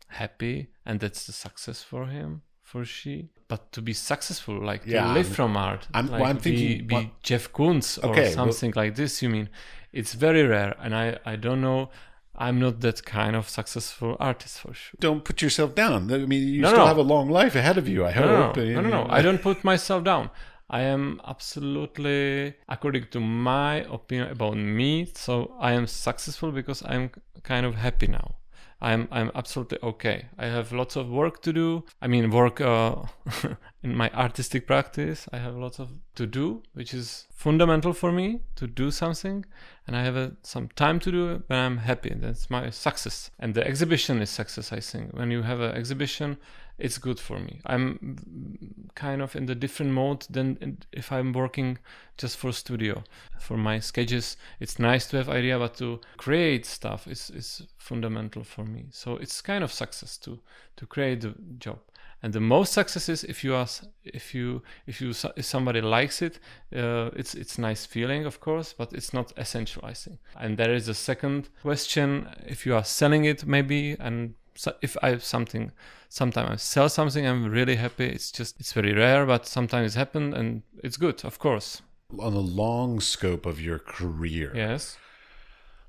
happy 0.09 0.69
and 0.85 1.01
that's 1.01 1.25
the 1.27 1.33
success 1.33 1.83
for 1.83 2.07
him 2.07 2.43
for 2.63 2.85
she. 2.87 3.29
But 3.49 3.71
to 3.73 3.83
be 3.83 3.93
successful 3.93 4.59
like 4.65 4.83
Yeah, 4.87 5.03
to 5.09 5.13
live 5.13 5.27
I'm- 5.27 5.35
from 5.35 5.57
art 5.57 5.87
I'm- 5.93 6.07
like 6.09 6.21
well, 6.21 6.31
I'm 6.31 6.37
be, 6.37 6.43
thinking- 6.43 6.87
be 6.87 6.95
what- 6.95 7.23
jeff 7.23 7.53
koons 7.53 7.99
or 8.03 8.11
Okay, 8.11 8.23
well- 8.25 8.33
something 8.33 8.73
like 8.77 8.95
this 8.95 9.23
you 9.23 9.29
mean? 9.31 9.49
It's 9.93 10.15
very 10.15 10.43
rare 10.45 10.75
and 10.81 10.95
i 10.95 11.19
i 11.27 11.37
don't 11.37 11.61
know 11.61 11.91
i'm 12.37 12.59
not 12.59 12.81
that 12.81 13.05
kind 13.05 13.35
of 13.37 13.49
successful 13.49 14.17
artist 14.19 14.59
for 14.61 14.73
sure 14.75 14.97
don't 15.01 15.25
put 15.25 15.43
yourself 15.43 15.75
down. 15.75 16.11
I 16.13 16.19
mean, 16.19 16.49
you 16.49 16.63
No, 16.63 16.69
still 16.69 16.81
no. 16.81 16.87
have 16.87 16.97
a 16.97 17.03
long 17.15 17.29
life 17.31 17.55
ahead 17.55 17.77
of 17.79 17.87
you. 17.89 18.05
I 18.07 18.15
no, 18.15 18.21
hope. 18.47 18.57
no, 18.57 18.65
no, 18.65 18.81
no, 18.81 18.89
no. 18.89 19.07
I 19.11 19.21
don't 19.23 19.43
put 19.43 19.63
myself 19.65 20.03
down. 20.05 20.31
I 20.71 20.81
am 20.95 21.21
absolutely, 21.27 22.55
according 22.69 23.07
to 23.11 23.21
my 23.21 23.85
opinion 23.91 24.29
about 24.31 24.57
me, 24.57 25.11
so 25.15 25.55
I 25.61 25.73
am 25.73 25.87
successful 25.87 26.51
because 26.53 26.83
I'm 26.87 27.11
kind 27.43 27.67
of 27.67 27.75
happy 27.75 28.07
now. 28.07 28.37
I'm 28.83 29.07
I'm 29.13 29.31
absolutely 29.37 29.79
okay. 29.83 30.27
I 30.37 30.47
have 30.47 30.73
lots 30.73 30.97
of 30.97 31.09
work 31.09 31.41
to 31.43 31.53
do. 31.53 31.85
I 32.03 32.09
mean, 32.09 32.31
work 32.31 32.61
uh, 32.61 32.97
in 33.85 33.95
my 33.95 34.11
artistic 34.11 34.67
practice. 34.67 35.29
I 35.33 35.39
have 35.39 35.55
lots 35.55 35.79
of 35.79 35.93
to 36.17 36.27
do, 36.27 36.63
which 36.75 36.93
is 36.93 37.29
fundamental 37.33 37.93
for 37.93 38.11
me 38.11 38.41
to 38.57 38.67
do 38.67 38.91
something, 38.91 39.47
and 39.87 39.97
I 39.97 40.03
have 40.03 40.17
uh, 40.17 40.31
some 40.43 40.69
time 40.75 40.99
to 41.01 41.13
do 41.13 41.31
it. 41.31 41.49
But 41.49 41.59
I'm 41.59 41.79
happy. 41.79 42.13
That's 42.17 42.51
my 42.51 42.71
success. 42.71 43.31
And 43.39 43.55
the 43.55 43.65
exhibition 43.65 44.21
is 44.21 44.31
success. 44.31 44.73
I 44.73 44.81
think 44.81 45.13
when 45.13 45.31
you 45.31 45.43
have 45.43 45.61
an 45.61 45.77
exhibition, 45.77 46.37
it's 46.83 46.99
good 46.99 47.21
for 47.21 47.39
me. 47.39 47.61
I'm 47.65 48.89
kind 48.97 49.23
of 49.23 49.37
in 49.37 49.47
the 49.47 49.55
different 49.55 49.93
mode 49.93 50.27
than 50.29 50.79
if 50.93 51.13
I'm 51.13 51.33
working 51.33 51.79
just 52.19 52.37
for 52.37 52.53
studio. 52.53 53.05
For 53.39 53.57
my 53.57 53.79
sketches, 53.79 54.37
it's 54.59 54.81
nice 54.81 55.07
to 55.07 55.17
have 55.19 55.29
idea, 55.29 55.61
but 55.61 55.77
to 55.77 56.01
create 56.17 56.67
stuff 56.67 57.07
is, 57.07 57.31
is 57.31 57.63
fundamental 57.79 58.43
for 58.43 58.65
me. 58.65 58.87
So 58.91 59.17
it's 59.17 59.41
kind 59.41 59.63
of 59.63 59.73
success 59.73 60.19
to 60.19 60.41
to 60.77 60.87
create 60.87 61.21
the 61.21 61.35
job. 61.59 61.79
And 62.25 62.33
the 62.33 62.41
most 62.41 62.73
success 62.73 63.09
is 63.09 63.25
if 63.25 63.45
you 63.45 63.55
are 63.55 63.67
if 64.03 64.35
you 64.35 64.63
if 64.87 65.01
you 65.01 65.11
if 65.37 65.45
somebody 65.45 65.81
likes 65.81 66.21
it, 66.21 66.41
uh, 66.75 67.11
it's 67.15 67.35
it's 67.35 67.59
nice 67.59 67.87
feeling 67.87 68.27
of 68.27 68.41
course, 68.41 68.73
but 68.73 68.93
it's 68.93 69.13
not 69.13 69.33
essential 69.37 69.85
I 69.85 69.95
think. 69.95 70.19
And 70.37 70.57
there 70.57 70.75
is 70.75 70.89
a 70.89 70.95
second 70.95 71.49
question: 71.63 72.29
if 72.47 72.67
you 72.67 72.75
are 72.75 72.85
selling 72.85 73.25
it 73.25 73.47
maybe 73.47 73.97
and 74.01 74.35
so 74.55 74.75
if 74.83 74.97
I 75.03 75.09
have 75.11 75.25
something, 75.25 75.73
sometimes 76.09 76.51
I 76.51 76.57
sell 76.57 76.89
something, 76.89 77.27
I'm 77.27 77.51
really 77.51 77.77
happy. 77.77 78.07
It's 78.07 78.31
just 78.33 78.59
it's 78.61 78.73
very 78.73 78.93
rare, 78.93 79.27
but 79.27 79.47
sometimes 79.47 79.95
it 79.95 79.99
happens 79.99 80.35
and 80.35 80.63
it's 80.83 80.97
good, 80.97 81.25
of 81.25 81.39
course. 81.39 81.83
On 82.19 82.35
the 82.35 82.41
long 82.41 83.01
scope 83.01 83.47
of 83.47 83.61
your 83.61 83.79
career, 83.79 84.53
Yes. 84.55 84.99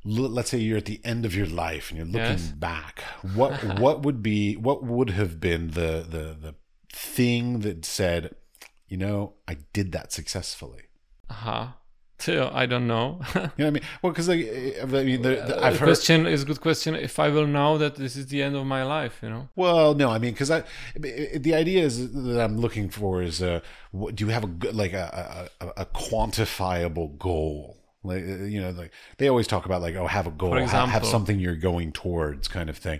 let's 0.05 0.49
say 0.51 0.57
you're 0.59 0.77
at 0.77 0.85
the 0.85 1.01
end 1.03 1.25
of 1.25 1.35
your 1.35 1.47
life 1.47 1.89
and 1.89 1.97
you're 1.97 2.05
looking 2.07 2.39
Yes. 2.43 2.51
back. 2.51 3.03
What 3.35 3.63
what 3.79 4.03
would 4.03 4.21
be 4.21 4.55
what 4.55 4.83
would 4.83 5.09
have 5.11 5.39
been 5.39 5.71
the 5.71 6.05
the 6.09 6.35
the 6.39 6.55
thing 6.91 7.59
that 7.61 7.85
said, 7.85 8.35
you 8.87 8.97
know, 8.97 9.33
I 9.47 9.57
did 9.73 9.91
that 9.93 10.11
successfully. 10.13 10.83
Aha. 11.29 11.77
So 12.19 12.49
I 12.53 12.65
don't 12.65 12.87
know. 12.87 13.19
You 13.35 13.41
know 13.41 13.49
what 13.57 13.59
I 13.65 13.69
mean? 13.71 13.83
Well, 14.01 14.13
because 14.13 14.29
like, 14.29 14.45
I 14.81 14.85
mean, 14.85 15.21
the, 15.21 15.29
the, 15.29 15.63
I've 15.63 15.73
the 15.73 15.79
heard. 15.79 15.85
question 15.87 16.25
is 16.25 16.43
a 16.43 16.45
good 16.45 16.61
question. 16.61 16.95
If 16.95 17.19
I 17.19 17.29
will 17.29 17.47
know 17.47 17.77
that 17.77 17.95
this 17.95 18.15
is 18.15 18.27
the 18.27 18.41
end 18.41 18.55
of 18.55 18.65
my 18.65 18.83
life, 18.83 19.19
you 19.21 19.29
know. 19.29 19.49
Well, 19.55 19.93
no, 19.93 20.09
I 20.09 20.19
mean, 20.19 20.31
because 20.31 20.49
I, 20.49 20.63
the 20.95 21.53
idea 21.53 21.83
is 21.83 22.11
that 22.13 22.39
I'm 22.41 22.57
looking 22.57 22.89
for 22.89 23.21
is, 23.21 23.41
uh, 23.41 23.59
do 24.13 24.25
you 24.25 24.31
have 24.31 24.43
a 24.43 24.47
good- 24.47 24.75
like 24.75 24.93
a, 24.93 25.49
a, 25.59 25.67
a 25.81 25.85
quantifiable 25.87 27.17
goal? 27.17 27.77
Like 28.05 28.23
uh, 28.23 28.43
you 28.43 28.61
know, 28.61 28.71
like 28.71 28.91
they 29.17 29.29
always 29.29 29.47
talk 29.47 29.65
about 29.65 29.81
like, 29.81 29.95
oh, 29.95 30.07
have 30.07 30.27
a 30.27 30.31
goal, 30.31 30.55
have, 30.55 30.89
have 30.89 31.05
something 31.05 31.39
you're 31.39 31.55
going 31.55 31.91
towards, 31.93 32.47
kind 32.49 32.69
of 32.69 32.77
thing. 32.77 32.99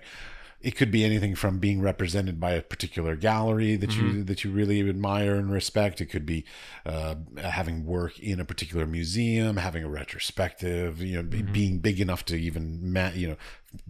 It 0.64 0.76
could 0.76 0.90
be 0.90 1.04
anything 1.04 1.34
from 1.34 1.58
being 1.58 1.80
represented 1.82 2.40
by 2.40 2.52
a 2.52 2.62
particular 2.62 3.16
gallery 3.16 3.76
that 3.76 3.90
Mm-hmm. 3.90 4.16
you 4.18 4.24
that 4.24 4.44
you 4.44 4.50
really 4.50 4.80
admire 4.88 5.34
and 5.36 5.52
respect. 5.52 6.00
It 6.00 6.06
could 6.06 6.24
be 6.26 6.44
uh, 6.86 7.16
having 7.36 7.84
work 7.84 8.18
in 8.18 8.40
a 8.40 8.44
particular 8.44 8.86
museum, 8.86 9.58
having 9.58 9.84
a 9.84 9.88
retrospective. 9.88 11.02
You 11.02 11.16
know, 11.16 11.28
Mm-hmm. 11.28 11.52
being 11.52 11.78
big 11.78 12.00
enough 12.00 12.24
to 12.26 12.36
even 12.36 12.92
ma- 12.92 13.10
you 13.14 13.28
know 13.28 13.36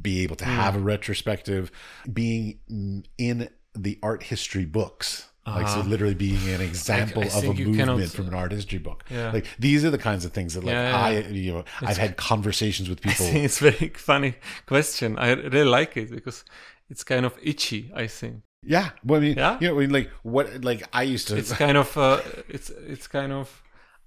be 0.01 0.23
able 0.23 0.37
to 0.37 0.45
have 0.47 0.77
a 0.77 0.81
retrospective, 0.81 1.71
being 2.13 2.59
mm, 2.71 3.05
in 3.19 3.49
the 3.75 3.99
art 4.03 4.25
history 4.25 4.65
books. 4.65 5.29
Like 5.47 5.67
Uh-huh. 5.67 5.83
literally 5.83 6.15
being 6.15 6.49
an 6.49 6.63
example 6.63 7.23
of 7.23 7.35
a 7.45 7.53
movement 7.53 8.11
from 8.13 8.29
an 8.29 8.35
art 8.35 8.53
history 8.53 8.79
book. 8.79 9.05
Yeah. 9.11 9.31
Like 9.31 9.47
these 9.59 9.85
are 9.85 9.91
the 9.91 9.99
kinds 9.99 10.25
of 10.25 10.33
things 10.33 10.55
that, 10.55 10.65
like 10.65 10.73
Yeah, 10.73 10.97
I, 10.97 11.19
you 11.29 11.53
know, 11.53 11.65
I've 11.83 11.99
had 11.99 12.17
conversations 12.33 12.89
with 12.89 13.01
I 13.05 13.11
people. 13.11 13.27
think 13.27 13.45
it's 13.45 13.59
very 13.59 13.89
funny 13.91 14.35
question. 14.67 15.19
I 15.19 15.33
really 15.35 15.69
like 15.69 15.97
it 15.99 16.11
because 16.11 16.45
it's 16.89 17.05
kind 17.05 17.27
of 17.27 17.37
itchy. 17.43 17.93
I 17.95 18.07
think 18.07 18.43
Yeah, 18.67 18.91
well, 19.05 19.21
I 19.21 19.25
mean, 19.25 19.37
Yeah? 19.37 19.59
you 19.61 19.69
know, 19.69 19.77
I 19.77 19.81
mean, 19.81 19.91
like 19.91 20.11
what, 20.23 20.65
like 20.65 20.83
I 20.95 21.03
used 21.03 21.29
to. 21.29 21.37
it's 21.37 21.53
kind 21.65 21.77
of 21.77 21.95
uh, 21.99 22.21
it's 22.49 22.71
it's 22.71 23.07
kind 23.07 23.33
of 23.33 23.63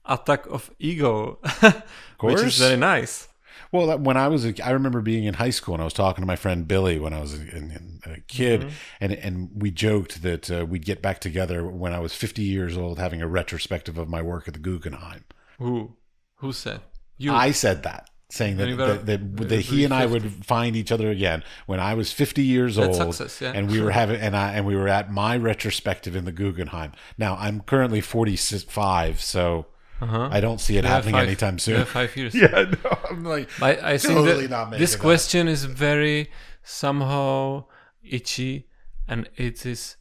attack 0.05 0.47
of 0.47 0.71
ego, 0.79 1.38
which 1.61 1.73
course. 2.17 2.41
is 2.43 2.57
very 2.57 2.77
nice. 2.77 3.27
Well, 3.72 3.88
that- 3.88 3.99
when 4.01 4.18
I 4.18 4.28
was, 4.28 4.45
a, 4.45 4.53
I 4.65 4.72
remember 4.72 5.01
being 5.01 5.26
in 5.26 5.36
high 5.36 5.49
school 5.49 5.74
and 5.76 5.82
I 5.82 5.86
was 5.86 5.93
talking 5.93 6.22
to 6.22 6.26
my 6.28 6.36
friend 6.36 6.68
Billy 6.68 6.99
when 6.99 7.13
I 7.13 7.20
was 7.20 7.34
a, 7.34 7.41
in 7.41 7.99
a 8.05 8.20
kid, 8.22 8.61
Mm-hmm. 8.61 8.70
and 9.01 9.13
and 9.13 9.49
we 9.55 9.72
joked 9.72 10.22
that 10.22 10.49
uh, 10.51 10.65
we'd 10.65 10.86
get 10.86 11.01
back 11.01 11.20
together 11.20 11.65
when 11.65 11.93
I 11.93 11.99
was 11.99 12.13
50 12.13 12.41
years 12.43 12.78
old, 12.78 12.97
having 12.99 13.22
a 13.22 13.28
retrospective 13.28 13.97
of 13.97 14.07
my 14.09 14.22
work 14.22 14.47
at 14.47 14.53
the 14.53 14.59
Guggenheim. 14.59 15.26
Who? 15.59 15.95
Who 16.36 16.53
said? 16.53 16.82
You. 17.18 17.34
I 17.34 17.49
said 17.51 17.82
that, 17.84 18.09
saying 18.30 18.57
that, 18.57 18.78
that, 18.78 19.05
that, 19.07 19.38
that 19.49 19.61
he 19.61 19.84
and 19.84 19.91
I 19.93 20.05
would 20.05 20.45
find 20.45 20.76
each 20.76 20.91
other 20.91 21.09
again 21.09 21.43
when 21.65 21.80
I 21.80 21.95
was 21.95 22.11
50 22.11 22.43
years 22.43 22.76
That's 22.76 22.99
old, 22.99 23.15
success, 23.15 23.41
yeah. 23.41 23.53
and 23.59 23.72
we 23.72 23.82
were 23.82 23.89
having 23.91 24.18
and 24.22 24.36
I 24.36 24.53
and 24.53 24.65
we 24.68 24.76
were 24.76 24.88
at 24.88 25.11
my 25.11 25.36
retrospective 25.36 26.15
in 26.15 26.26
the 26.26 26.32
Guggenheim. 26.32 26.91
Now 27.18 27.36
I'm 27.39 27.61
currently 27.61 28.01
45, 28.01 29.20
so 29.20 29.65
Uh-huh. 29.99 30.29
I 30.31 30.39
don't 30.41 30.59
see 30.61 30.77
it 30.77 30.85
happening 30.85 31.15
five- 31.15 31.27
anytime 31.27 31.57
soon. 31.59 31.85
five 31.85 32.15
years. 32.15 32.35
yeah, 32.43 32.71
no, 32.83 32.97
I'm 33.09 33.23
like, 33.23 33.49
I, 33.61 33.93
I 33.93 33.97
Totally 33.97 34.47
that 34.47 34.49
not 34.51 34.69
making 34.69 34.81
this 34.83 34.95
question 34.95 35.47
is 35.47 35.65
very 35.65 36.29
somehow 36.63 37.65
itchy, 38.03 38.67
and 39.07 39.29
it 39.35 39.65
is. 39.65 39.97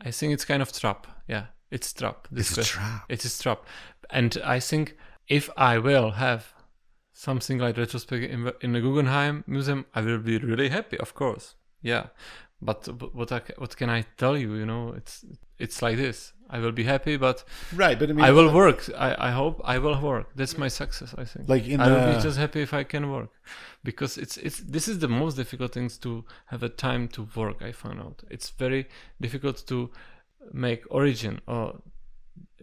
I 0.00 0.10
think 0.10 0.32
it's 0.34 0.44
kind 0.44 0.62
of 0.62 0.72
trap. 0.72 1.06
Yeah, 1.28 1.46
it's 1.70 1.92
trap. 1.92 2.28
This 2.30 2.50
It's 2.58 2.68
a 2.68 2.72
trap. 2.72 3.04
It 3.08 3.24
is 3.24 3.38
trap, 3.38 3.64
and 4.10 4.36
I 4.44 4.58
think 4.60 4.96
if 5.28 5.48
I 5.56 5.78
will 5.78 6.10
have 6.12 6.52
something 7.12 7.58
like 7.58 7.76
retrospective 7.78 8.30
in, 8.30 8.44
the- 8.44 8.56
in 8.60 8.72
the 8.72 8.80
Guggenheim 8.80 9.44
Museum, 9.46 9.86
I 9.94 10.00
will 10.02 10.18
be 10.18 10.38
really 10.38 10.68
happy. 10.68 10.98
Of 10.98 11.14
course, 11.14 11.54
yeah. 11.82 12.06
But 12.60 12.88
but 12.98 13.14
what 13.14 13.30
I, 13.32 13.42
what 13.58 13.76
can 13.76 13.90
I 13.90 14.02
tell 14.16 14.36
you? 14.36 14.54
You 14.54 14.66
know, 14.66 14.92
it's 14.96 15.24
it's 15.58 15.80
like 15.82 15.96
this. 15.96 16.32
I 16.48 16.58
will 16.60 16.72
be 16.72 16.84
happy, 16.84 17.16
but 17.16 17.44
right, 17.74 17.98
but 17.98 18.08
I 18.10 18.12
mean, 18.12 18.24
I 18.24 18.30
will 18.30 18.50
uh, 18.50 18.54
work. 18.54 18.88
I, 18.96 19.28
I 19.28 19.30
hope 19.30 19.60
I 19.64 19.78
will 19.78 20.00
work. 20.00 20.30
That's 20.36 20.56
my 20.56 20.68
success. 20.68 21.14
I 21.18 21.24
think. 21.24 21.48
Like 21.48 21.66
in 21.66 21.80
I 21.80 21.88
will 21.88 22.06
the- 22.06 22.16
be 22.16 22.22
just 22.22 22.38
happy 22.38 22.60
if 22.62 22.72
I 22.72 22.84
can 22.84 23.10
work, 23.10 23.30
because 23.82 24.16
it's 24.16 24.36
it's 24.36 24.60
this 24.60 24.88
is 24.88 24.98
the 25.00 25.08
most 25.08 25.36
difficult 25.36 25.72
things 25.72 25.98
to 25.98 26.24
have 26.46 26.62
a 26.62 26.68
time 26.68 27.08
to 27.08 27.28
work. 27.34 27.62
I 27.62 27.72
found 27.72 28.00
out 28.00 28.22
it's 28.30 28.50
very 28.50 28.86
difficult 29.20 29.66
to 29.66 29.90
make 30.52 30.84
origin 30.90 31.40
or 31.46 31.80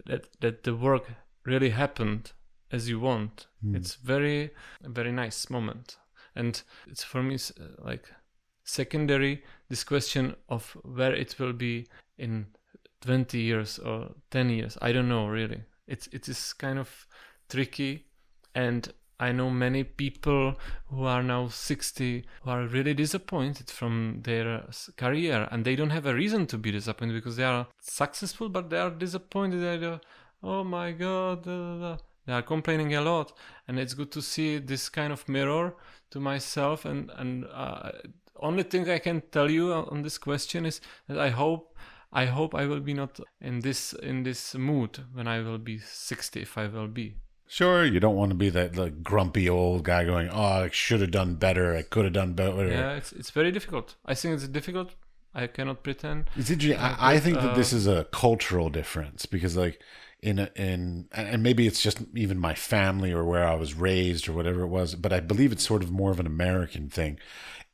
that 0.06 0.30
that 0.40 0.64
the 0.64 0.76
work 0.76 1.06
really 1.46 1.70
happened 1.72 2.32
as 2.72 2.88
you 2.90 3.00
want. 3.00 3.48
Hmm. 3.62 3.76
It's 3.76 3.96
very 3.96 4.52
very 4.82 5.12
nice 5.12 5.50
moment, 5.50 5.98
and 6.36 6.62
it's 6.88 7.04
for 7.04 7.22
me 7.22 7.36
uh, 7.36 7.86
like 7.86 8.06
secondary 8.64 9.44
this 9.70 9.84
question 9.84 10.36
of 10.48 10.78
where 10.84 11.14
it 11.14 11.38
will 11.38 11.54
be 11.54 11.86
in 12.18 12.48
20 13.04 13.38
years 13.38 13.80
or 13.80 14.10
10 14.32 14.50
years 14.50 14.78
i 14.82 14.92
don't 14.92 15.10
know 15.10 15.28
really 15.28 15.62
it's 15.88 16.08
it 16.08 16.28
is 16.30 16.54
kind 16.54 16.80
of 16.80 17.08
tricky 17.50 18.06
and 18.56 18.94
i 19.20 19.32
know 19.32 19.50
many 19.50 19.84
people 19.84 20.56
who 20.88 21.04
are 21.04 21.22
now 21.22 21.48
60 21.48 22.26
who 22.42 22.50
are 22.50 22.66
really 22.68 22.94
disappointed 22.94 23.70
from 23.70 24.22
their 24.24 24.64
career 24.98 25.48
and 25.52 25.66
they 25.66 25.76
don't 25.76 25.90
have 25.90 26.06
a 26.06 26.14
reason 26.14 26.48
to 26.48 26.58
be 26.58 26.72
disappointed 26.72 27.14
because 27.14 27.36
they 27.36 27.44
are 27.44 27.68
successful 27.82 28.50
but 28.50 28.70
they 28.70 28.80
are 28.80 28.90
disappointed 28.90 29.62
they 29.62 29.86
are 29.86 30.00
oh 30.42 30.64
my 30.64 30.92
god 30.92 31.44
da, 31.44 31.52
da, 31.52 31.80
da." 31.80 31.98
they 32.26 32.34
are 32.34 32.42
complaining 32.42 32.96
a 32.96 33.02
lot 33.02 33.34
and 33.68 33.78
it's 33.78 33.94
good 33.94 34.12
to 34.12 34.22
see 34.22 34.58
this 34.58 34.88
kind 34.90 35.12
of 35.12 35.28
mirror 35.28 35.76
to 36.10 36.20
myself 36.20 36.86
and 36.86 37.12
and 37.18 37.46
uh, 37.54 37.92
only 38.40 38.64
thing 38.64 38.90
i 38.90 38.98
can 38.98 39.22
tell 39.32 39.52
you 39.52 39.74
on 39.74 40.02
this 40.02 40.18
question 40.18 40.66
is 40.66 40.80
that 41.08 41.20
i 41.20 41.30
hope 41.30 41.74
i 42.14 42.26
hope 42.26 42.56
i 42.56 42.66
will 42.66 42.80
be 42.80 42.94
not 42.94 43.20
in 43.42 43.60
this 43.60 43.94
in 43.94 44.24
this 44.24 44.56
mood 44.56 45.00
when 45.14 45.28
i 45.28 45.40
will 45.40 45.58
be 45.58 45.78
60 45.80 46.42
if 46.42 46.58
i 46.58 46.68
will 46.68 46.88
be 46.88 47.16
sure, 47.48 47.86
you 47.86 48.00
don't 48.00 48.16
want 48.16 48.32
to 48.32 48.36
be 48.36 48.50
that 48.50 48.76
like, 48.76 49.04
grumpy 49.04 49.48
old 49.48 49.84
guy 49.84 50.06
going, 50.06 50.28
"Oh, 50.30 50.64
I 50.66 50.70
should 50.72 51.02
have 51.02 51.12
done 51.12 51.36
better. 51.36 51.76
I 51.76 51.84
could 51.84 52.06
have 52.06 52.14
done 52.14 52.34
better." 52.34 52.68
yeah 52.68 52.94
it's 52.94 53.12
it's 53.12 53.30
very 53.30 53.52
difficult 53.52 53.96
i 54.06 54.16
think 54.16 54.34
it's 54.36 54.48
difficult 54.48 54.90
i 55.36 55.46
cannot 55.48 55.84
pretend 55.84 56.20
It's 56.36 56.50
interesting. 56.50 56.80
I, 56.80 57.14
I 57.14 57.20
think 57.20 57.36
that 57.38 57.52
uh, 57.52 57.56
this 57.56 57.72
is 57.74 57.86
a 57.88 58.06
cultural 58.06 58.70
difference 58.70 59.26
because, 59.28 59.56
like, 59.56 59.80
in 60.22 60.40
a, 60.40 60.50
in 60.56 61.08
and 61.12 61.44
maybe 61.44 61.68
it's 61.68 61.82
just 61.82 61.98
even 62.16 62.38
my 62.40 62.56
family 62.56 63.12
or 63.12 63.24
where 63.26 63.46
I 63.46 63.56
was 63.56 63.74
raised 63.74 64.30
or 64.30 64.34
whatever 64.34 64.62
it 64.62 64.68
was, 64.68 64.96
but 64.96 65.12
I 65.12 65.20
believe 65.20 65.52
it's 65.52 65.68
sort 65.68 65.84
of 65.84 65.92
more 65.92 66.12
of 66.12 66.20
an 66.20 66.28
American 66.28 66.90
thing. 66.90 67.20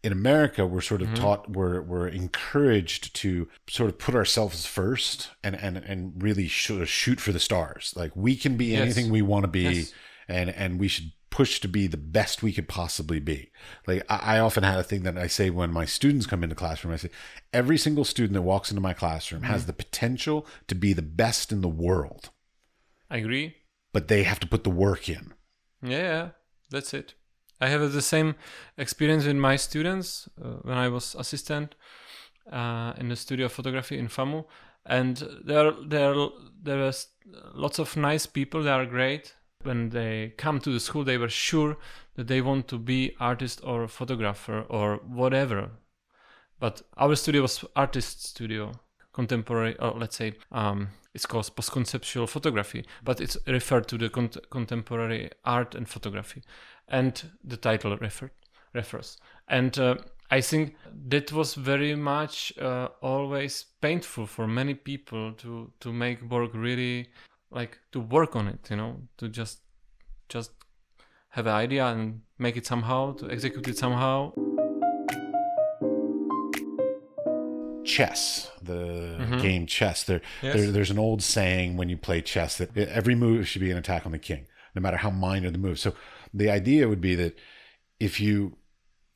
In 0.02 0.12
America, 0.12 0.66
we're 0.66 0.82
sort 0.82 1.02
of 1.02 1.10
mm-hmm. 1.10 1.22
taught 1.22 1.50
we're 1.50 1.82
we're 1.82 2.08
encouraged 2.08 3.14
to 3.16 3.48
sort 3.68 3.90
of 3.90 3.98
put 3.98 4.16
ourselves 4.16 4.66
first 4.66 5.30
and 5.44 5.56
and 5.56 5.78
and 5.78 6.22
really 6.22 6.48
sort 6.48 6.82
of 6.82 6.90
shoot 6.90 7.20
for 7.20 7.32
the 7.32 7.40
stars. 7.40 7.94
Like 7.96 8.16
we 8.16 8.36
can 8.36 8.56
be 8.56 8.68
Yes. 8.68 8.82
anything 8.82 9.12
we 9.12 9.22
want 9.22 9.44
to 9.44 9.50
be, 9.50 9.62
Yes. 9.62 9.94
and 10.28 10.50
and 10.50 10.80
we 10.80 10.88
should 10.88 11.12
push 11.30 11.60
to 11.60 11.68
be 11.68 11.86
the 11.86 11.98
best 11.98 12.42
we 12.42 12.52
could 12.52 12.68
possibly 12.68 13.20
be. 13.20 13.52
Like 13.86 14.04
I, 14.10 14.38
I 14.38 14.40
often 14.40 14.64
had 14.64 14.80
a 14.80 14.84
thing 14.84 15.04
that 15.04 15.18
I 15.18 15.28
say 15.28 15.50
when 15.50 15.72
my 15.72 15.86
students 15.86 16.26
come 16.26 16.44
into 16.44 16.56
classroom, 16.56 16.94
I 16.94 16.98
say 16.98 17.10
every 17.54 17.78
single 17.78 18.06
student 18.06 18.34
that 18.34 18.42
walks 18.42 18.72
into 18.72 18.82
my 18.82 18.94
classroom 18.94 19.44
has 19.44 19.62
mm-hmm. 19.62 19.68
the 19.68 19.74
potential 19.74 20.48
to 20.68 20.76
be 20.76 20.94
the 20.94 21.02
best 21.02 21.52
in 21.52 21.62
the 21.62 21.68
world, 21.68 22.30
i 23.10 23.18
agree 23.18 23.56
but 23.92 24.08
they 24.08 24.24
have 24.24 24.40
to 24.40 24.48
put 24.48 24.64
the 24.64 24.70
work 24.70 25.10
in. 25.10 25.34
Yeah, 25.82 26.30
that's 26.70 26.94
it. 26.94 27.16
I 27.62 27.68
have 27.68 27.92
the 27.92 28.02
same 28.02 28.36
experience 28.78 29.26
with 29.26 29.36
my 29.36 29.56
students 29.56 30.30
uh, 30.42 30.60
when 30.64 30.78
I 30.78 30.88
was 30.88 31.16
assistant 31.16 31.76
uh, 32.52 32.94
in 32.98 33.10
the 33.10 33.16
studio 33.16 33.48
of 33.48 33.52
photography 33.52 33.98
in 33.98 34.08
FAMU, 34.08 34.46
and 34.86 35.18
there, 35.44 35.72
there, 35.86 36.16
there 36.64 36.78
was 36.78 37.08
lots 37.54 37.80
of 37.80 37.96
nice 37.98 38.26
people. 38.26 38.64
They 38.64 38.72
are 38.72 38.86
great. 38.86 39.36
When 39.64 39.90
they 39.90 40.34
come 40.38 40.60
to 40.62 40.72
the 40.72 40.80
school, 40.80 41.04
they 41.04 41.18
were 41.18 41.30
sure 41.30 41.78
that 42.16 42.28
they 42.28 42.42
want 42.42 42.70
to 42.70 42.78
be 42.78 43.16
artist 43.20 43.62
or 43.64 43.88
photographer 43.88 44.66
or 44.70 44.98
whatever. 45.06 45.72
But 46.60 46.82
our 46.98 47.16
studio 47.16 47.42
was 47.42 47.66
artist 47.76 48.26
studio, 48.26 48.72
contemporary, 49.14 49.78
or 49.80 49.92
let's 49.92 50.16
say 50.16 50.34
um, 50.52 50.90
it's 51.14 51.26
called 51.26 51.56
post-conceptual 51.56 52.28
photography, 52.28 52.86
but 53.04 53.20
it's 53.20 53.38
referred 53.48 53.88
to 53.88 53.98
the 53.98 54.10
cont- 54.10 54.50
contemporary 54.50 55.30
art 55.44 55.76
and 55.76 55.88
photography, 55.88 56.44
and 56.88 57.32
the 57.44 57.58
title 57.58 57.98
refer- 57.98 58.32
refers. 58.74 59.18
And 59.48 59.78
uh, 59.80 59.96
I 60.32 60.42
think 60.42 60.76
that 61.08 61.32
was 61.32 61.56
very 61.56 61.96
much 61.96 62.54
uh, 62.60 62.90
always 63.02 63.66
painful 63.82 64.28
for 64.28 64.48
many 64.48 64.76
people 64.76 65.34
to 65.34 65.72
to 65.80 65.92
make 65.92 66.22
work 66.30 66.54
really 66.54 67.10
like 67.52 67.80
to 67.92 68.00
work 68.00 68.36
on 68.36 68.48
it, 68.48 68.70
you 68.70 68.78
know, 68.78 69.02
to 69.18 69.28
just 69.28 69.62
just 70.28 70.52
have 71.30 71.48
an 71.48 71.54
idea 71.54 71.86
and 71.88 72.22
make 72.38 72.58
it 72.58 72.66
somehow, 72.66 73.14
to 73.14 73.30
execute 73.32 73.68
it 73.68 73.78
somehow. 73.78 74.32
Chess, 77.90 78.52
the 78.62 79.18
mm-hmm. 79.20 79.40
game 79.40 79.66
chess. 79.66 80.04
There, 80.04 80.22
Yes. 80.42 80.56
there, 80.56 80.72
there's 80.72 80.92
an 80.92 81.00
old 81.00 81.22
saying 81.22 81.78
when 81.78 81.90
you 81.90 81.98
play 81.98 82.22
chess 82.22 82.58
that 82.58 82.76
every 82.78 83.16
move 83.16 83.48
should 83.48 83.62
be 83.62 83.72
an 83.72 83.78
attack 83.78 84.06
on 84.06 84.12
the 84.12 84.20
king, 84.20 84.48
no 84.76 84.82
matter 84.82 84.98
how 84.98 85.10
minor 85.10 85.50
the 85.52 85.58
move. 85.58 85.80
So 85.80 85.94
the 86.34 86.50
idea 86.50 86.88
would 86.88 87.02
be 87.02 87.16
that 87.16 87.38
if 88.00 88.20
you 88.20 88.58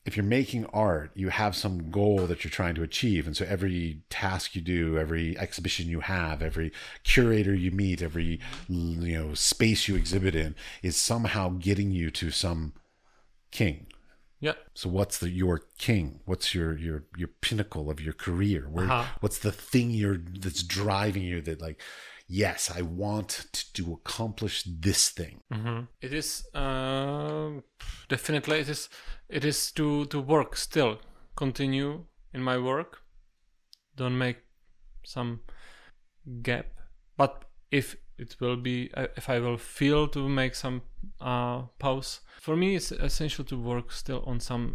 if 0.05 0.17
you're 0.17 0.25
making 0.25 0.65
art, 0.73 1.11
you 1.15 1.29
have 1.29 1.55
some 1.55 1.89
goal 1.89 2.27
that 2.27 2.43
you're 2.43 2.51
trying 2.51 2.75
to 2.75 2.83
achieve. 2.83 3.25
And 3.25 3.37
so 3.37 3.45
every 3.47 4.01
task 4.09 4.53
you 4.53 4.61
do, 4.61 4.97
every 4.97 5.37
exhibition 5.37 5.87
you 5.87 6.01
have, 6.01 6.41
every 6.41 6.73
curator 7.03 7.55
you 7.55 7.71
meet, 7.71 8.01
every 8.01 8.39
you 8.67 9.17
know 9.17 9.33
space 9.33 9.87
you 9.87 9.95
exhibit 9.95 10.35
in 10.35 10.55
is 10.81 10.97
somehow 10.97 11.49
getting 11.49 11.91
you 11.91 12.11
to 12.11 12.31
some 12.31 12.73
king. 13.51 13.87
Yeah. 14.43 14.55
So 14.75 14.89
what's 14.89 15.17
the 15.19 15.29
your 15.29 15.61
king? 15.77 16.19
What's 16.25 16.53
your 16.53 16.77
your 16.77 17.05
your 17.15 17.29
pinnacle 17.41 17.89
of 17.89 17.99
your 18.01 18.13
career? 18.25 18.67
Where 18.69 18.89
Uh-huh. 18.91 19.05
what's 19.21 19.39
the 19.39 19.51
thing 19.51 19.91
you're 19.91 20.17
that's 20.17 20.63
driving 20.63 21.23
you 21.23 21.41
that 21.41 21.61
like 21.61 21.81
yes, 22.27 22.71
I 22.79 22.81
want 22.81 23.29
to, 23.53 23.73
to 23.73 23.93
accomplish 23.93 24.63
this 24.65 25.09
thing. 25.19 25.39
hmm 25.51 25.81
It 26.01 26.13
is 26.13 26.45
uh, 26.53 27.61
definitely 28.09 28.59
it 28.59 28.69
is 28.69 28.89
it 29.29 29.45
is 29.45 29.71
to 29.73 30.05
to 30.05 30.19
work 30.19 30.57
still 30.57 30.99
continue 31.35 32.05
in 32.33 32.43
my 32.43 32.57
work. 32.57 33.01
Don't 33.95 34.17
make 34.17 34.39
some 35.05 35.39
gap. 36.41 36.67
But 37.17 37.45
if 37.71 37.95
it 38.23 38.35
will 38.41 38.59
be 38.69 38.77
uh, 38.99 39.07
if 39.15 39.25
I 39.29 39.39
will 39.39 39.57
feel 39.57 40.07
to 40.15 40.29
make 40.29 40.55
some 40.55 40.81
uh, 41.21 41.57
pause, 41.79 42.21
for 42.41 42.55
me 42.55 42.75
it's 42.77 42.91
essential 42.91 43.45
to 43.45 43.57
work 43.71 43.91
still 43.91 44.23
on 44.25 44.39
some 44.39 44.65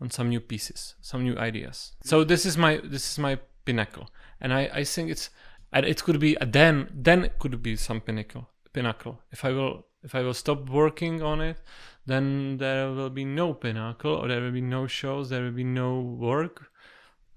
on 0.00 0.10
some 0.10 0.28
new 0.28 0.40
pieces, 0.40 0.94
some 1.00 1.22
new 1.28 1.36
ideas. 1.48 1.92
So 2.10 2.24
this 2.24 2.44
is 2.46 2.56
my 2.56 2.80
this 2.94 3.04
is 3.10 3.18
my 3.18 3.38
pinnacle, 3.64 4.06
and 4.40 4.52
I 4.52 4.62
I 4.80 4.84
think 4.84 5.10
it's 5.10 5.30
and 5.72 5.86
it 5.86 6.04
could 6.04 6.18
be 6.20 6.36
then 6.58 6.74
then 7.08 7.24
it 7.24 7.38
could 7.38 7.62
be 7.62 7.76
some 7.76 8.00
pinnacle 8.00 8.44
pinnacle. 8.72 9.14
If 9.30 9.44
I 9.44 9.52
will 9.52 9.86
if 10.02 10.14
I 10.14 10.22
will 10.22 10.34
stop 10.34 10.68
working 10.68 11.22
on 11.22 11.40
it, 11.40 11.58
then 12.06 12.58
there 12.58 12.90
will 12.90 13.10
be 13.10 13.24
no 13.24 13.54
pinnacle, 13.54 14.14
or 14.16 14.28
there 14.28 14.40
will 14.40 14.50
be 14.50 14.60
no 14.60 14.86
shows, 14.86 15.28
there 15.28 15.42
will 15.44 15.52
be 15.52 15.64
no 15.64 16.00
work. 16.00 16.71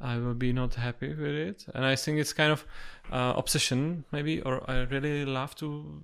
I 0.02 0.18
will 0.18 0.34
be 0.34 0.52
not 0.54 0.76
happy 0.76 1.10
with 1.10 1.36
it, 1.50 1.66
and 1.74 1.86
I 1.86 1.96
think 1.96 2.20
it's 2.20 2.34
kind 2.34 2.52
of 2.52 2.66
uh, 3.12 3.34
obsession 3.38 4.04
maybe, 4.12 4.42
or 4.42 4.70
I 4.70 4.82
really 4.84 5.26
love 5.26 5.56
to 5.56 6.02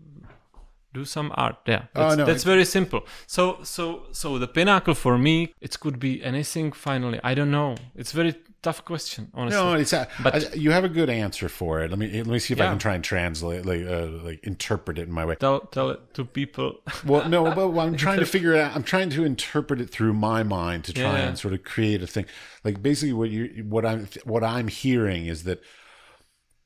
do 0.93 1.05
some 1.05 1.31
art. 1.35 1.57
Yeah, 1.67 1.83
Oh, 1.95 2.03
that's, 2.03 2.17
no, 2.17 2.25
that's 2.25 2.43
very 2.43 2.65
simple. 2.65 3.01
So 3.27 3.59
so 3.63 4.03
so 4.11 4.37
the 4.39 4.47
pinnacle 4.47 4.93
for 4.93 5.17
me, 5.17 5.53
it 5.61 5.79
could 5.79 5.99
be 5.99 6.23
anything. 6.23 6.71
Finally, 6.73 7.19
I 7.23 7.33
don't 7.33 7.51
know. 7.51 7.75
It's 7.95 8.11
very 8.11 8.35
tough 8.61 8.85
question, 8.85 9.31
honestly. 9.33 9.59
No, 9.59 9.73
it's 9.73 9.93
a, 9.93 10.07
But- 10.21 10.35
I- 10.35 10.53
you 10.55 10.71
have 10.71 10.83
a 10.83 10.89
good 10.89 11.09
answer 11.09 11.49
for 11.49 11.81
it. 11.81 11.89
Let 11.89 11.99
me 11.99 12.07
let 12.17 12.27
me 12.27 12.39
see 12.39 12.53
if 12.53 12.61
I 12.61 12.65
can 12.67 12.77
try 12.79 12.93
and 12.95 13.03
translate, 13.03 13.65
like, 13.65 13.83
uh, 13.85 14.07
like 14.23 14.43
interpret 14.43 14.97
it 14.99 15.07
in 15.07 15.11
my 15.13 15.25
way. 15.25 15.35
Tell 15.35 15.61
tell 15.61 15.89
it 15.89 16.13
to 16.15 16.25
people. 16.25 16.81
Well, 17.05 17.27
no, 17.27 17.53
but 17.55 17.77
I'm 17.79 17.95
trying 18.05 18.19
to 18.19 18.25
figure 18.25 18.53
it 18.53 18.59
out. 18.61 18.75
I'm 18.75 18.83
trying 18.83 19.09
to 19.11 19.23
interpret 19.23 19.81
it 19.81 19.89
through 19.89 20.13
my 20.13 20.43
mind 20.43 20.83
to 20.85 20.93
try 20.93 21.03
Yeah. 21.19 21.27
and 21.29 21.37
sort 21.39 21.53
of 21.53 21.63
create 21.63 22.01
a 22.03 22.07
thing. 22.07 22.25
Like 22.63 22.81
basically, 22.81 23.13
what 23.13 23.29
you 23.29 23.65
what 23.67 23.85
I'm 23.85 24.07
what 24.25 24.43
I'm 24.43 24.67
hearing 24.67 25.25
is 25.25 25.43
that 25.43 25.61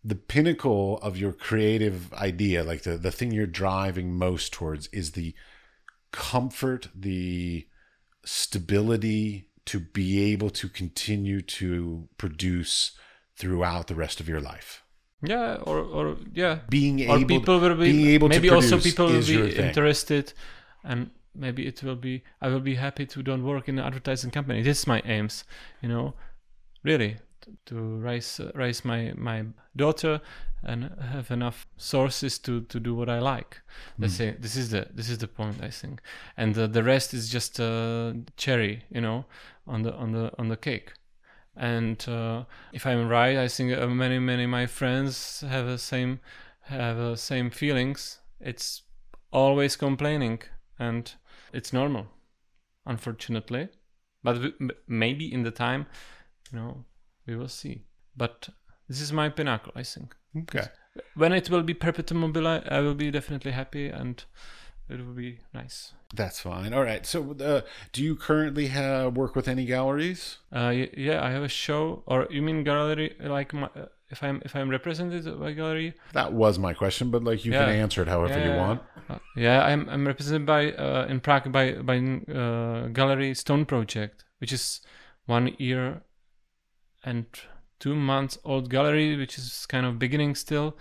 the 0.03 0.15
pinnacle 0.15 0.99
of 0.99 1.17
your 1.17 1.31
creative 1.33 2.13
idea, 2.13 2.63
like 2.63 2.83
the 2.83 2.97
the 2.97 3.11
thing 3.11 3.31
you're 3.31 3.47
driving 3.47 4.13
most 4.13 4.53
towards, 4.53 4.87
is 4.87 5.11
the 5.13 5.33
comfort, 6.11 6.89
the 6.93 7.67
stability 8.23 9.49
to 9.65 9.79
be 9.79 10.31
able 10.33 10.49
to 10.51 10.69
continue 10.69 11.41
to 11.41 12.07
produce 12.17 12.91
throughout 13.35 13.87
the 13.87 13.95
rest 13.95 14.19
of 14.19 14.29
your 14.29 14.41
life. 14.41 14.83
yeah, 15.21 15.55
or 15.63 15.79
or 15.79 16.17
yeah, 16.33 16.59
Being 16.69 17.09
or 17.09 17.17
able, 17.17 17.27
people 17.27 17.59
will 17.59 17.75
be 17.75 17.91
being 17.91 18.07
able 18.07 18.29
maybe 18.29 18.49
also 18.49 18.79
people 18.79 19.07
will 19.07 19.25
be 19.25 19.55
interested, 19.55 20.33
and 20.83 21.09
maybe 21.33 21.65
it 21.67 21.83
will 21.83 21.95
be. 21.95 22.23
I 22.41 22.47
will 22.49 22.59
be 22.59 22.75
happy 22.75 23.05
to 23.07 23.23
don't 23.23 23.43
work 23.43 23.67
in 23.67 23.79
an 23.79 23.85
advertising 23.85 24.31
company. 24.31 24.61
This 24.61 24.79
is 24.79 24.87
my 24.87 25.01
aims, 25.05 25.43
you 25.81 25.89
know, 25.89 26.13
really 26.83 27.17
to 27.65 27.75
raise 27.75 28.39
uh, 28.39 28.51
raise 28.55 28.85
my 28.85 29.13
my 29.15 29.45
daughter 29.75 30.21
and 30.65 30.91
have 30.99 31.31
enough 31.31 31.67
sources 31.77 32.39
to 32.39 32.61
to 32.61 32.79
do 32.79 32.95
what 32.95 33.09
I 33.09 33.19
like. 33.19 33.61
Let's 33.99 34.15
say 34.15 34.35
this 34.39 34.55
is 34.55 34.69
the 34.69 34.87
this 34.93 35.09
is 35.09 35.17
the 35.17 35.27
point 35.27 35.63
I 35.63 35.69
think, 35.69 36.01
and 36.37 36.55
the, 36.55 36.67
the 36.67 36.83
rest 36.83 37.13
is 37.13 37.29
just 37.29 37.59
a 37.59 38.15
cherry, 38.37 38.83
you 38.89 39.01
know, 39.01 39.25
on 39.67 39.83
the 39.83 39.93
on 39.93 40.11
the 40.11 40.31
on 40.37 40.49
the 40.49 40.57
cake. 40.57 40.93
And 41.55 42.03
uh, 42.09 42.43
if 42.73 42.85
I'm 42.85 43.07
right, 43.07 43.37
I 43.37 43.47
think 43.47 43.77
uh, 43.77 43.87
many 43.87 44.19
many 44.19 44.45
my 44.45 44.65
friends 44.65 45.41
have 45.47 45.65
the 45.67 45.77
same 45.77 46.19
have 46.61 46.97
the 46.97 47.15
same 47.15 47.49
feelings. 47.49 48.19
It's 48.39 48.83
always 49.31 49.75
complaining, 49.75 50.41
and 50.79 51.13
it's 51.53 51.71
normal, 51.71 52.07
unfortunately. 52.85 53.69
But 54.23 54.55
maybe 54.87 55.31
in 55.31 55.43
the 55.43 55.51
time, 55.51 55.85
you 56.51 56.59
know, 56.59 56.85
we 57.27 57.35
will 57.35 57.47
see. 57.47 57.83
But 58.17 58.49
this 58.87 59.01
is 59.01 59.11
my 59.11 59.29
pinnacle, 59.29 59.71
I 59.75 59.83
think. 59.83 60.15
Okay. 60.37 60.67
When 61.15 61.33
it 61.33 61.49
will 61.49 61.63
be 61.63 61.73
perpetuum 61.73 62.21
mobile, 62.21 62.47
I 62.47 62.79
will 62.79 62.93
be 62.93 63.11
definitely 63.11 63.51
happy, 63.51 63.87
and 63.87 64.23
it 64.89 64.97
will 64.99 65.13
be 65.13 65.39
nice. 65.53 65.93
That's 66.13 66.39
fine. 66.39 66.73
All 66.73 66.83
right. 66.83 67.05
So, 67.05 67.35
uh, 67.41 67.61
do 67.91 68.03
you 68.03 68.15
currently 68.15 68.67
have, 68.67 69.17
work 69.17 69.35
with 69.35 69.47
any 69.47 69.65
galleries? 69.65 70.37
Uh, 70.53 70.73
yeah, 70.95 71.23
I 71.23 71.31
have 71.31 71.43
a 71.43 71.49
show, 71.49 72.03
or 72.05 72.27
you 72.29 72.41
mean 72.41 72.63
gallery? 72.63 73.15
Like 73.19 73.53
my, 73.53 73.67
uh, 73.75 73.87
if 74.09 74.23
I'm 74.23 74.41
if 74.45 74.55
I'm 74.55 74.69
represented 74.69 75.39
by 75.39 75.51
gallery, 75.53 75.93
That 76.13 76.31
was 76.33 76.59
my 76.59 76.73
question, 76.73 77.11
but 77.11 77.23
like 77.23 77.43
you 77.43 77.51
can 77.51 77.69
answer 77.69 78.03
it 78.03 78.07
however 78.07 78.39
you 78.39 78.55
want. 78.55 78.81
Uh, 79.09 79.17
yeah, 79.35 79.65
I'm 79.65 79.89
I'm 79.89 80.05
represented 80.07 80.45
by 80.45 80.71
uh, 80.71 81.07
in 81.09 81.19
Prague 81.19 81.51
by 81.51 81.73
by 81.73 81.97
uh, 81.97 82.87
Gallery 82.87 83.33
Stone 83.33 83.65
Project, 83.65 84.23
which 84.39 84.53
is 84.53 84.81
one 85.25 85.55
year 85.57 86.03
and 87.03 87.25
two 87.79 87.95
months 87.95 88.37
old 88.43 88.69
gallery, 88.69 89.15
which 89.17 89.37
is 89.37 89.65
kind 89.67 89.85
of 89.85 89.99
beginning 89.99 90.35
still. 90.35 90.77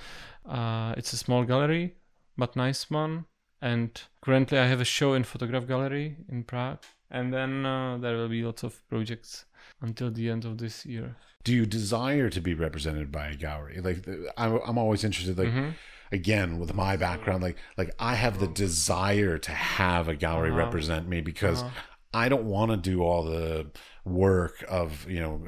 Uh, 0.49 0.95
it's 0.97 1.13
a 1.13 1.17
small 1.17 1.45
gallery, 1.45 1.95
but 2.37 2.57
nice 2.57 2.91
one. 2.91 3.25
And 3.63 4.01
currently, 4.21 4.59
I 4.59 4.67
have 4.67 4.81
a 4.81 4.85
show 4.85 5.15
in 5.15 5.25
Fotograf 5.25 5.67
Gallery 5.67 6.17
in 6.29 6.45
Prague, 6.45 6.81
and 7.11 7.33
then 7.33 7.65
uh, 7.65 7.97
there 7.99 8.17
will 8.17 8.29
be 8.29 8.43
lots 8.45 8.63
of 8.63 8.87
projects 8.89 9.47
until 9.81 10.11
the 10.11 10.29
end 10.29 10.45
of 10.45 10.59
this 10.59 10.85
year. 10.85 11.17
Do 11.45 11.53
you 11.55 11.65
desire 11.67 12.29
to 12.31 12.41
be 12.41 12.55
represented 12.55 13.11
by 13.11 13.29
a 13.29 13.35
gallery? 13.37 13.81
Like, 13.81 14.07
I'm, 14.37 14.61
I'm 14.67 14.79
always 14.79 15.03
interested. 15.05 15.39
Like, 15.39 15.49
Mhm. 15.53 15.75
again, 16.13 16.59
with 16.59 16.75
my 16.75 16.97
background, 16.97 17.43
like, 17.43 17.57
like 17.79 17.95
I 17.99 18.15
have 18.15 18.39
the 18.39 18.47
desire 18.49 19.39
to 19.39 19.53
have 19.53 20.09
a 20.09 20.15
gallery 20.15 20.51
Uh-huh. 20.51 20.59
represent 20.59 21.09
me 21.09 21.21
because 21.23 21.63
Uh-huh. 21.63 21.81
I 22.15 22.29
don't 22.29 22.45
want 22.47 22.71
to 22.71 22.77
do 22.77 23.03
all 23.03 23.23
the 23.25 23.71
work 24.05 24.63
of 24.69 25.09
you 25.11 25.19
know 25.19 25.41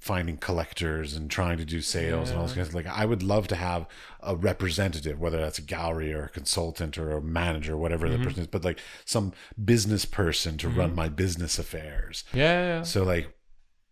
finding 0.00 0.36
collectors 0.36 1.14
and 1.16 1.30
trying 1.30 1.56
to 1.58 1.64
do 1.64 1.80
sales 1.80 2.28
and 2.28 2.38
all 2.38 2.44
this 2.44 2.52
kind 2.52 2.60
of 2.62 2.68
stuff. 2.72 2.84
like 2.84 2.86
I 2.94 3.06
would 3.06 3.22
love 3.22 3.48
to 3.48 3.56
have 3.56 3.86
a 4.20 4.36
representative 4.36 5.18
whether 5.18 5.38
that's 5.38 5.58
a 5.58 5.62
gallery 5.62 6.12
or 6.12 6.24
a 6.24 6.28
consultant 6.28 6.98
or 6.98 7.12
a 7.16 7.22
manager 7.22 7.74
whatever 7.76 8.06
Mm-hmm. 8.06 8.18
the 8.22 8.24
person 8.26 8.40
is 8.42 8.46
but 8.48 8.64
like 8.64 8.78
some 9.06 9.32
business 9.64 10.04
person 10.04 10.58
to 10.58 10.68
run 10.68 10.94
my 10.94 11.08
business 11.08 11.58
affairs 11.58 12.24
Yeah, 12.34 12.42
yeah, 12.42 12.66
yeah. 12.76 12.82
so 12.82 13.02
like 13.02 13.32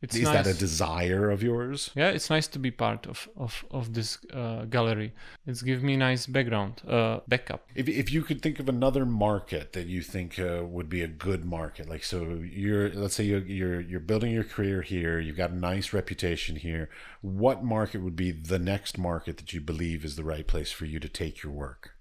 it's 0.02 0.16
is 0.16 0.22
nice. 0.22 0.44
that 0.44 0.46
a 0.46 0.58
desire 0.58 1.30
of 1.30 1.42
yours? 1.42 1.90
Yeah 1.94 2.08
it's 2.08 2.30
nice 2.30 2.48
to 2.48 2.58
be 2.58 2.70
part 2.70 3.06
of 3.06 3.28
of 3.36 3.64
of 3.70 3.94
this 3.94 4.18
uh, 4.32 4.64
gallery. 4.64 5.12
It's 5.46 5.62
give 5.62 5.82
me 5.82 5.96
nice 5.96 6.26
background 6.26 6.82
uh 6.88 7.20
backup. 7.28 7.66
If, 7.74 7.88
if 7.88 8.12
you 8.12 8.22
could 8.22 8.42
think 8.42 8.58
of 8.60 8.68
another 8.68 9.04
market 9.04 9.72
that 9.72 9.86
you 9.86 10.02
think 10.02 10.38
uh, 10.38 10.62
would 10.64 10.88
be 10.88 11.02
a 11.02 11.08
good 11.08 11.44
market 11.44 11.88
like 11.88 12.04
so 12.04 12.40
you're 12.42 12.90
let's 12.90 13.14
say 13.14 13.24
you're, 13.24 13.40
you're 13.40 13.80
you're 13.80 14.00
building 14.00 14.32
your 14.32 14.44
career 14.44 14.82
here 14.82 15.18
you've 15.18 15.36
got 15.36 15.50
a 15.50 15.56
nice 15.56 15.92
reputation 15.92 16.56
here 16.56 16.88
what 17.20 17.62
market 17.62 18.02
would 18.02 18.16
be 18.16 18.30
the 18.30 18.58
next 18.58 18.98
market 18.98 19.36
that 19.36 19.52
you 19.52 19.60
believe 19.60 20.04
is 20.04 20.16
the 20.16 20.24
right 20.24 20.46
place 20.46 20.72
for 20.72 20.84
you 20.84 20.98
to 20.98 21.08
take 21.08 21.42
your 21.42 21.52
work 21.52 21.92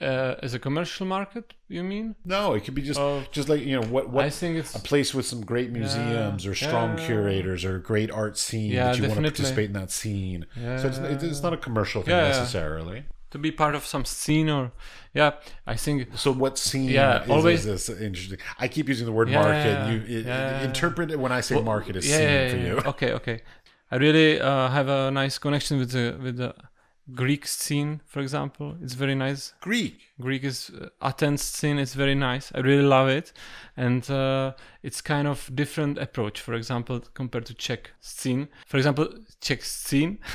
uh, 0.00 0.34
as 0.42 0.54
a 0.54 0.58
commercial 0.58 1.04
market 1.06 1.54
you 1.68 1.82
mean 1.82 2.14
no 2.24 2.54
it 2.54 2.64
could 2.64 2.74
be 2.74 2.82
just 2.82 3.00
Oh. 3.00 3.24
just 3.32 3.48
like 3.48 3.60
you 3.62 3.74
know 3.80 3.86
what 3.88 4.10
what 4.10 4.24
i 4.24 4.30
think 4.30 4.56
it's 4.56 4.74
a 4.74 4.80
place 4.80 5.12
with 5.12 5.26
some 5.26 5.40
great 5.44 5.70
museums 5.72 6.46
or 6.46 6.54
strong 6.54 6.96
yeah. 6.98 7.06
curators 7.06 7.64
or 7.64 7.76
a 7.76 7.82
great 7.82 8.10
art 8.10 8.38
scene 8.38 8.70
Yeah, 8.70 8.84
that 8.92 8.96
you 8.98 9.02
want 9.08 9.14
to 9.16 9.22
participate 9.22 9.66
in 9.66 9.72
that 9.72 9.90
scene 9.90 10.46
so 10.80 10.86
it's, 10.88 10.98
it's 11.24 11.42
not 11.42 11.52
a 11.52 11.56
commercial 11.56 12.02
thing 12.02 12.14
Yeah. 12.16 12.28
necessarily 12.28 13.04
to 13.30 13.38
be 13.38 13.50
part 13.50 13.74
of 13.74 13.84
some 13.84 14.04
scene 14.04 14.48
or 14.48 14.70
yeah 15.14 15.32
i 15.66 15.74
think 15.74 15.96
So 16.16 16.30
what 16.32 16.58
scene 16.58 16.88
Yeah, 16.90 17.24
is, 17.24 17.30
always- 17.30 17.66
is 17.66 17.86
this 17.86 18.00
interesting? 18.00 18.38
I 18.58 18.68
keep 18.68 18.88
using 18.88 19.04
the 19.06 19.12
word 19.12 19.28
Yeah, 19.28 19.42
market. 19.42 19.74
yeah, 19.78 19.90
You 19.90 19.96
it, 20.18 20.26
yeah. 20.26 20.62
interpret 20.68 21.10
it 21.10 21.18
when 21.18 21.32
I 21.32 21.40
say 21.42 21.60
market 21.60 21.96
is 21.96 22.08
yeah, 22.08 22.16
scene 22.16 22.28
yeah, 22.28 22.50
for 22.52 22.56
you. 22.66 22.74
okay 22.92 23.12
okay 23.18 23.38
i 23.90 23.96
really 23.96 24.30
uh, 24.40 24.68
have 24.78 24.88
a 24.88 25.10
nice 25.10 25.36
connection 25.44 25.74
with 25.82 25.90
the 25.96 26.04
with 26.24 26.36
the 26.42 26.50
greek 27.14 27.46
scene 27.46 28.00
for 28.06 28.20
example 28.20 28.76
it's 28.82 28.94
very 28.94 29.14
nice 29.14 29.54
Greek. 29.60 30.08
Greek 30.20 30.44
is 30.44 30.70
uh, 30.70 30.88
Athens 31.00 31.42
scene 31.42 31.78
is 31.78 31.94
very 31.94 32.14
nice. 32.14 32.50
I 32.54 32.60
really 32.60 32.82
love 32.82 33.08
it, 33.08 33.32
and 33.76 34.08
uh, 34.10 34.52
it's 34.82 35.00
kind 35.00 35.28
of 35.28 35.50
different 35.54 35.98
approach. 35.98 36.40
For 36.40 36.54
example, 36.54 37.00
compared 37.14 37.46
to 37.46 37.54
Czech 37.54 37.92
scene. 38.00 38.48
For 38.66 38.76
example, 38.76 39.08
Czech 39.40 39.62
scene 39.62 40.18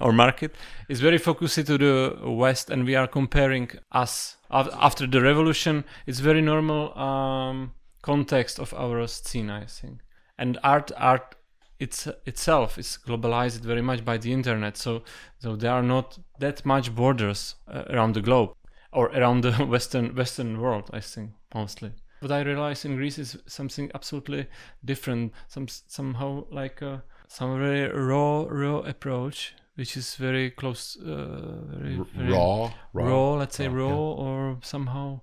or 0.00 0.12
market 0.12 0.54
is 0.88 1.00
very 1.00 1.18
focused 1.18 1.66
to 1.66 1.78
the 1.78 2.18
West, 2.24 2.70
and 2.70 2.84
we 2.84 2.94
are 2.96 3.06
comparing 3.06 3.70
us 3.92 4.36
Af- 4.50 4.70
after 4.72 5.06
the 5.06 5.20
revolution. 5.20 5.84
It's 6.06 6.20
very 6.20 6.40
normal 6.40 6.98
um, 6.98 7.72
context 8.02 8.58
of 8.58 8.72
our 8.74 9.06
scene, 9.06 9.50
I 9.50 9.66
think, 9.66 10.00
and 10.38 10.58
art 10.62 10.90
art. 10.96 11.34
It's 11.80 12.08
itself 12.26 12.76
is 12.78 12.98
globalized 13.06 13.60
very 13.60 13.82
much 13.82 14.04
by 14.04 14.18
the 14.18 14.32
internet, 14.32 14.76
so 14.76 15.02
so 15.38 15.54
there 15.56 15.72
are 15.72 15.82
not 15.82 16.18
that 16.40 16.66
much 16.66 16.94
borders 16.94 17.54
uh, 17.68 17.84
around 17.90 18.14
the 18.14 18.22
globe 18.22 18.50
or 18.92 19.06
around 19.08 19.42
the 19.42 19.52
western 19.74 20.14
western 20.14 20.60
world 20.60 20.90
i 20.92 21.00
think 21.00 21.30
mostly 21.54 21.92
what 22.20 22.32
i 22.32 22.40
realize 22.42 22.84
in 22.84 22.96
greece 22.96 23.18
is 23.18 23.36
something 23.46 23.90
absolutely 23.94 24.46
different 24.84 25.32
some 25.48 25.66
somehow 25.68 26.44
like 26.50 26.82
a 26.82 27.02
some 27.28 27.58
very 27.58 27.88
raw 27.92 28.44
raw 28.48 28.78
approach 28.78 29.54
which 29.76 29.96
is 29.96 30.16
very 30.16 30.50
close 30.50 30.96
uh, 30.96 31.60
very, 31.70 32.00
very 32.14 32.32
Raw, 32.32 32.70
raw. 32.92 33.06
raw 33.06 33.34
let's 33.34 33.56
say 33.56 33.68
raw, 33.68 33.88
raw 33.88 33.88
yeah. 33.88 34.24
or 34.24 34.58
somehow 34.62 35.20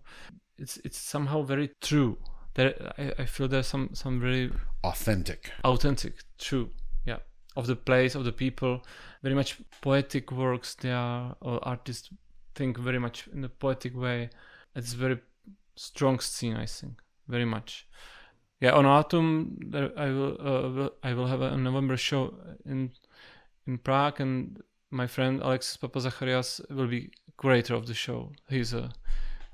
it's 0.58 0.78
it's 0.86 0.98
somehow 0.98 1.42
very 1.42 1.72
true 1.82 2.18
there 2.56 2.94
I, 2.98 3.24
I 3.24 3.26
feel 3.26 3.48
there's 3.48 3.68
some 3.68 3.90
some 3.94 4.20
very 4.20 4.52
Authentic. 4.84 5.52
authentic 5.64 6.14
true 6.38 6.70
yeah. 7.06 7.20
Of 7.56 7.68
the 7.68 7.76
place 7.76 8.16
of 8.16 8.26
the 8.26 8.32
people. 8.32 8.84
Very 9.24 9.36
much 9.36 9.58
poetic 9.82 10.32
works 10.32 10.76
they 10.76 10.92
are 10.92 11.36
or 11.40 11.66
artists 11.66 12.10
think 12.54 12.78
very 12.78 13.00
much 13.00 13.28
in 13.34 13.44
a 13.44 13.50
poetic 13.50 13.96
way. 13.96 14.30
It's 14.76 14.94
very 14.94 15.20
strong 15.78 16.20
scene 16.20 16.56
i 16.56 16.66
think 16.66 17.02
very 17.28 17.46
much. 17.46 17.88
Yeah 18.62 18.72
on 18.72 18.86
autumn 18.86 19.58
there 19.70 19.92
i 19.98 20.10
will, 20.10 20.38
uh, 20.40 20.70
will 20.70 20.92
i 21.04 21.14
will 21.14 21.28
have 21.28 21.42
a 21.42 21.58
november 21.58 21.98
show 21.98 22.34
in 22.66 22.92
in 23.68 23.78
prague 23.78 24.22
and 24.22 24.62
my 24.92 25.08
friend 25.08 25.42
alexis 25.42 25.78
papazacharias 25.78 26.62
will 26.70 26.88
be 26.88 27.12
curator 27.40 27.76
of 27.76 27.86
the 27.88 27.94
show. 27.94 28.32
He's 28.50 28.74
a 28.74 28.92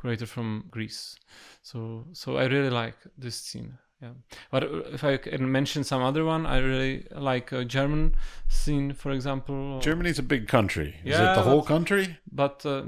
curator 0.01 0.25
from 0.25 0.65
greece 0.71 1.15
so 1.61 2.05
so 2.13 2.37
i 2.37 2.45
really 2.45 2.69
like 2.69 2.95
this 3.17 3.35
scene 3.35 3.77
yeah 4.01 4.13
but 4.51 4.63
uh, 4.63 4.77
if 4.93 5.03
i 5.03 5.15
can 5.17 5.51
mention 5.51 5.83
some 5.83 6.01
other 6.01 6.25
one 6.25 6.45
i 6.45 6.57
really 6.57 7.05
like 7.15 7.51
a 7.51 7.63
german 7.63 8.15
scene 8.47 8.93
for 8.93 9.11
example 9.11 9.79
Germany's 9.79 10.19
a 10.19 10.23
big 10.23 10.47
country. 10.47 10.95
Is 11.05 11.15
it 11.15 11.21
Yeah, 11.21 11.35
the 11.35 11.43
whole 11.43 11.63
country? 11.63 12.17
but 12.31 12.65
uh, 12.65 12.83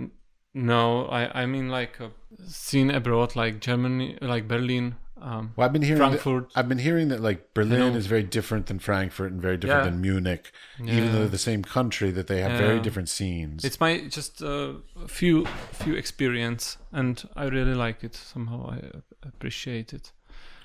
No, 0.55 1.05
I 1.19 1.41
I 1.41 1.45
mean 1.47 1.69
like 1.69 1.99
a 1.99 2.11
scene 2.47 2.91
abroad, 2.91 3.35
like 3.35 3.59
Germany, 3.67 4.17
like 4.21 4.47
Berlin, 4.47 4.95
um, 5.23 5.53
Well, 5.55 5.65
I've 5.65 5.73
been 5.73 5.81
hearing. 5.81 6.11
That, 6.11 6.45
I've 6.55 6.67
been 6.69 6.79
hearing 6.87 7.07
that 7.09 7.21
like 7.21 7.53
Berlin 7.53 7.79
know. 7.93 7.97
is 7.97 8.07
very 8.07 8.23
different 8.23 8.65
than 8.67 8.79
Frankfurt 8.79 9.31
and 9.31 9.41
very 9.41 9.57
different 9.57 9.85
Yeah. 9.85 9.89
than 9.91 10.01
Munich, 10.01 10.51
even 10.79 11.11
though 11.11 11.19
they're 11.19 11.27
the 11.39 11.47
same 11.51 11.63
country. 11.63 12.11
That 12.11 12.27
they 12.27 12.41
have 12.41 12.57
very 12.57 12.79
different 12.79 13.09
scenes. 13.09 13.63
It's 13.63 13.79
my 13.79 13.91
just 14.17 14.41
a 14.41 14.75
few 15.07 15.45
few 15.83 15.93
experience, 15.95 16.77
and 16.91 17.15
I 17.35 17.45
really 17.45 17.73
like 17.85 18.03
it. 18.03 18.15
Somehow 18.15 18.59
I 18.75 18.77
uh, 18.97 18.99
appreciate 19.23 19.93
it. 19.93 20.11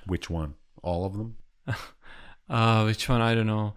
Which 0.07 0.29
one? 0.31 0.55
All 0.83 1.05
of 1.07 1.13
them? 1.17 1.37
Uh, 2.51 2.83
which 2.85 3.11
one? 3.11 3.21
I 3.21 3.35
don't 3.35 3.47
know. 3.47 3.75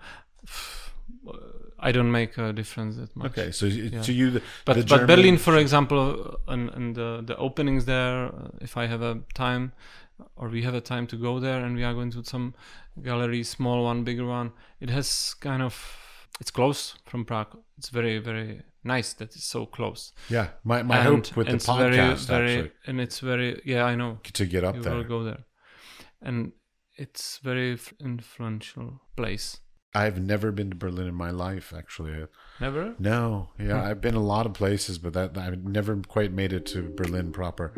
I 1.83 1.91
don't 1.91 2.11
make 2.11 2.37
a 2.37 2.53
difference 2.53 2.95
that 2.97 3.15
much. 3.15 3.31
Okay, 3.31 3.51
so 3.51 3.65
y- 3.65 3.89
to 4.03 4.13
you, 4.13 4.29
the, 4.31 4.41
But 4.65 4.73
the 4.75 4.81
but 4.83 4.87
German- 4.87 5.07
Berlin, 5.07 5.37
for 5.37 5.57
example, 5.57 6.37
and, 6.47 6.69
and 6.69 6.95
the 6.95 7.21
the 7.25 7.35
openings 7.37 7.85
there. 7.85 8.27
uh, 8.27 8.49
If 8.61 8.77
I 8.77 8.85
have 8.87 9.01
a 9.01 9.13
time, 9.33 9.71
or 10.35 10.49
we 10.49 10.61
have 10.63 10.73
a 10.73 10.81
time 10.81 11.07
to 11.07 11.15
go 11.15 11.39
there, 11.39 11.63
and 11.63 11.75
we 11.75 11.83
are 11.83 11.93
going 11.93 12.11
to 12.11 12.23
some 12.23 12.53
gallery, 13.03 13.43
small 13.43 13.83
one, 13.83 14.03
bigger 14.03 14.25
one. 14.25 14.51
It 14.79 14.89
has 14.89 15.33
kind 15.39 15.61
of 15.61 15.97
it's 16.39 16.51
close 16.51 16.95
from 17.05 17.25
Prague. 17.25 17.57
It's 17.77 17.89
very 17.89 18.17
very 18.19 18.61
nice 18.83 19.13
that 19.13 19.35
it's 19.35 19.45
so 19.45 19.65
close. 19.65 20.11
Yeah, 20.29 20.47
my, 20.63 20.81
my 20.83 20.97
And- 20.97 21.07
hope 21.27 21.37
with 21.37 21.47
the 21.47 21.53
it's 21.55 21.65
very, 21.67 21.97
podcast 21.97 22.25
very, 22.27 22.51
actually 22.55 22.71
and 22.87 22.99
it's 23.01 23.19
very 23.19 23.61
yeah 23.65 23.83
I 23.85 23.95
know 23.95 24.19
to 24.33 24.45
get 24.45 24.63
up 24.63 24.75
you 24.75 24.81
there. 24.81 24.95
will 24.95 25.03
go 25.03 25.23
there, 25.23 25.45
and 26.21 26.51
it's 26.97 27.39
very 27.43 27.77
influential 27.99 29.01
place. 29.15 29.57
I've 29.93 30.21
never 30.21 30.53
been 30.53 30.69
to 30.69 30.75
Berlin 30.77 31.07
in 31.07 31.15
my 31.15 31.31
life, 31.31 31.73
actually. 31.77 32.25
Never. 32.61 32.95
No, 32.97 33.49
yeah, 33.59 33.83
I've 33.83 33.99
been 33.99 34.15
a 34.15 34.23
lot 34.23 34.45
of 34.45 34.53
places, 34.53 34.97
but 34.97 35.11
that 35.13 35.37
I've 35.37 35.65
never 35.65 35.97
quite 35.97 36.31
made 36.31 36.53
it 36.53 36.65
to 36.67 36.93
Berlin 36.95 37.33
proper. 37.33 37.73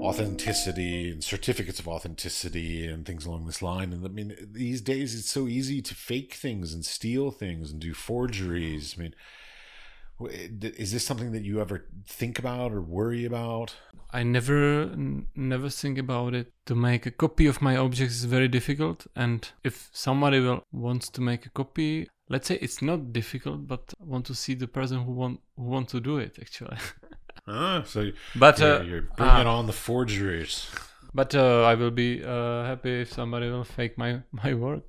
Authenticity 0.00 1.10
and 1.10 1.22
certificates 1.22 1.78
of 1.78 1.86
authenticity 1.86 2.86
and 2.86 3.04
things 3.04 3.26
along 3.26 3.46
this 3.46 3.60
line. 3.60 3.92
And 3.92 4.04
I 4.04 4.08
mean, 4.08 4.34
these 4.40 4.80
days 4.80 5.14
it's 5.14 5.30
so 5.30 5.46
easy 5.46 5.82
to 5.82 5.94
fake 5.94 6.34
things 6.34 6.72
and 6.72 6.84
steal 6.84 7.30
things 7.30 7.70
and 7.70 7.80
do 7.80 7.92
forgeries. 7.92 8.94
I 8.96 9.02
mean, 9.02 9.14
is 10.28 10.92
this 10.92 11.04
something 11.04 11.32
that 11.32 11.44
you 11.44 11.60
ever 11.60 11.86
think 12.06 12.38
about 12.38 12.72
or 12.72 12.80
worry 12.80 13.24
about? 13.24 13.74
I 14.12 14.22
never 14.22 14.82
n- 14.82 15.28
never 15.34 15.68
think 15.68 15.98
about 15.98 16.34
it. 16.34 16.52
To 16.66 16.74
make 16.74 17.06
a 17.06 17.10
copy 17.10 17.46
of 17.46 17.62
my 17.62 17.76
objects 17.76 18.16
is 18.16 18.24
very 18.24 18.48
difficult, 18.48 19.06
and 19.16 19.48
if 19.64 19.90
somebody 19.92 20.40
will 20.40 20.64
wants 20.72 21.08
to 21.10 21.20
make 21.20 21.46
a 21.46 21.50
copy, 21.50 22.08
let's 22.28 22.48
say 22.48 22.58
it's 22.60 22.82
not 22.82 23.12
difficult, 23.12 23.66
but 23.66 23.94
I 24.00 24.04
want 24.04 24.26
to 24.26 24.34
see 24.34 24.54
the 24.54 24.68
person 24.68 25.04
who 25.04 25.12
want 25.12 25.40
who 25.56 25.64
want 25.64 25.88
to 25.90 26.00
do 26.00 26.18
it 26.18 26.38
actually. 26.40 26.76
Ah, 27.46 27.82
so 27.86 28.10
but 28.36 28.58
you're, 28.58 28.76
uh, 28.76 28.82
you're 28.82 29.02
bringing 29.16 29.46
ah, 29.46 29.58
on 29.58 29.66
the 29.66 29.72
forgeries. 29.72 30.70
but 31.14 31.34
uh, 31.34 31.62
I 31.64 31.74
will 31.74 31.90
be 31.90 32.22
uh, 32.24 32.64
happy 32.64 33.00
if 33.02 33.12
somebody 33.12 33.48
will 33.50 33.64
fake 33.64 33.98
my 33.98 34.20
my 34.30 34.54
work. 34.54 34.82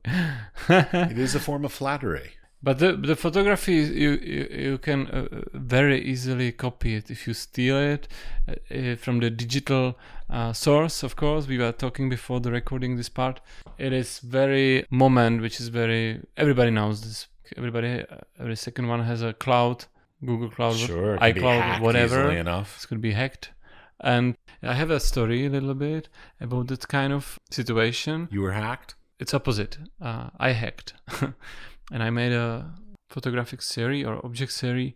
It 0.70 1.18
is 1.18 1.36
a 1.36 1.40
form 1.40 1.66
of 1.66 1.74
flattery. 1.74 2.32
But 2.64 2.78
the 2.78 2.94
the 2.96 3.16
photography 3.16 3.74
you 3.74 4.12
you, 4.22 4.48
you 4.72 4.78
can 4.78 5.08
uh, 5.08 5.28
uh, 5.32 5.42
very 5.54 6.00
easily 6.00 6.52
copy 6.52 6.94
it 6.96 7.10
if 7.10 7.26
you 7.26 7.34
steal 7.34 7.76
it 7.78 8.08
uh, 8.48 8.54
uh, 8.76 8.96
from 8.98 9.20
the 9.20 9.32
digital 9.32 9.98
uh, 10.30 10.54
source. 10.54 11.02
Of 11.02 11.16
course, 11.16 11.48
we 11.48 11.58
were 11.58 11.72
talking 11.72 12.08
before 12.10 12.40
the 12.40 12.52
recording 12.52 12.98
this 12.98 13.10
part. 13.10 13.42
It 13.80 13.94
is 13.94 14.20
very 14.20 14.86
moment, 14.92 15.42
which 15.42 15.60
is 15.60 15.70
very 15.70 16.20
everybody 16.38 16.70
knows 16.70 17.02
this. 17.02 17.28
Everybody, 17.58 18.04
uh, 18.04 18.18
every 18.40 18.56
second 18.56 18.88
one 18.88 19.04
has 19.04 19.24
a 19.24 19.34
cloud, 19.34 19.86
Google 20.26 20.50
Cloud, 20.50 20.76
Sure, 20.78 21.16
it 21.16 21.20
can 21.20 21.34
be 21.34 21.42
iCloud, 21.42 21.80
whatever. 21.82 22.32
enough. 22.32 22.76
This 22.78 22.86
could 22.86 23.02
be 23.02 23.12
hacked. 23.14 23.52
And 24.00 24.36
I 24.64 24.74
have 24.74 24.90
a 24.92 25.00
story 25.00 25.46
a 25.46 25.50
little 25.50 25.74
bit 25.76 26.10
about 26.40 26.68
that 26.68 26.88
kind 26.88 27.14
of 27.14 27.38
situation 27.52 28.28
You 28.32 28.42
were 28.42 28.52
hacked. 28.54 28.96
it's 29.20 29.34
opposite. 29.34 29.78
Uh, 30.02 30.30
I 30.40 30.52
hacked, 30.52 30.94
and 31.92 32.04
I 32.04 32.10
made 32.10 32.34
a 32.34 32.74
photographic 33.10 33.62
series 33.62 34.06
or 34.06 34.24
object 34.26 34.52
series. 34.52 34.94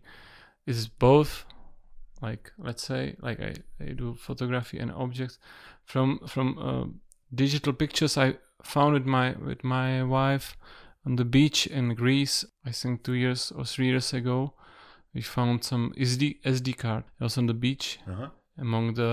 Is 0.66 0.88
both 0.88 1.44
like 2.20 2.50
let's 2.58 2.82
say 2.82 3.14
like 3.20 3.40
I, 3.40 3.54
I 3.80 3.92
do 3.92 4.14
photography 4.14 4.78
and 4.80 4.90
objects 4.90 5.38
from 5.84 6.18
from 6.26 6.58
uh, 6.58 6.86
digital 7.32 7.72
pictures 7.72 8.16
I 8.18 8.38
found 8.64 8.94
with 8.94 9.06
my 9.06 9.36
with 9.38 9.62
my 9.62 10.02
wife 10.02 10.56
on 11.04 11.14
the 11.16 11.24
beach 11.24 11.68
in 11.68 11.94
Greece. 11.94 12.44
I 12.64 12.72
think 12.72 13.04
two 13.04 13.12
years 13.14 13.52
or 13.52 13.64
three 13.64 13.86
years 13.86 14.12
ago, 14.12 14.54
we 15.16 15.22
found 15.22 15.64
some 15.70 15.84
SD 16.08 16.24
SD 16.54 16.68
card. 16.84 17.02
It 17.20 17.24
was 17.24 17.36
on 17.38 17.46
the 17.52 17.58
beach 17.66 17.86
Uh-huh. 18.12 18.28
among 18.66 18.84
the 18.94 19.12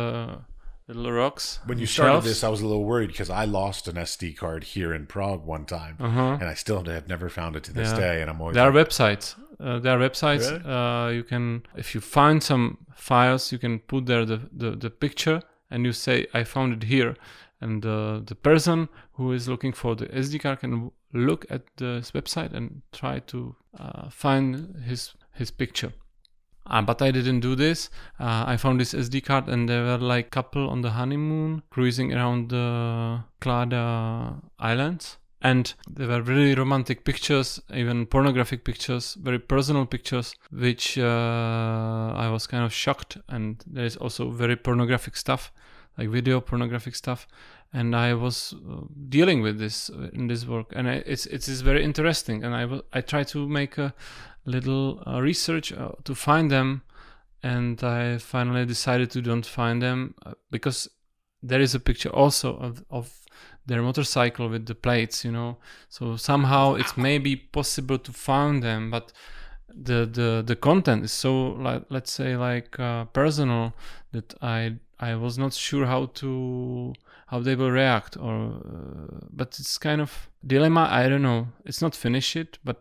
little 0.88 1.12
rocks. 1.24 1.46
When 1.70 1.80
you 1.80 1.86
started 1.88 2.12
shelves. 2.14 2.26
this, 2.28 2.44
I 2.44 2.50
was 2.56 2.62
a 2.62 2.68
little 2.72 2.88
worried 2.94 3.12
because 3.14 3.30
I 3.42 3.46
lost 3.62 3.88
an 3.92 3.96
SD 4.12 4.26
card 4.44 4.62
here 4.76 4.92
in 4.98 5.04
Prague 5.16 5.44
one 5.56 5.66
time, 5.66 5.96
uh-huh. 6.08 6.38
and 6.42 6.48
I 6.54 6.56
still 6.64 6.84
have 6.98 7.08
never 7.16 7.30
found 7.30 7.56
it 7.56 7.64
to 7.68 7.74
this 7.80 7.92
Yeah. 7.92 8.00
day. 8.06 8.16
And 8.22 8.28
I'm 8.30 8.40
always 8.42 8.56
There 8.56 8.68
are 8.72 8.76
websites. 8.84 9.26
Uh, 9.60 9.80
there 9.84 9.94
are 9.98 10.02
websites. 10.10 10.46
Really? 10.52 10.66
Uh, 10.76 11.08
you 11.18 11.24
can, 11.24 11.44
if 11.84 11.88
you 11.96 12.02
find 12.02 12.38
some 12.44 12.64
files, 13.10 13.52
you 13.54 13.60
can 13.66 13.80
put 13.80 14.06
there 14.06 14.26
the, 14.26 14.40
the, 14.62 14.72
the 14.86 14.90
picture 14.90 15.40
and 15.72 15.86
you 15.86 15.94
say, 15.94 16.28
I 16.34 16.44
found 16.44 16.70
it 16.78 16.84
here. 16.96 17.16
And 17.62 17.86
uh, 17.86 18.20
the 18.32 18.36
person 18.36 18.90
who 19.14 19.32
is 19.38 19.48
looking 19.48 19.74
for 19.74 19.96
the 19.96 20.08
SD 20.08 20.42
card 20.42 20.60
can 20.60 20.92
look 21.14 21.46
at 21.50 21.62
this 21.78 22.12
website 22.12 22.52
and 22.58 22.82
try 22.92 23.20
to 23.34 23.56
uh, 23.80 24.10
find 24.10 24.76
his 24.90 25.14
his 25.34 25.52
picture. 25.52 25.94
Uh, 26.66 26.82
but 26.82 27.02
I 27.02 27.12
didn't 27.12 27.42
do 27.42 27.56
this. 27.56 27.90
Uh, 28.20 28.46
I 28.48 28.58
found 28.58 28.80
this 28.80 28.94
SD 28.94 29.26
card, 29.26 29.50
and 29.50 29.68
there 29.68 29.84
were 29.84 29.98
like 29.98 30.32
couple 30.32 30.70
on 30.70 30.82
the 30.82 30.92
honeymoon 30.92 31.64
cruising 31.70 32.14
around 32.14 32.50
the 32.50 33.24
Clada 33.42 34.42
Islands, 34.60 35.18
and 35.42 35.74
there 35.90 36.08
were 36.08 36.22
really 36.22 36.56
romantic 36.56 37.04
pictures, 37.04 37.62
even 37.74 38.06
pornographic 38.06 38.64
pictures, 38.64 39.16
very 39.16 39.40
personal 39.40 39.86
pictures, 39.86 40.34
which 40.52 40.98
uh, 40.98 42.14
I 42.16 42.30
was 42.30 42.48
kind 42.48 42.64
of 42.64 42.72
shocked. 42.72 43.18
And 43.28 43.62
there 43.68 43.84
is 43.84 43.98
also 43.98 44.30
very 44.30 44.56
pornographic 44.56 45.18
stuff, 45.18 45.52
like 45.98 46.10
video 46.10 46.42
pornographic 46.42 46.96
stuff, 46.96 47.28
and 47.72 47.96
I 47.96 48.14
was 48.14 48.54
uh, 48.54 48.82
dealing 49.10 49.42
with 49.42 49.60
this 49.60 49.90
uh, 49.90 50.10
in 50.14 50.28
this 50.28 50.46
work, 50.46 50.74
and 50.76 50.88
I, 50.88 51.04
it's 51.06 51.26
it's 51.26 51.48
very 51.62 51.84
interesting. 51.84 52.44
And 52.44 52.56
I 52.56 52.82
I 52.98 53.02
try 53.02 53.24
to 53.24 53.48
make 53.48 53.78
a 53.78 53.94
little 54.46 55.02
uh, 55.08 55.22
research 55.22 55.72
uh, 55.72 55.92
to 56.04 56.16
find 56.16 56.52
them. 56.52 56.84
And 57.46 57.84
i 57.84 58.20
finally 58.20 58.66
decided 58.66 59.12
to 59.12 59.22
don't 59.22 59.46
find 59.46 59.82
them 59.82 60.16
uh, 60.26 60.32
because 60.50 60.90
there 61.42 61.60
is 61.60 61.76
a 61.76 61.80
picture 61.80 62.10
also 62.10 62.56
of, 62.56 62.86
of 62.90 63.20
their 63.66 63.82
motorcycle 63.82 64.48
with 64.48 64.66
the 64.66 64.76
plates 64.76 65.26
you 65.26 65.32
know? 65.32 65.58
So 65.90 66.16
somehow 66.16 66.76
it's 66.76 66.96
maybe 66.96 67.36
possible 67.36 67.98
to 67.98 68.14
find 68.14 68.64
them 68.64 68.92
but 68.92 69.12
the 69.68 70.06
the 70.06 70.44
the 70.46 70.56
content 70.56 71.04
is 71.04 71.12
so 71.12 71.50
like 71.50 71.84
let's 71.90 72.12
say 72.12 72.38
like 72.38 72.80
uh, 72.80 73.06
personal 73.06 73.74
that 74.12 74.34
i 74.42 74.76
i 75.10 75.12
was 75.26 75.34
not 75.44 75.54
sure 75.68 75.86
how 75.94 76.02
to 76.22 76.30
how 77.32 77.40
they 77.46 77.56
will 77.60 77.74
react 77.82 78.14
or 78.28 78.36
uh, 78.74 79.18
but 79.40 79.50
it's 79.60 79.78
kind 79.88 80.02
of 80.06 80.12
dilemma 80.54 80.84
i 81.02 81.04
don't 81.10 81.26
know 81.30 81.42
it's 81.68 81.82
not 81.86 81.94
finished 82.06 82.32
yet 82.40 82.52
but 82.70 82.80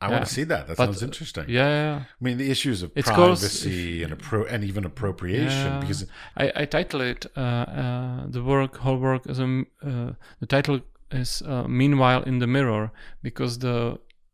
I 0.00 0.06
yeah. 0.06 0.12
want 0.14 0.26
to 0.28 0.34
see 0.38 0.44
that. 0.52 0.62
That 0.68 0.76
But, 0.76 0.84
sounds 0.86 1.02
interesting. 1.02 1.46
yeah, 1.58 1.68
yeah. 1.68 1.96
I 2.20 2.24
mean, 2.24 2.36
the 2.42 2.48
issues 2.54 2.78
of 2.84 2.88
It's 2.94 3.10
privacy 3.10 4.04
and 4.04 4.10
appro- 4.16 4.48
and 4.52 4.60
even 4.70 4.84
appropriation, 4.92 5.70
Yeah. 5.72 5.80
because 5.82 6.00
I, 6.36 6.44
I 6.62 6.64
title 6.76 7.00
it 7.12 7.22
uh, 7.36 7.40
uh, 7.40 8.26
the 8.36 8.42
work 8.52 8.72
whole 8.84 8.98
work 9.08 9.22
as 9.32 9.38
a 9.40 9.48
uh, 9.90 10.10
the 10.42 10.46
title 10.46 10.78
is 11.22 11.42
uh, 11.52 11.64
meanwhile 11.80 12.22
in 12.30 12.38
the 12.38 12.46
mirror 12.46 12.84
because 13.28 13.52
the 13.58 13.76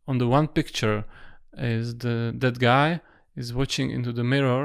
on 0.07 0.19
the 0.19 0.29
one 0.39 0.49
picture 0.49 0.99
is 1.57 1.87
the 2.05 2.17
that 2.43 2.59
guy 2.59 3.01
is 3.43 3.55
watching 3.61 3.89
into 3.97 4.13
the 4.13 4.25
mirror 4.35 4.65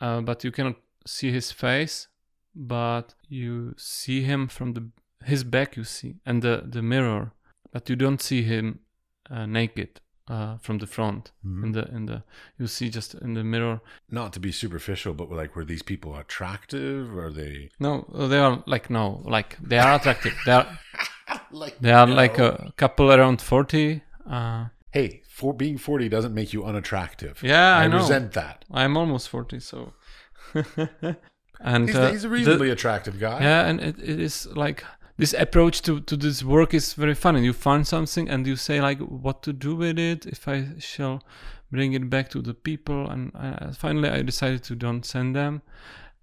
uh, 0.00 0.20
but 0.28 0.42
you 0.44 0.50
cannot 0.56 0.76
see 1.06 1.30
his 1.32 1.52
face 1.52 2.08
but 2.54 3.14
you 3.28 3.74
see 3.76 4.22
him 4.22 4.48
from 4.48 4.72
the 4.74 4.84
his 5.24 5.44
back 5.44 5.76
you 5.76 5.84
see 5.84 6.16
and 6.26 6.42
the 6.42 6.62
the 6.68 6.82
mirror 6.82 7.32
but 7.72 7.88
you 7.88 7.96
don't 7.96 8.20
see 8.22 8.42
him 8.42 8.80
uh, 9.30 9.46
naked 9.46 10.00
uh, 10.28 10.56
from 10.58 10.78
the 10.78 10.86
front 10.86 11.32
Mhm. 11.44 11.64
in 11.64 11.72
the 11.72 11.84
in 11.96 12.06
the 12.06 12.22
you 12.58 12.66
see 12.66 12.88
just 12.90 13.14
in 13.14 13.34
the 13.34 13.44
mirror 13.44 13.80
not 14.10 14.32
to 14.32 14.40
be 14.40 14.52
superficial, 14.52 15.12
but 15.14 15.30
like, 15.30 15.56
were 15.56 15.64
these 15.64 15.82
people 15.82 16.14
attractive? 16.16 17.16
Are 17.16 17.30
they 17.32 17.70
No, 17.80 18.06
uh, 18.14 18.26
they 18.28 18.38
are 18.38 18.62
like 18.66 18.90
no, 18.90 19.22
like 19.24 19.56
they 19.60 19.78
are 19.78 19.94
attractive. 19.96 20.34
They 20.46 20.52
are 20.52 20.66
like 21.50 21.78
they 21.80 21.92
are 21.92 22.06
no. 22.06 22.14
like 22.14 22.38
a 22.38 22.72
couple 22.76 23.12
around 23.12 23.40
forty. 23.42 24.02
Uh, 24.28 24.66
Hey, 24.92 25.22
for 25.28 25.52
being 25.54 25.78
forty 25.78 26.08
doesn't 26.08 26.34
make 26.34 26.52
you 26.52 26.64
unattractive. 26.64 27.42
yeah, 27.42 27.76
I, 27.76 27.82
I, 27.84 27.86
resent 27.86 28.32
that. 28.32 28.64
I'm 28.72 28.96
almost 28.96 29.28
forty, 29.28 29.60
so. 29.60 29.92
and 31.60 31.86
He's, 31.88 31.96
uh, 31.96 32.10
he's 32.10 32.24
a 32.24 32.28
the- 32.56 32.72
attractive 32.72 33.18
guy. 33.18 33.40
yeah, 33.40 33.66
and 33.66 33.80
it, 33.80 33.98
it 33.98 34.20
is 34.20 34.46
like 34.54 34.84
this 35.16 35.34
approach 35.34 35.82
to 35.82 36.00
to 36.00 36.16
this 36.16 36.42
work 36.42 36.74
is 36.74 36.94
very 36.94 37.14
funny. 37.14 37.44
You 37.44 37.52
find 37.52 37.86
something 37.86 38.28
and 38.28 38.46
you 38.46 38.56
say 38.56 38.80
like, 38.80 38.98
what 39.00 39.42
to 39.42 39.52
do 39.52 39.74
with 39.76 39.98
it? 39.98 40.26
If 40.26 40.48
I 40.48 40.66
shall 40.78 41.22
bring 41.70 41.92
it 41.92 42.10
back 42.10 42.28
to 42.30 42.42
the 42.42 42.54
people. 42.54 43.08
And 43.08 43.32
uh, 43.34 43.72
finally, 43.72 44.08
I 44.08 44.22
decided 44.22 44.64
to 44.64 44.74
don't 44.74 45.04
send 45.04 45.36
them, 45.36 45.62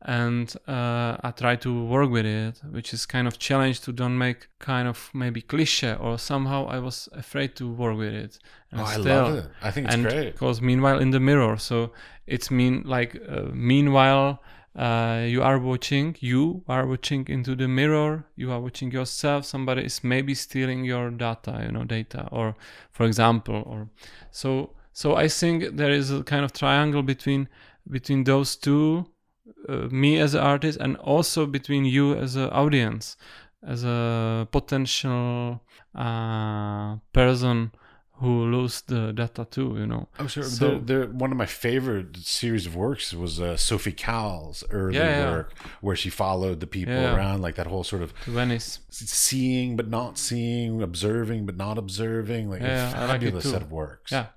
and 0.03 0.55
uh, 0.67 1.17
I 1.23 1.31
try 1.35 1.55
to 1.57 1.85
work 1.85 2.11
with 2.11 2.25
it, 2.25 2.61
which 2.69 2.93
is 2.93 3.05
kind 3.05 3.27
of 3.27 3.39
challenge 3.39 3.81
to 3.81 3.91
don't 3.91 4.17
make 4.17 4.47
kind 4.59 4.87
of 4.87 5.09
maybe 5.13 5.41
cliche 5.41 5.95
or 5.95 6.19
somehow 6.19 6.67
I 6.67 6.79
was 6.79 7.09
afraid 7.13 7.55
to 7.55 7.71
work 7.71 7.97
with 7.97 8.13
it. 8.13 8.37
And 8.71 8.81
oh, 8.81 8.83
I 8.83 8.95
love 8.97 9.37
it. 9.37 9.49
I 9.61 9.71
think 9.71 9.87
it's 9.87 9.95
and 9.95 10.03
great. 10.03 10.33
Because 10.33 10.61
meanwhile 10.61 10.99
in 10.99 11.11
the 11.11 11.19
mirror, 11.19 11.57
so 11.57 11.93
it's 12.27 12.51
mean 12.51 12.83
like 12.85 13.19
uh, 13.27 13.43
meanwhile. 13.53 14.41
Uh, 14.75 15.25
you 15.27 15.41
are 15.41 15.57
watching 15.57 16.15
you 16.19 16.63
are 16.67 16.85
watching 16.85 17.25
into 17.29 17.55
the 17.55 17.67
mirror 17.67 18.23
you 18.35 18.51
are 18.51 18.59
watching 18.59 18.91
yourself 18.91 19.43
somebody 19.43 19.83
is 19.83 20.03
maybe 20.03 20.35
stealing 20.35 20.83
your 20.83 21.09
data 21.09 21.63
you 21.65 21.71
know 21.71 21.83
data 21.83 22.29
or 22.31 22.55
for 22.91 23.07
example 23.07 23.63
or 23.65 23.89
so 24.29 24.69
so 24.93 25.15
i 25.15 25.27
think 25.27 25.77
there 25.77 25.89
is 25.89 26.11
a 26.11 26.21
kind 26.21 26.45
of 26.45 26.53
triangle 26.53 27.01
between 27.01 27.49
between 27.89 28.23
those 28.23 28.55
two 28.55 29.03
uh, 29.67 29.87
me 29.91 30.17
as 30.17 30.33
an 30.33 30.41
artist 30.41 30.79
and 30.79 30.97
also 30.97 31.45
between 31.45 31.85
you 31.85 32.15
as 32.15 32.35
an 32.35 32.49
audience 32.49 33.17
as 33.65 33.83
a 33.83 34.47
potential 34.51 35.61
uh, 35.95 36.95
person 37.11 37.71
who 38.19 38.45
lose 38.45 38.81
the 38.81 39.11
data 39.11 39.45
too 39.49 39.75
you 39.77 39.85
know? 39.85 40.07
Oh 40.19 40.27
sure. 40.27 40.43
So 40.43 40.79
they're, 40.79 40.79
they're, 40.79 41.07
one 41.07 41.31
of 41.31 41.37
my 41.37 41.45
favorite 41.45 42.17
series 42.17 42.65
of 42.65 42.75
works 42.75 43.13
was 43.13 43.39
uh, 43.39 43.57
Sophie 43.57 43.91
Calle's 43.91 44.63
early 44.71 44.97
yeah, 44.97 45.19
yeah. 45.19 45.31
work 45.31 45.53
where 45.81 45.95
she 45.95 46.09
followed 46.09 46.59
the 46.59 46.67
people 46.67 46.95
yeah. 46.95 47.15
around 47.15 47.41
like 47.41 47.55
that 47.55 47.67
whole 47.67 47.83
sort 47.83 48.01
of 48.01 48.13
venice. 48.25 48.79
seeing 48.89 49.75
but 49.75 49.87
not 49.87 50.17
seeing 50.17 50.81
observing 50.81 51.45
but 51.45 51.57
not 51.57 51.77
observing 51.77 52.49
like 52.49 52.61
a 52.61 52.89
fabulous 52.91 53.45
like 53.45 53.53
set 53.53 53.61
of 53.61 53.71
works. 53.71 54.11
Yeah 54.11 54.27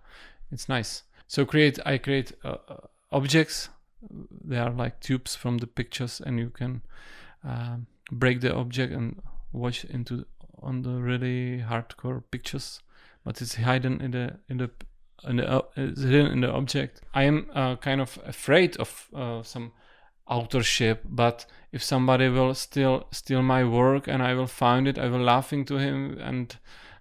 it's 0.52 0.68
nice. 0.68 1.02
So 1.26 1.44
create 1.44 1.78
i 1.86 1.98
create 1.98 2.32
uh 2.44 2.56
objects 3.12 3.68
they 4.44 4.58
are 4.58 4.70
like 4.70 5.00
tubes 5.00 5.34
from 5.34 5.58
the 5.58 5.66
pictures 5.66 6.20
and 6.24 6.38
you 6.38 6.50
can 6.50 6.82
um, 7.44 7.86
break 8.10 8.40
the 8.40 8.54
object 8.54 8.92
and 8.92 9.20
watch 9.52 9.84
into 9.84 10.26
on 10.62 10.82
the 10.82 10.90
really 10.90 11.58
hardcore 11.58 12.22
pictures. 12.30 12.80
But 13.24 13.40
it's 13.42 13.54
hidden 13.54 14.00
in 14.00 14.10
the 14.12 14.38
in 14.48 14.58
the 14.58 14.70
in 15.28 15.36
the 15.36 15.48
uh, 15.48 15.62
it's 15.76 16.02
hidden 16.02 16.32
in 16.32 16.40
the 16.40 16.50
object. 16.50 17.02
I 17.14 17.24
am 17.24 17.50
uh, 17.54 17.76
kind 17.76 18.00
of 18.00 18.18
afraid 18.24 18.76
of 18.78 19.08
uh, 19.14 19.42
some 19.42 19.72
authorship 20.30 21.02
but 21.04 21.44
if 21.72 21.82
somebody 21.82 22.28
will 22.28 22.54
still 22.54 23.04
steal 23.10 23.42
my 23.42 23.64
work 23.64 24.06
and 24.06 24.22
i 24.22 24.32
will 24.32 24.46
find 24.46 24.86
it 24.86 24.96
i 24.96 25.08
will 25.08 25.20
laughing 25.20 25.64
to 25.64 25.76
him 25.76 26.16
and 26.20 26.56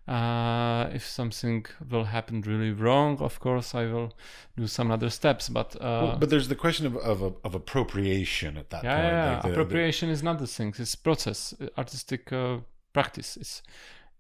uh, 0.10 0.90
if 0.92 1.06
something 1.06 1.66
will 1.92 2.06
happen 2.06 2.42
really 2.42 2.72
wrong, 2.72 3.20
of 3.20 3.40
course, 3.40 3.76
I 3.76 3.86
will 3.86 4.12
do 4.58 4.66
some 4.66 4.90
other 4.90 5.12
steps. 5.12 5.50
But 5.50 5.76
uh, 5.76 6.02
well, 6.04 6.18
but 6.18 6.30
there's 6.32 6.48
the 6.48 6.56
question 6.56 6.88
of 6.88 6.98
of, 6.98 7.36
of 7.44 7.54
appropriation 7.54 8.58
at 8.58 8.72
that 8.72 8.84
yeah, 8.84 8.96
point. 8.96 9.14
Yeah, 9.14 9.34
like 9.34 9.42
the, 9.44 9.52
appropriation 9.52 10.10
the... 10.10 10.14
is 10.14 10.24
not 10.24 10.40
the 10.40 10.48
thing; 10.48 10.74
it's 10.80 10.96
process, 10.96 11.54
artistic 11.78 12.34
uh, 12.34 12.58
practice. 12.92 13.38
It's 13.38 13.62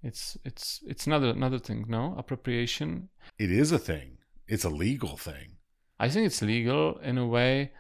it's 0.03 0.37
it's 0.45 0.81
it's 0.85 1.07
another 1.07 1.29
another 1.29 1.57
thing. 1.57 1.85
No 1.87 2.13
appropriation. 2.17 3.09
It 3.39 3.51
is 3.51 3.71
a 3.71 3.79
thing. 3.79 4.19
It's 4.47 4.63
a 4.63 4.69
legal 4.69 5.17
thing. 5.17 5.57
I 5.99 6.07
think 6.09 6.27
it's 6.27 6.41
legal 6.43 6.99
in 6.99 7.17
a 7.17 7.25
way. 7.25 7.71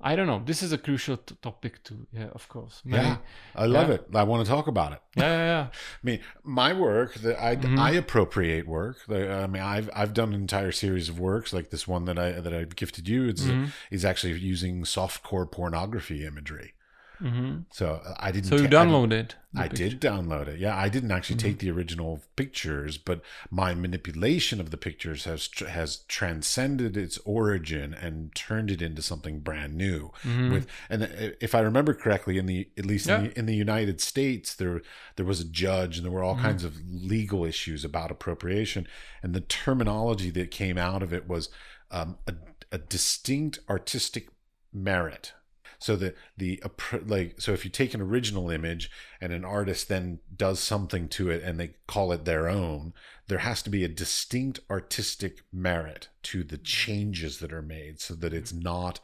I 0.00 0.14
don't 0.14 0.28
know. 0.28 0.40
This 0.44 0.62
is 0.62 0.72
a 0.72 0.78
crucial 0.78 1.16
t- 1.16 1.34
topic 1.42 1.82
too. 1.82 2.06
Yeah, 2.12 2.28
of 2.32 2.48
course. 2.48 2.82
Many, 2.84 3.08
yeah, 3.08 3.16
I 3.56 3.66
love 3.66 3.88
yeah. 3.88 3.94
it. 3.96 4.06
I 4.14 4.22
want 4.22 4.46
to 4.46 4.50
talk 4.50 4.68
about 4.68 4.92
it. 4.92 5.00
Yeah, 5.16 5.24
yeah, 5.24 5.44
yeah. 5.44 5.66
I 5.72 6.02
mean, 6.04 6.20
my 6.44 6.72
work 6.72 7.14
that 7.14 7.42
I 7.42 7.56
mm-hmm. 7.56 7.78
I 7.78 7.90
appropriate 7.92 8.68
work. 8.68 8.98
I 9.10 9.48
mean, 9.48 9.62
I've 9.62 9.90
I've 9.92 10.14
done 10.14 10.32
an 10.34 10.40
entire 10.40 10.70
series 10.70 11.08
of 11.08 11.18
works 11.18 11.52
like 11.52 11.70
this 11.70 11.88
one 11.88 12.04
that 12.04 12.18
I 12.18 12.32
that 12.32 12.54
I 12.54 12.64
gifted 12.64 13.08
you. 13.08 13.28
It's 13.28 13.42
mm-hmm. 13.42 13.66
is 13.90 14.04
actually 14.04 14.38
using 14.38 14.84
softcore 14.84 15.50
pornography 15.50 16.24
imagery. 16.24 16.74
Mm-hmm. 17.22 17.60
So 17.70 18.00
uh, 18.04 18.14
I 18.18 18.30
didn't. 18.30 18.48
So 18.48 18.56
you 18.56 18.68
ta- 18.68 18.84
downloaded. 18.84 19.32
I, 19.56 19.64
I 19.64 19.68
did 19.68 20.00
download 20.00 20.46
it. 20.46 20.60
Yeah, 20.60 20.76
I 20.76 20.88
didn't 20.88 21.10
actually 21.10 21.36
mm-hmm. 21.36 21.48
take 21.48 21.58
the 21.58 21.70
original 21.70 22.22
pictures, 22.36 22.98
but 22.98 23.22
my 23.50 23.74
manipulation 23.74 24.60
of 24.60 24.70
the 24.70 24.76
pictures 24.76 25.24
has 25.24 25.48
has 25.68 25.98
transcended 26.08 26.96
its 26.96 27.18
origin 27.24 27.94
and 27.94 28.34
turned 28.34 28.70
it 28.70 28.82
into 28.82 29.02
something 29.02 29.40
brand 29.40 29.74
new. 29.74 30.12
Mm-hmm. 30.22 30.52
With 30.52 30.66
and 30.88 31.04
uh, 31.04 31.06
if 31.40 31.54
I 31.54 31.60
remember 31.60 31.94
correctly, 31.94 32.38
in 32.38 32.46
the 32.46 32.68
at 32.76 32.86
least 32.86 33.08
yeah. 33.08 33.18
in, 33.18 33.24
the, 33.24 33.38
in, 33.38 33.46
the, 33.46 33.56
United 33.56 34.00
States, 34.00 34.54
there 34.54 34.82
there 35.16 35.26
was 35.26 35.40
a 35.40 35.48
judge, 35.48 35.96
and 35.96 36.04
there 36.04 36.12
were 36.12 36.22
all 36.22 36.34
mm-hmm. 36.34 36.44
kinds 36.44 36.64
of 36.64 36.76
legal 36.88 37.44
issues 37.44 37.84
about 37.84 38.10
appropriation, 38.10 38.86
and 39.22 39.34
the 39.34 39.40
terminology 39.40 40.30
that 40.30 40.50
came 40.50 40.78
out 40.78 41.02
of 41.02 41.12
it 41.12 41.26
was 41.26 41.48
um, 41.90 42.18
a, 42.26 42.34
a 42.70 42.78
distinct 42.78 43.58
artistic 43.68 44.28
merit 44.72 45.32
so 45.78 45.96
that 45.96 46.16
the 46.36 46.62
like 47.06 47.40
so 47.40 47.52
if 47.52 47.64
you 47.64 47.70
take 47.70 47.94
an 47.94 48.00
original 48.00 48.50
image 48.50 48.90
and 49.20 49.32
an 49.32 49.44
artist 49.44 49.88
then 49.88 50.18
does 50.36 50.58
something 50.58 51.08
to 51.08 51.30
it 51.30 51.42
and 51.42 51.58
they 51.58 51.70
call 51.86 52.12
it 52.12 52.24
their 52.24 52.48
own 52.48 52.92
there 53.28 53.38
has 53.38 53.62
to 53.62 53.70
be 53.70 53.84
a 53.84 53.88
distinct 53.88 54.60
artistic 54.70 55.42
merit 55.52 56.08
to 56.22 56.42
the 56.42 56.56
mm-hmm. 56.56 56.64
changes 56.64 57.38
that 57.38 57.52
are 57.52 57.62
made 57.62 58.00
so 58.00 58.14
that 58.14 58.32
it's 58.32 58.52
mm-hmm. 58.52 58.64
not 58.64 59.00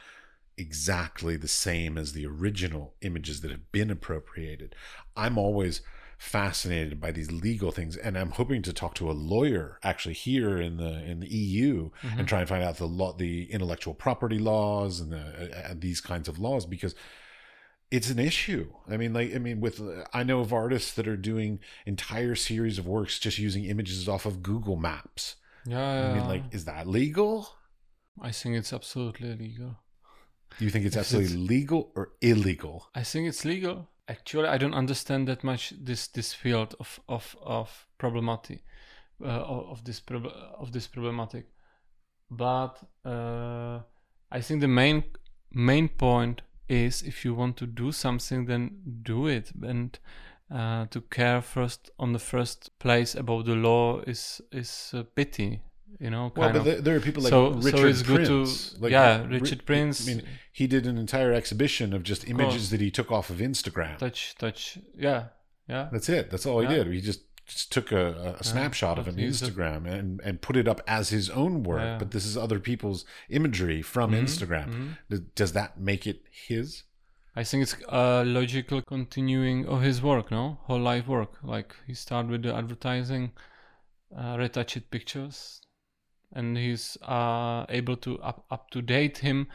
exactly 0.57 1.37
the 1.37 1.49
same 1.49 1.99
as 1.99 2.13
the 2.13 2.27
original 2.27 2.95
images 3.03 3.41
that 3.41 3.51
have 3.51 3.73
been 3.73 3.91
appropriated. 3.91 4.75
I'm 5.17 5.39
always 5.39 5.81
fascinated 6.19 7.01
by 7.01 7.11
these 7.11 7.31
legal 7.31 7.71
things 7.71 7.97
and 7.97 8.17
i'm 8.17 8.31
hoping 8.31 8.63
to 8.63 8.73
talk 8.73 8.95
to 8.95 9.11
a 9.11 9.13
lawyer 9.13 9.79
actually 9.83 10.15
here 10.15 10.59
in 10.59 10.77
the 10.77 11.05
in 11.05 11.21
the 11.21 11.29
eu 11.29 11.91
mm-hmm. 12.03 12.19
and 12.19 12.29
try 12.29 12.41
and 12.41 12.49
find 12.49 12.63
out 12.63 12.77
the 12.77 12.87
law 12.87 13.13
the 13.13 13.51
intellectual 13.51 13.95
property 13.95 14.39
laws 14.39 15.01
and, 15.01 15.13
the, 15.13 15.71
uh, 15.71 15.75
these 15.77 16.01
kinds 16.01 16.29
of 16.29 16.39
laws 16.39 16.67
because 16.67 16.95
it's 17.91 18.11
an 18.11 18.19
issue. 18.19 18.73
I 18.91 18.97
mean 18.97 19.13
like 19.13 19.35
i 19.35 19.39
mean 19.39 19.61
with 19.61 19.81
i 20.13 20.25
know 20.25 20.41
of 20.41 20.53
artists 20.53 20.93
that 20.95 21.07
are 21.07 21.17
doing 21.17 21.61
entire 21.87 22.35
series 22.35 22.79
of 22.79 22.89
works 22.89 23.21
just 23.21 23.39
using 23.39 23.65
images 23.65 24.09
off 24.09 24.27
of 24.27 24.43
google 24.43 24.77
maps. 24.77 25.37
Yeah, 25.65 26.11
i 26.11 26.15
mean 26.15 26.27
like 26.27 26.43
is 26.51 26.65
that 26.65 26.89
legal? 26.89 27.49
I 28.21 28.31
think 28.33 28.57
it's 28.57 28.73
absolutely 28.73 29.31
illegal 29.31 29.77
Do 30.59 30.65
you 30.65 30.71
think 30.71 30.87
it's 30.87 30.97
absolutely 30.97 31.35
it's, 31.35 31.49
legal 31.51 31.93
or 31.95 32.13
illegal? 32.21 32.89
I 32.95 33.03
think 33.03 33.29
it's 33.29 33.45
legal 33.45 33.89
actually 34.09 34.49
I 34.49 34.59
don't 34.59 34.75
understand 34.75 35.29
that 35.29 35.45
much 35.45 35.73
this 35.79 36.09
this 36.09 36.33
field 36.33 36.75
of 36.81 37.01
of 37.09 37.37
of 37.43 37.87
problematic 37.99 38.65
uh, 39.23 39.45
of 39.71 39.85
this 39.85 40.01
prob- 40.01 40.33
of 40.59 40.73
this 40.73 40.87
problematic, 40.87 41.47
but 42.31 42.83
uh, 43.05 43.81
I 44.31 44.41
think 44.41 44.61
the 44.61 44.69
main 44.69 45.05
main 45.51 45.89
point 45.89 46.43
is 46.69 47.03
if 47.03 47.25
you 47.25 47.35
want 47.35 47.57
to 47.59 47.67
do 47.67 47.93
something, 47.93 48.47
then 48.47 49.01
do 49.03 49.27
it 49.27 49.53
and. 49.63 49.99
Uh, 50.51 50.85
to 50.91 51.01
care 51.01 51.41
first 51.41 51.91
on 51.99 52.13
the 52.13 52.19
first 52.19 52.79
place 52.79 53.15
about 53.15 53.47
the 53.47 53.55
law 53.55 54.01
is 54.07 54.43
is 54.53 54.91
a 54.93 55.03
pity 55.03 55.63
you 55.99 56.11
know. 56.11 56.33
well, 56.37 56.53
but 56.53 56.67
of. 56.67 56.85
there 56.85 56.97
are 56.97 57.01
people 57.01 57.23
like 57.23 57.31
so, 57.31 57.51
Richard 57.51 57.97
so 57.97 58.05
Prince. 58.05 58.71
Good 58.71 58.77
to, 58.77 58.83
like, 58.83 58.93
yeah, 58.93 59.25
Richard 59.27 59.65
Prince. 59.65 60.09
I 60.09 60.15
mean, 60.15 60.23
he 60.53 60.67
did 60.67 60.87
an 60.87 60.99
entire 60.99 61.33
exhibition 61.33 61.93
of 61.93 62.03
just 62.03 62.29
images 62.29 62.71
that 62.71 62.81
he 62.81 62.91
took 62.91 63.11
off 63.11 63.31
of 63.31 63.39
Instagram. 63.39 63.99
Touch, 63.99 64.35
touch, 64.39 64.79
yeah, 64.97 65.27
yeah. 65.69 65.89
That's 65.93 66.09
it. 66.09 66.31
That's 66.31 66.47
all 66.47 66.61
he 66.61 66.69
did. 66.69 66.87
He 66.89 67.01
just 67.01 67.21
just 67.47 67.71
took 67.71 67.93
a, 67.93 68.37
a 68.41 68.45
snapshot 68.45 68.99
of 68.99 69.07
an 69.07 69.17
Instagram 69.17 69.87
and, 69.87 70.21
and 70.25 70.41
put 70.41 70.57
it 70.57 70.67
up 70.67 70.81
as 70.87 71.11
his 71.11 71.29
own 71.31 71.63
work, 71.63 71.81
yeah. 71.81 71.99
but 71.99 72.11
this 72.11 72.25
is 72.25 72.37
other 72.37 72.59
people's 72.59 73.05
imagery 73.29 73.83
from 73.83 74.13
mm-hmm. 74.13 74.25
Instagram. 74.25 74.69
Mm-hmm. 74.69 75.17
Does 75.35 75.53
that 75.53 75.79
make 75.79 76.07
it 76.07 76.23
his? 76.31 76.85
I 77.37 77.45
think 77.45 77.65
it's 77.65 77.77
a 77.89 78.25
logical 78.25 78.81
continuing 78.81 79.67
of 79.67 79.83
his 79.83 80.01
work, 80.01 80.31
no? 80.31 80.59
Whole 80.63 80.81
life 80.81 81.07
work. 81.07 81.39
Like 81.43 81.75
he 81.87 81.95
started 81.95 82.31
with 82.31 82.43
the 82.45 82.55
advertising, 82.55 83.33
uh, 84.17 84.37
retouched 84.39 84.91
pictures, 84.91 85.61
and 86.35 86.59
he's 86.59 86.99
uh, 87.03 87.65
able 87.69 87.97
to 87.97 88.19
up, 88.21 88.45
up 88.51 88.71
to 88.71 88.83
date 88.83 89.19
him 89.19 89.47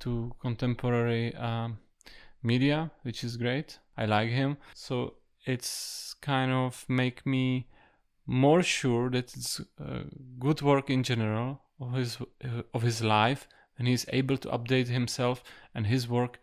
to 0.00 0.32
contemporary 0.40 1.34
um, 1.34 1.78
media, 2.42 2.90
which 3.02 3.24
is 3.24 3.36
great. 3.36 3.78
I 3.96 4.06
like 4.06 4.30
him. 4.30 4.56
So 4.74 5.14
it's 5.44 6.14
kind 6.20 6.52
of 6.52 6.84
make 6.88 7.26
me 7.26 7.66
more 8.26 8.62
sure 8.62 9.10
that 9.10 9.34
it's 9.36 9.60
uh, 9.80 10.04
good 10.38 10.62
work 10.62 10.90
in 10.90 11.02
general 11.02 11.60
of 11.80 11.94
his 11.94 12.18
uh, 12.44 12.62
of 12.74 12.82
his 12.82 13.02
life, 13.02 13.48
and 13.78 13.88
he's 13.88 14.06
able 14.08 14.36
to 14.36 14.48
update 14.48 14.88
himself 14.88 15.42
and 15.74 15.86
his 15.86 16.08
work 16.08 16.38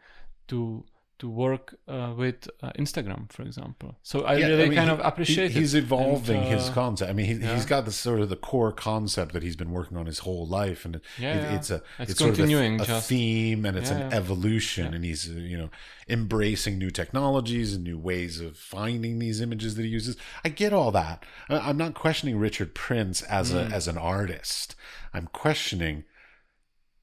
to 0.48 0.86
to 1.20 1.30
work 1.30 1.76
uh, 1.88 2.14
with 2.18 2.50
uh, 2.62 2.72
Instagram, 2.78 3.32
for 3.32 3.44
example. 3.44 3.96
So 4.04 4.22
I 4.26 4.36
Yeah, 4.36 4.48
really 4.48 4.64
I 4.64 4.68
mean, 4.70 4.76
kind 4.78 4.90
he- 4.90 4.94
of 4.96 5.02
appreciate 5.06 5.52
he- 5.52 5.60
He's 5.62 5.74
evolving 5.74 6.42
And, 6.42 6.54
his 6.54 6.70
uh, 6.70 6.74
concept. 6.74 7.10
I 7.10 7.14
mean, 7.14 7.26
he, 7.26 7.34
yeah. 7.36 7.56
he's 7.56 7.66
got 7.66 7.86
this 7.86 7.96
sort 7.96 8.20
of 8.20 8.28
the 8.30 8.36
core 8.36 8.74
concept 8.74 9.32
that 9.34 9.42
he's 9.44 9.56
been 9.56 9.72
working 9.72 9.98
on 9.98 10.06
his 10.08 10.20
whole 10.20 10.46
life, 10.46 10.84
and 10.86 11.00
Yeah, 11.18 11.36
it- 11.54 11.56
it's 11.56 11.70
a 11.72 11.82
It's 12.00 12.12
it's, 12.12 12.20
sort 12.20 12.38
of 12.38 12.50
a, 12.50 12.76
a 12.76 12.78
just- 12.86 13.08
theme, 13.10 13.66
and 13.66 13.78
it's 13.78 13.92
an 13.92 14.12
evolution, 14.14 14.94
and 14.94 15.06
he's 15.06 15.28
you 15.28 15.58
know 15.58 15.70
embracing 16.10 16.78
new 16.78 16.92
technologies 16.92 17.74
and 17.74 17.84
new 17.84 17.98
ways 17.98 18.40
of 18.40 18.58
finding 18.58 19.20
these 19.20 19.42
images 19.42 19.76
that 19.76 19.84
he 19.84 19.90
uses. 19.90 20.18
I 20.44 20.50
get 20.50 20.74
all 20.74 20.92
that. 20.92 21.24
I'm 21.50 21.78
not 21.78 21.94
questioning 21.94 22.38
Richard 22.38 22.76
Prince 22.76 23.22
as 23.24 23.52
Mm. 23.52 23.72
a 23.72 23.76
as 23.76 23.88
an 23.88 23.98
artist. 23.98 24.76
I'm 25.14 25.28
questioning. 25.28 26.04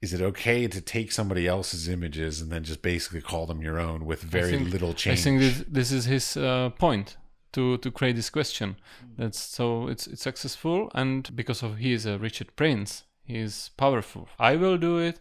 Is 0.02 0.12
it 0.12 0.20
okay 0.20 0.66
to 0.66 0.80
take 0.80 1.12
somebody 1.12 1.46
else's 1.46 1.88
images 1.88 2.40
and 2.40 2.50
then 2.50 2.64
just 2.64 2.82
basically 2.82 3.20
call 3.20 3.46
them 3.46 3.62
your 3.62 3.78
own 3.78 4.04
with 4.04 4.20
very 4.20 4.50
think- 4.50 4.72
little 4.72 4.94
change? 4.94 5.20
I 5.20 5.22
think 5.22 5.40
this 5.40 5.64
this 5.68 5.92
is 5.92 6.04
his 6.06 6.36
uh, 6.36 6.70
point 6.78 7.16
to 7.52 7.78
to 7.78 7.90
create 7.90 8.16
this 8.16 8.30
question. 8.30 8.76
That's 9.16 9.38
so 9.38 9.88
it's 9.88 10.06
it's 10.06 10.22
successful, 10.22 10.90
and 10.94 11.34
because 11.36 11.62
of 11.62 11.78
he 11.78 11.92
is 11.92 12.06
a 12.06 12.18
Richard 12.18 12.56
Prince, 12.56 13.04
he 13.24 13.38
is 13.38 13.70
powerful. 13.76 14.28
I 14.38 14.56
will 14.56 14.78
do 14.78 14.98
it. 14.98 15.20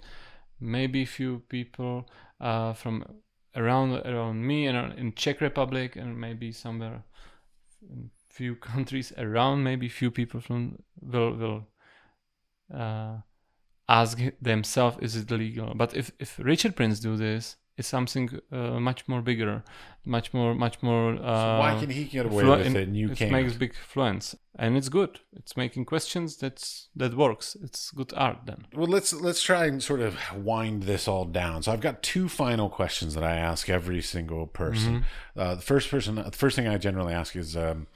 Maybe 0.59 1.05
few 1.05 1.43
people 1.49 2.09
uh, 2.39 2.73
from 2.73 3.05
around 3.55 3.93
around 4.05 4.47
me 4.47 4.67
and 4.67 4.97
in 4.97 5.13
Czech 5.13 5.41
Republic 5.41 5.95
and 5.95 6.19
maybe 6.19 6.51
somewhere 6.51 7.03
in 7.81 8.09
few 8.29 8.55
countries 8.71 9.13
around. 9.17 9.63
Maybe 9.63 9.89
few 9.89 10.11
people 10.11 10.41
from 10.41 10.77
will 11.01 11.35
will 11.35 11.67
uh, 12.73 13.17
ask 13.99 14.17
themselves, 14.41 14.97
is 15.01 15.15
it 15.15 15.31
legal? 15.31 15.73
But 15.75 15.89
if 15.95 16.11
if 16.19 16.39
Richard 16.39 16.73
Prince 16.75 16.99
do 16.99 17.15
this, 17.17 17.57
it's 17.77 17.87
something 17.87 18.27
uh, 18.51 18.79
much 18.79 19.07
more 19.07 19.21
bigger, 19.21 19.63
much 20.05 20.33
more 20.33 20.53
much 20.65 20.77
more. 20.81 21.07
Uh, 21.15 21.59
Why 21.63 21.77
can 21.79 21.89
he 21.89 22.03
get 22.05 22.25
away 22.25 22.43
flu- 22.43 22.57
with 22.57 22.75
it 22.75 22.87
and 22.87 22.95
you 22.97 23.11
it 23.11 23.17
can't? 23.17 23.31
makes 23.31 23.53
big 23.63 23.71
influence, 23.71 24.35
and 24.59 24.77
it's 24.77 24.89
good. 24.89 25.19
It's 25.39 25.55
making 25.57 25.85
questions. 25.85 26.37
That's 26.37 26.89
that 26.95 27.13
works. 27.15 27.57
It's 27.65 27.91
good 27.91 28.13
art 28.15 28.39
then. 28.45 28.65
Well, 28.75 28.91
let's 28.95 29.11
let's 29.27 29.41
try 29.41 29.65
and 29.69 29.81
sort 29.81 30.01
of 30.01 30.13
wind 30.35 30.83
this 30.83 31.07
all 31.07 31.25
down. 31.25 31.63
So 31.63 31.71
I've 31.71 31.81
got 31.89 32.03
two 32.13 32.27
final 32.29 32.69
questions 32.69 33.13
that 33.15 33.23
I 33.23 33.35
ask 33.51 33.69
every 33.69 34.01
single 34.01 34.47
person. 34.47 35.05
Uh, 35.35 35.55
the 35.55 35.61
first 35.71 35.89
person, 35.89 36.15
the 36.15 36.31
first 36.43 36.55
thing 36.55 36.67
I 36.67 36.77
generally 36.77 37.13
ask 37.13 37.35
is, 37.35 37.55
um, 37.55 37.87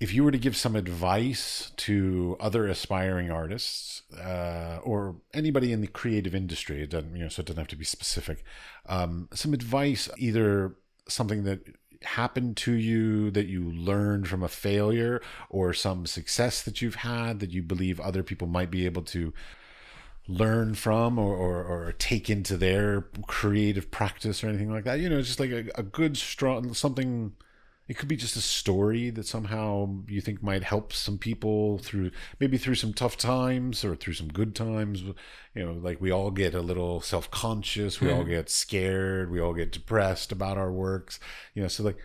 if 0.00 0.12
you 0.12 0.24
were 0.24 0.30
to 0.30 0.38
give 0.38 0.56
some 0.56 0.76
advice 0.76 1.72
to 1.76 2.36
other 2.40 2.66
aspiring 2.66 3.30
artists 3.30 4.02
uh, 4.18 4.80
or 4.82 5.16
anybody 5.32 5.72
in 5.72 5.80
the 5.80 5.86
creative 5.86 6.34
industry, 6.34 6.82
it 6.82 6.90
doesn't 6.90 7.14
you 7.14 7.22
know, 7.22 7.28
so 7.28 7.40
it 7.40 7.46
doesn't 7.46 7.60
have 7.60 7.68
to 7.68 7.76
be 7.76 7.84
specific. 7.84 8.44
Um, 8.86 9.28
some 9.32 9.54
advice, 9.54 10.08
either 10.18 10.76
something 11.08 11.44
that 11.44 11.60
happened 12.02 12.56
to 12.56 12.72
you 12.72 13.30
that 13.30 13.46
you 13.46 13.72
learned 13.72 14.28
from 14.28 14.42
a 14.42 14.48
failure 14.48 15.22
or 15.48 15.72
some 15.72 16.06
success 16.06 16.62
that 16.62 16.82
you've 16.82 16.96
had 16.96 17.40
that 17.40 17.50
you 17.50 17.62
believe 17.62 17.98
other 18.00 18.22
people 18.22 18.46
might 18.46 18.70
be 18.70 18.84
able 18.84 19.02
to 19.02 19.32
learn 20.26 20.74
from 20.74 21.18
or, 21.18 21.34
or, 21.34 21.62
or 21.64 21.92
take 21.92 22.30
into 22.30 22.56
their 22.56 23.02
creative 23.26 23.90
practice 23.90 24.42
or 24.42 24.48
anything 24.48 24.70
like 24.70 24.84
that 24.84 24.98
you 24.98 25.08
know 25.08 25.20
just 25.20 25.38
like 25.38 25.50
a, 25.50 25.66
a 25.74 25.82
good 25.82 26.16
strong 26.16 26.72
something 26.72 27.32
it 27.86 27.98
could 27.98 28.08
be 28.08 28.16
just 28.16 28.36
a 28.36 28.40
story 28.40 29.10
that 29.10 29.26
somehow 29.26 29.98
you 30.08 30.20
think 30.20 30.42
might 30.42 30.64
help 30.64 30.92
some 30.92 31.18
people 31.18 31.78
through 31.78 32.10
maybe 32.40 32.56
through 32.56 32.76
some 32.76 32.94
tough 32.94 33.16
times 33.16 33.84
or 33.84 33.94
through 33.94 34.14
some 34.14 34.28
good 34.28 34.54
times. 34.54 35.02
You 35.54 35.66
know 35.66 35.72
like 35.72 36.00
we 36.00 36.10
all 36.10 36.30
get 36.30 36.54
a 36.54 36.62
little 36.62 37.00
self-conscious. 37.00 38.00
We 38.00 38.10
all 38.10 38.24
get 38.24 38.48
scared. 38.48 39.30
We 39.30 39.40
all 39.40 39.52
get 39.52 39.72
depressed 39.72 40.32
about 40.32 40.56
our 40.56 40.72
works. 40.72 41.20
You 41.54 41.62
know 41.62 41.68
so 41.68 41.82
like 41.82 41.98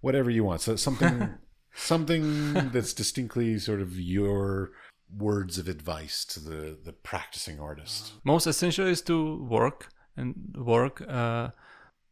whatever 0.00 0.30
you 0.30 0.44
want. 0.44 0.60
So 0.60 0.76
something 0.76 1.30
something 1.74 2.70
that's 2.70 2.92
distinctly 2.92 3.58
sort 3.58 3.80
of 3.80 3.98
your 3.98 4.72
words 5.16 5.58
of 5.58 5.68
advice 5.68 6.24
to 6.26 6.40
the 6.40 6.78
the 6.84 6.92
practicing 6.92 7.58
artist. 7.58 8.12
Most 8.24 8.46
essential 8.46 8.86
is 8.86 9.00
to 9.02 9.42
work 9.42 9.88
and 10.16 10.54
work 10.58 11.02
uh, 11.08 11.48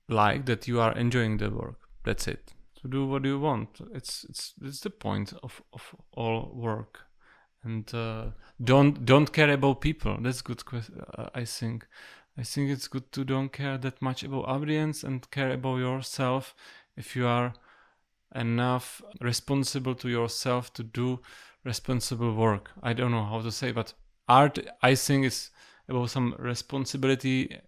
like 0.08 0.46
that 0.46 0.66
you 0.66 0.80
are 0.80 0.92
enjoying 0.92 1.36
the 1.36 1.50
work. 1.50 1.78
That's 2.04 2.26
it. 2.26 2.51
To 2.82 2.88
do 2.88 3.06
what 3.06 3.24
you 3.24 3.38
want. 3.38 3.80
It's 3.94 4.24
it's 4.28 4.54
it's 4.60 4.80
the 4.80 4.90
point 4.90 5.32
of, 5.42 5.62
of 5.72 5.94
all 6.12 6.50
work. 6.54 7.06
And 7.64 7.92
uh, 7.94 8.30
don't 8.62 9.04
don't 9.04 9.32
care 9.32 9.52
about 9.52 9.80
people. 9.80 10.18
That's 10.20 10.42
good. 10.42 10.62
Uh, 10.72 11.28
I 11.34 11.44
think. 11.44 11.86
I 12.36 12.44
think 12.44 12.70
it's 12.70 12.88
good 12.88 13.12
to 13.12 13.24
don't 13.24 13.52
care 13.52 13.78
that 13.78 14.00
much 14.00 14.24
about 14.24 14.48
audience 14.48 15.04
and 15.04 15.30
care 15.30 15.52
about 15.52 15.76
yourself. 15.76 16.54
If 16.96 17.14
you 17.14 17.26
are 17.26 17.52
enough 18.34 19.02
responsible 19.20 19.94
to 19.96 20.08
yourself 20.08 20.72
to 20.74 20.82
do 20.82 21.20
responsible 21.64 22.34
work. 22.34 22.70
I 22.82 22.92
don't 22.92 23.10
know 23.10 23.24
how 23.24 23.40
to 23.42 23.52
say, 23.52 23.72
but 23.72 23.94
art, 24.28 24.58
I 24.82 24.94
think, 24.94 25.26
is 25.26 25.50
about 25.88 26.10
some 26.10 26.34
responsibility 26.38 27.58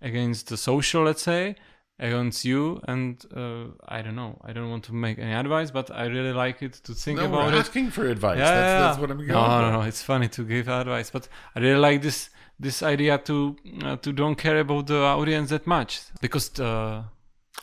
against 0.00 0.48
the 0.48 0.56
social, 0.56 1.04
let's 1.04 1.22
say, 1.22 1.56
against 1.98 2.44
you. 2.44 2.80
And 2.86 3.24
uh, 3.34 3.66
I 3.88 4.02
don't 4.02 4.16
know. 4.16 4.38
I 4.44 4.52
don't 4.52 4.70
want 4.70 4.84
to 4.84 4.94
make 4.94 5.18
any 5.18 5.32
advice, 5.32 5.70
but 5.70 5.90
I 5.90 6.06
really 6.06 6.32
like 6.32 6.62
it 6.62 6.74
to 6.84 6.94
think 6.94 7.18
no, 7.18 7.26
about 7.26 7.46
we're 7.46 7.54
it. 7.56 7.60
asking 7.60 7.90
for 7.90 8.06
advice 8.06 8.38
Yeah, 8.38 8.44
that's, 8.44 8.54
yeah, 8.54 8.80
that's 8.80 8.98
what 8.98 9.10
i'm 9.10 9.16
going 9.18 9.28
no, 9.28 9.44
for. 9.44 9.62
no, 9.62 9.72
no. 9.72 9.80
It's 9.82 10.02
funny 10.02 10.28
to 10.28 10.44
give 10.44 10.68
advice, 10.68 11.10
but 11.10 11.28
I 11.54 11.60
really 11.60 11.80
like 11.80 12.02
this 12.02 12.30
this 12.58 12.82
idea 12.82 13.18
to 13.18 13.56
uh, 13.82 13.96
to 13.96 14.12
don't 14.12 14.36
care 14.36 14.58
about 14.60 14.86
the 14.86 14.96
audience 14.96 15.50
that 15.50 15.66
much 15.66 16.00
because 16.20 16.58
uh, 16.58 17.02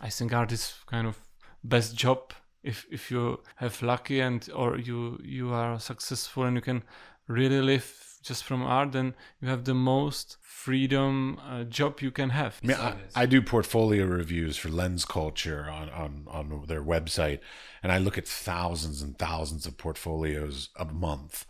I 0.02 0.10
think 0.10 0.34
art 0.34 0.52
is 0.52 0.74
kind 0.86 1.08
of 1.08 1.20
best 1.64 1.96
job 1.96 2.34
if 2.64 2.86
if 2.92 3.10
you 3.12 3.40
have 3.56 3.82
lucky 3.82 4.20
and 4.22 4.48
or 4.54 4.78
you 4.78 5.20
you 5.24 5.52
are 5.54 5.80
successful 5.80 6.44
and 6.44 6.56
you 6.56 6.62
can 6.62 6.84
really 7.28 7.62
live 7.62 8.13
just 8.24 8.44
from 8.44 8.64
art, 8.64 8.94
then 8.94 9.14
you 9.42 9.50
have 9.50 9.66
the 9.66 9.74
most 9.74 10.38
freedom 10.42 11.40
uh, 11.48 11.64
job 11.64 12.02
you 12.02 12.10
can 12.10 12.30
have. 12.30 12.60
I 12.64 12.68
mean, 12.68 12.78
I, 12.78 12.96
I 13.16 13.26
do 13.26 13.42
portfolio 13.42 14.06
reviews 14.06 14.58
for 14.58 14.70
Lens 14.70 15.06
Culture 15.06 15.70
on, 15.70 15.90
on, 15.90 16.26
on 16.30 16.66
their 16.68 16.84
website, 16.84 17.40
and 17.82 17.92
I 17.92 17.98
look 17.98 18.18
at 18.18 18.28
thousands 18.28 19.02
and 19.02 19.18
thousands 19.18 19.66
of 19.66 19.78
portfolios 19.78 20.70
a 20.78 20.86
month. 20.86 21.46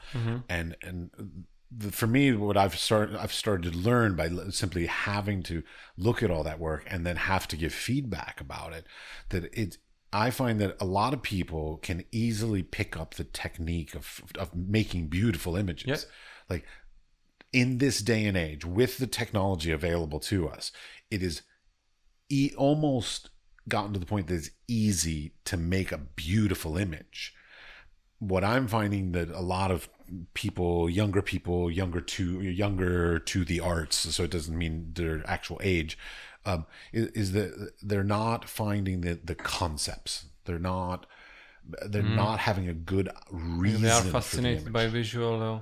And 0.49 0.75
and 0.81 1.45
the, 1.75 1.91
for 1.91 2.07
me, 2.07 2.33
what 2.33 2.57
I've 2.57 2.77
started 2.77 3.15
I've 3.15 3.33
started 3.33 3.71
to 3.71 3.77
learn 3.77 4.15
by 4.15 4.29
simply 4.49 4.87
having 4.87 5.43
to 5.43 5.63
look 5.97 6.23
at 6.23 6.31
all 6.31 6.43
that 6.43 6.59
work 6.59 6.85
and 6.87 7.05
then 7.05 7.15
have 7.15 7.47
to 7.49 7.55
give 7.55 7.73
feedback 7.73 8.41
about 8.41 8.73
it. 8.73 8.85
That 9.29 9.45
it 9.53 9.77
I 10.11 10.29
find 10.29 10.59
that 10.61 10.77
a 10.79 10.85
lot 10.85 11.13
of 11.13 11.21
people 11.23 11.77
can 11.77 12.03
easily 12.11 12.61
pick 12.63 12.95
up 12.95 13.15
the 13.15 13.23
technique 13.23 13.95
of 13.95 14.23
of 14.37 14.55
making 14.55 15.07
beautiful 15.07 15.55
images. 15.55 15.87
Yep. 15.87 15.99
Like 16.49 16.65
in 17.51 17.77
this 17.77 18.01
day 18.01 18.25
and 18.25 18.35
age, 18.37 18.65
with 18.65 18.97
the 18.97 19.07
technology 19.07 19.71
available 19.71 20.19
to 20.21 20.49
us, 20.49 20.71
it 21.11 21.21
is 21.21 21.43
e- 22.29 22.51
almost 22.57 23.29
gotten 23.67 23.93
to 23.93 23.99
the 23.99 24.05
point 24.05 24.27
that 24.27 24.35
it's 24.35 24.49
easy 24.67 25.33
to 25.45 25.55
make 25.55 25.91
a 25.91 25.97
beautiful 25.97 26.77
image. 26.77 27.33
What 28.19 28.43
I'm 28.43 28.67
finding 28.67 29.11
that 29.13 29.29
a 29.29 29.41
lot 29.41 29.71
of 29.71 29.89
people, 30.33 30.89
younger 30.89 31.21
people, 31.21 31.69
younger 31.69 32.01
to 32.01 32.41
younger 32.41 33.19
to 33.19 33.45
the 33.45 33.59
arts, 33.59 33.97
so 34.15 34.23
it 34.23 34.31
doesn't 34.31 34.57
mean 34.57 34.91
their 34.95 35.23
actual 35.29 35.59
age, 35.63 35.97
um, 36.45 36.65
is, 36.91 37.07
is 37.09 37.31
that 37.33 37.71
they're 37.81 38.03
not 38.03 38.47
finding 38.47 39.01
the 39.01 39.19
the 39.23 39.35
concepts. 39.35 40.25
They're 40.45 40.59
not. 40.59 41.05
They're 41.87 42.03
not 42.03 42.39
having 42.39 42.67
a 42.67 42.73
good 42.73 43.09
reason. 43.31 43.83
they 43.83 43.89
are 43.89 44.01
for 44.01 44.07
the 44.07 44.11
fascinated 44.11 44.61
image 44.63 44.73
by 44.73 44.87
visual. 44.87 45.41
Uh, 45.41 45.59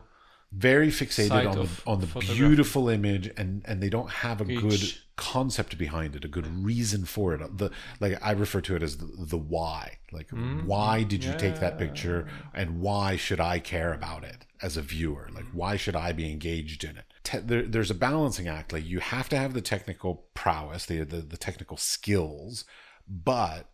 very 0.52 0.90
fixated 0.90 1.30
on 1.48 1.56
the, 1.66 1.82
on 1.88 2.00
the 2.02 2.08
beautiful 2.36 2.90
image 2.90 3.32
and 3.38 3.62
and 3.66 3.82
they 3.82 3.90
don't 3.90 4.10
have 4.10 4.42
a 4.42 4.46
good 4.46 4.82
concept 5.16 5.78
behind 5.78 6.16
it 6.16 6.26
a 6.26 6.28
good 6.28 6.48
reason 6.64 7.06
for 7.06 7.34
it. 7.34 7.58
The 7.58 7.70
like 8.00 8.18
i 8.22 8.32
refer 8.32 8.60
to 8.62 8.76
it 8.76 8.84
as 8.84 8.98
the, 8.98 9.06
the 9.18 9.38
why. 9.38 10.00
Like 10.12 10.28
Mm-hmm. 10.30 10.68
why 10.68 11.04
did 11.04 11.24
you 11.24 11.34
take 11.38 11.60
that 11.60 11.78
picture 11.78 12.28
and 12.54 12.82
why 12.82 13.16
should 13.16 13.40
i 13.40 13.60
care 13.60 13.94
about 13.94 14.24
it 14.24 14.46
as 14.62 14.76
a 14.78 14.82
viewer? 14.82 15.30
Like 15.34 15.46
why 15.54 15.78
should 15.78 15.96
i 15.96 16.12
be 16.12 16.30
engaged 16.32 16.84
in 16.84 16.98
it? 16.98 17.06
Te- 17.24 17.38
there, 17.40 17.62
there's 17.64 17.92
a 17.92 17.96
balancing 17.96 18.48
act 18.48 18.74
like 18.74 18.86
you 18.86 19.00
have 19.00 19.30
to 19.30 19.38
have 19.38 19.54
the 19.54 19.62
technical 19.62 20.26
prowess 20.34 20.86
the, 20.86 21.04
the 21.04 21.18
the 21.18 21.38
technical 21.38 21.78
skills 21.78 22.66
but 23.08 23.68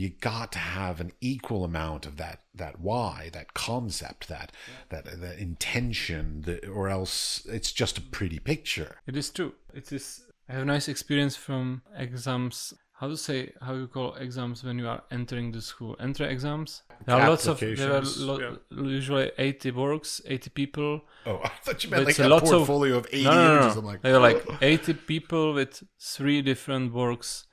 you 0.00 0.08
got 0.32 0.48
to 0.52 0.58
have 0.80 0.96
an 1.04 1.12
equal 1.32 1.62
amount 1.70 2.02
of 2.06 2.14
that 2.22 2.38
that 2.62 2.74
why 2.88 3.30
that 3.36 3.48
concept 3.68 4.22
that 4.34 4.48
that 4.92 5.04
that 5.24 5.36
intention 5.48 6.42
that, 6.46 6.60
or 6.68 6.88
else 6.98 7.44
it's 7.56 7.72
just 7.82 7.94
a 7.98 8.04
pretty 8.16 8.38
picture 8.52 8.92
It 9.06 9.16
is 9.16 9.28
true. 9.36 9.52
It 9.74 9.86
is. 9.98 10.06
I 10.48 10.52
have 10.54 10.62
a 10.62 10.70
nice 10.76 10.88
experience 10.94 11.36
from 11.46 11.82
exams. 12.06 12.56
How 13.00 13.08
to 13.08 13.16
say? 13.16 13.38
How 13.66 13.72
you 13.74 13.86
call 13.86 14.14
exams 14.26 14.58
when 14.64 14.78
you 14.80 14.86
are 14.94 15.02
entering 15.10 15.52
the 15.52 15.62
school? 15.62 15.92
Enter 16.00 16.26
exams. 16.36 16.82
There 17.06 17.16
are 17.16 17.30
lots 17.30 17.46
of. 17.46 17.58
There 17.60 17.70
are 17.70 18.02
Applications, 18.02 18.20
lo- 18.28 18.58
usually 18.96 19.30
eighty 19.38 19.70
works, 19.70 20.20
eighty 20.26 20.50
people. 20.60 20.92
oh 21.26 21.40
i 21.44 21.52
thought 21.64 21.82
you 21.82 21.88
meant 21.90 22.04
like 22.10 22.18
a 22.18 22.26
a 22.26 22.28
lot 22.34 22.42
of- 22.42 22.48
portfolio 22.50 22.94
of, 23.00 23.06
80 23.12 23.24
No, 23.24 23.30
no, 23.32 23.44
no, 23.46 23.54
images 23.60 23.76
i'm 23.80 23.84
like 23.92 24.02
There 24.02 24.16
are 24.18 24.26
like 24.30 24.42
eighty 24.70 24.94
people 25.12 25.44
with 25.58 25.72
three 26.16 26.40
different 26.50 26.86
works 26.92 27.46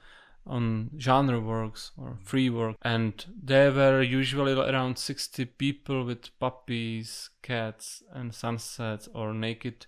on 0.48 0.90
genre 0.98 1.40
works 1.40 1.92
or 1.98 2.18
free 2.24 2.50
work, 2.50 2.76
and 2.82 3.26
there 3.44 3.72
were 3.72 4.02
usually 4.02 4.54
around 4.54 4.98
60 4.98 5.46
people 5.46 6.04
with 6.06 6.38
puppies, 6.40 7.30
cats, 7.42 8.04
and 8.14 8.34
sunsets 8.34 9.08
or 9.14 9.34
naked. 9.34 9.86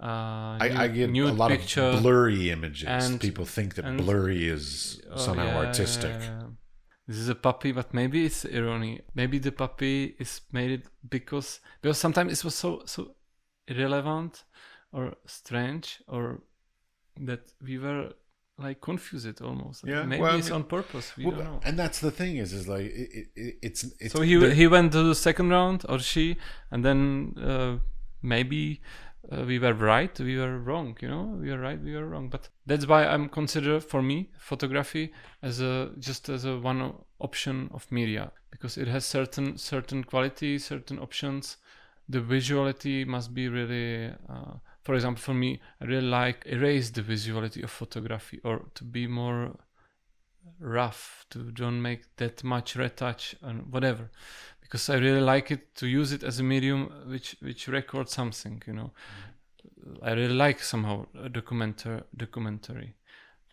Uh, 0.00 0.56
I, 0.60 0.70
I 0.84 0.88
get 0.88 1.10
a 1.10 1.32
lot 1.32 1.50
picture. 1.50 1.82
of 1.82 2.02
blurry 2.02 2.50
images. 2.50 2.88
and- 2.88 3.20
People 3.20 3.44
think 3.44 3.74
that 3.76 3.84
and- 3.84 3.98
blurry 3.98 4.48
is 4.48 5.00
Oh, 5.10 5.16
somehow 5.18 5.46
yeah, 5.46 5.66
artistic. 5.66 6.10
yeah, 6.18 6.40
yeah. 6.40 6.46
This 7.06 7.18
is 7.18 7.28
a 7.28 7.34
puppy, 7.34 7.72
but 7.72 7.92
maybe 7.92 8.24
it's 8.24 8.44
irony. 8.44 9.00
Maybe 9.14 9.38
the 9.38 9.52
puppy 9.52 10.14
is 10.18 10.40
made 10.52 10.70
it 10.70 10.86
because 11.08 11.60
because 11.82 11.98
sometimes 11.98 12.32
it 12.38 12.44
was 12.44 12.54
so 12.54 12.82
so 12.86 13.14
irrelevant 13.68 14.44
or 14.92 15.14
strange 15.26 16.00
or 16.08 16.42
that 17.20 17.52
we 17.62 17.78
were 17.78 18.12
like 18.58 18.80
confuse 18.80 19.24
it 19.24 19.40
almost. 19.40 19.84
Yeah, 19.86 20.02
maybe 20.04 20.22
well, 20.22 20.36
it's 20.38 20.50
on 20.50 20.64
purpose. 20.64 21.16
We 21.16 21.26
Well, 21.26 21.36
don't 21.36 21.44
know. 21.44 21.60
and 21.64 21.78
that's 21.78 22.00
the 22.00 22.10
thing 22.10 22.36
is, 22.36 22.52
is 22.52 22.68
like 22.68 22.86
it, 22.86 23.08
it, 23.12 23.26
it- 23.36 23.58
it's 23.62 23.84
it's. 23.98 24.12
so 24.12 24.20
he 24.22 24.36
there- 24.36 24.54
he 24.54 24.66
went 24.66 24.92
to 24.92 25.02
the 25.02 25.14
second 25.14 25.50
round 25.50 25.84
or 25.88 25.98
she, 25.98 26.36
and 26.70 26.84
then 26.84 27.34
uh, 27.42 27.78
maybe 28.22 28.80
uh, 29.30 29.44
we 29.46 29.58
were 29.58 29.72
right, 29.74 30.18
we 30.20 30.36
were 30.38 30.58
wrong. 30.58 30.96
You 31.00 31.08
know, 31.08 31.22
we 31.40 31.50
were 31.50 31.58
right, 31.58 31.80
we 31.82 31.94
were 31.94 32.06
wrong. 32.06 32.28
But 32.28 32.48
that's 32.66 32.86
why 32.86 33.06
I'm 33.06 33.28
consider 33.28 33.80
for 33.80 34.02
me 34.02 34.30
photography 34.38 35.12
as 35.42 35.60
a 35.60 35.90
just 35.98 36.28
as 36.28 36.44
a 36.44 36.58
one 36.58 36.92
option 37.20 37.70
of 37.72 37.90
media 37.90 38.32
because 38.50 38.76
it 38.76 38.88
has 38.88 39.04
certain 39.04 39.56
certain 39.56 40.04
quality, 40.04 40.58
certain 40.58 40.98
options. 40.98 41.56
The 42.08 42.20
visuality 42.20 43.06
must 43.06 43.32
be 43.32 43.48
really. 43.48 44.12
Uh, 44.28 44.54
for 44.82 44.94
example, 44.94 45.22
for 45.22 45.34
me, 45.34 45.60
I 45.80 45.84
really 45.84 46.08
like 46.08 46.44
erase 46.46 46.90
the 46.90 47.02
visuality 47.02 47.62
of 47.62 47.70
photography 47.70 48.40
or 48.44 48.66
to 48.74 48.84
be 48.84 49.06
more 49.06 49.56
rough 50.58 51.24
to 51.30 51.50
don't 51.52 51.80
make 51.80 52.16
that 52.16 52.42
much 52.42 52.76
retouch 52.76 53.34
and 53.42 53.72
whatever 53.72 54.10
because 54.60 54.88
i 54.90 54.94
really 54.94 55.20
like 55.20 55.50
it 55.50 55.74
to 55.76 55.86
use 55.86 56.10
it 56.12 56.24
as 56.24 56.40
a 56.40 56.42
medium 56.42 56.90
which 57.06 57.36
which 57.40 57.68
records 57.68 58.12
something 58.12 58.62
you 58.66 58.72
know. 58.72 58.90
Mm-hmm. 58.90 59.32
I 60.04 60.12
really 60.12 60.34
like 60.34 60.62
somehow 60.62 61.06
a 61.20 61.28
documentary 61.28 62.02
documentary 62.16 62.94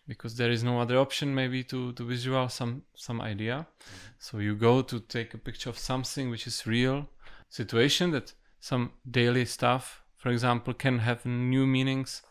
because 0.06 0.36
there 0.36 0.50
is 0.50 0.64
no 0.64 0.80
other 0.80 0.98
option 0.98 1.34
maybe 1.34 1.62
to 1.64 1.92
to 1.92 2.04
visual 2.04 2.48
some 2.48 2.82
some 2.94 3.20
idea. 3.20 3.54
Mm-hmm. 3.54 3.96
So 4.18 4.38
you 4.38 4.54
go 4.56 4.82
to 4.82 5.00
take 5.00 5.34
a 5.34 5.38
picture 5.38 5.70
of 5.70 5.78
something 5.78 6.30
which 6.30 6.46
is 6.46 6.66
real 6.66 7.08
situation 7.48 8.10
that 8.12 8.34
some 8.60 8.92
daily 9.08 9.44
stuff 9.44 9.99
for 10.20 10.28
example 10.30 10.72
can 10.74 10.98
have 10.98 11.26
new 11.26 11.66
meanings 11.66 12.22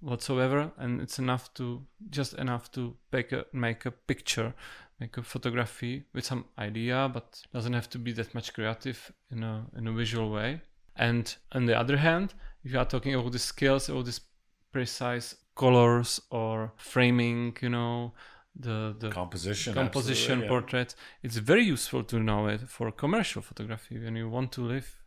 whatsoever 0.00 0.72
and 0.78 1.00
it's 1.00 1.18
enough 1.18 1.52
to 1.54 1.82
just 2.10 2.32
enough 2.34 2.70
to 2.72 2.96
make 3.12 3.32
a 3.32 3.44
make 3.52 3.84
a 3.86 3.90
picture 3.90 4.54
make 4.98 5.16
a 5.16 5.22
photography 5.22 6.04
with 6.14 6.24
some 6.24 6.44
idea 6.58 7.10
but 7.12 7.42
doesn't 7.52 7.72
have 7.72 7.88
to 7.90 7.98
be 7.98 8.12
that 8.12 8.34
much 8.34 8.52
creative 8.54 9.12
in 9.30 9.42
a 9.42 9.66
in 9.76 9.86
a 9.86 9.92
visual 9.92 10.30
way 10.30 10.60
and 10.96 11.36
on 11.52 11.66
the 11.66 11.78
other 11.78 11.96
hand 11.96 12.34
if 12.64 12.72
you 12.72 12.78
are 12.78 12.84
talking 12.94 13.14
about 13.14 13.32
the 13.32 13.38
skills 13.38 13.88
all 13.88 14.02
these 14.02 14.20
precise 14.72 15.36
colors 15.54 16.20
or 16.30 16.72
framing 16.76 17.56
you 17.60 17.68
know 17.68 18.12
the 18.54 18.94
the 18.98 19.08
composition, 19.08 19.72
composition 19.74 20.40
yeah. 20.40 20.48
portrait 20.48 20.94
it's 21.22 21.36
very 21.36 21.64
useful 21.64 22.02
to 22.02 22.18
know 22.18 22.46
it 22.46 22.60
for 22.68 22.90
commercial 22.90 23.40
photography 23.40 23.98
when 23.98 24.14
you 24.16 24.28
want 24.28 24.52
to 24.52 24.62
live 24.62 25.01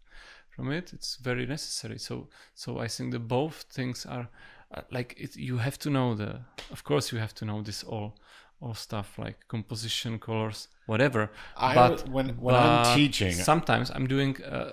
from 0.55 0.71
it 0.71 0.93
it's 0.93 1.17
very 1.17 1.45
necessary. 1.45 1.97
So 1.99 2.27
so 2.53 2.79
i 2.79 2.87
think 2.87 3.11
that 3.13 3.27
both 3.27 3.65
things 3.77 4.05
are 4.05 4.27
uh, 4.73 4.81
like 4.91 5.15
it 5.17 5.35
you 5.35 5.57
have 5.57 5.77
to 5.79 5.89
know 5.89 6.15
the 6.15 6.39
of 6.71 6.83
course 6.83 7.11
you 7.11 7.19
have 7.19 7.33
to 7.35 7.45
know 7.45 7.61
this 7.61 7.83
all 7.83 8.15
all 8.61 8.73
stuff 8.73 9.17
like 9.17 9.37
composition 9.47 10.17
colors 10.19 10.69
whatever 10.87 11.29
I 11.57 11.75
but 11.75 12.09
when 12.09 12.29
when 12.45 12.55
I'm 12.55 12.95
teaching, 12.95 13.33
sometimes 13.51 13.91
i'm 13.95 14.07
doing 14.07 14.33
uh, 14.43 14.71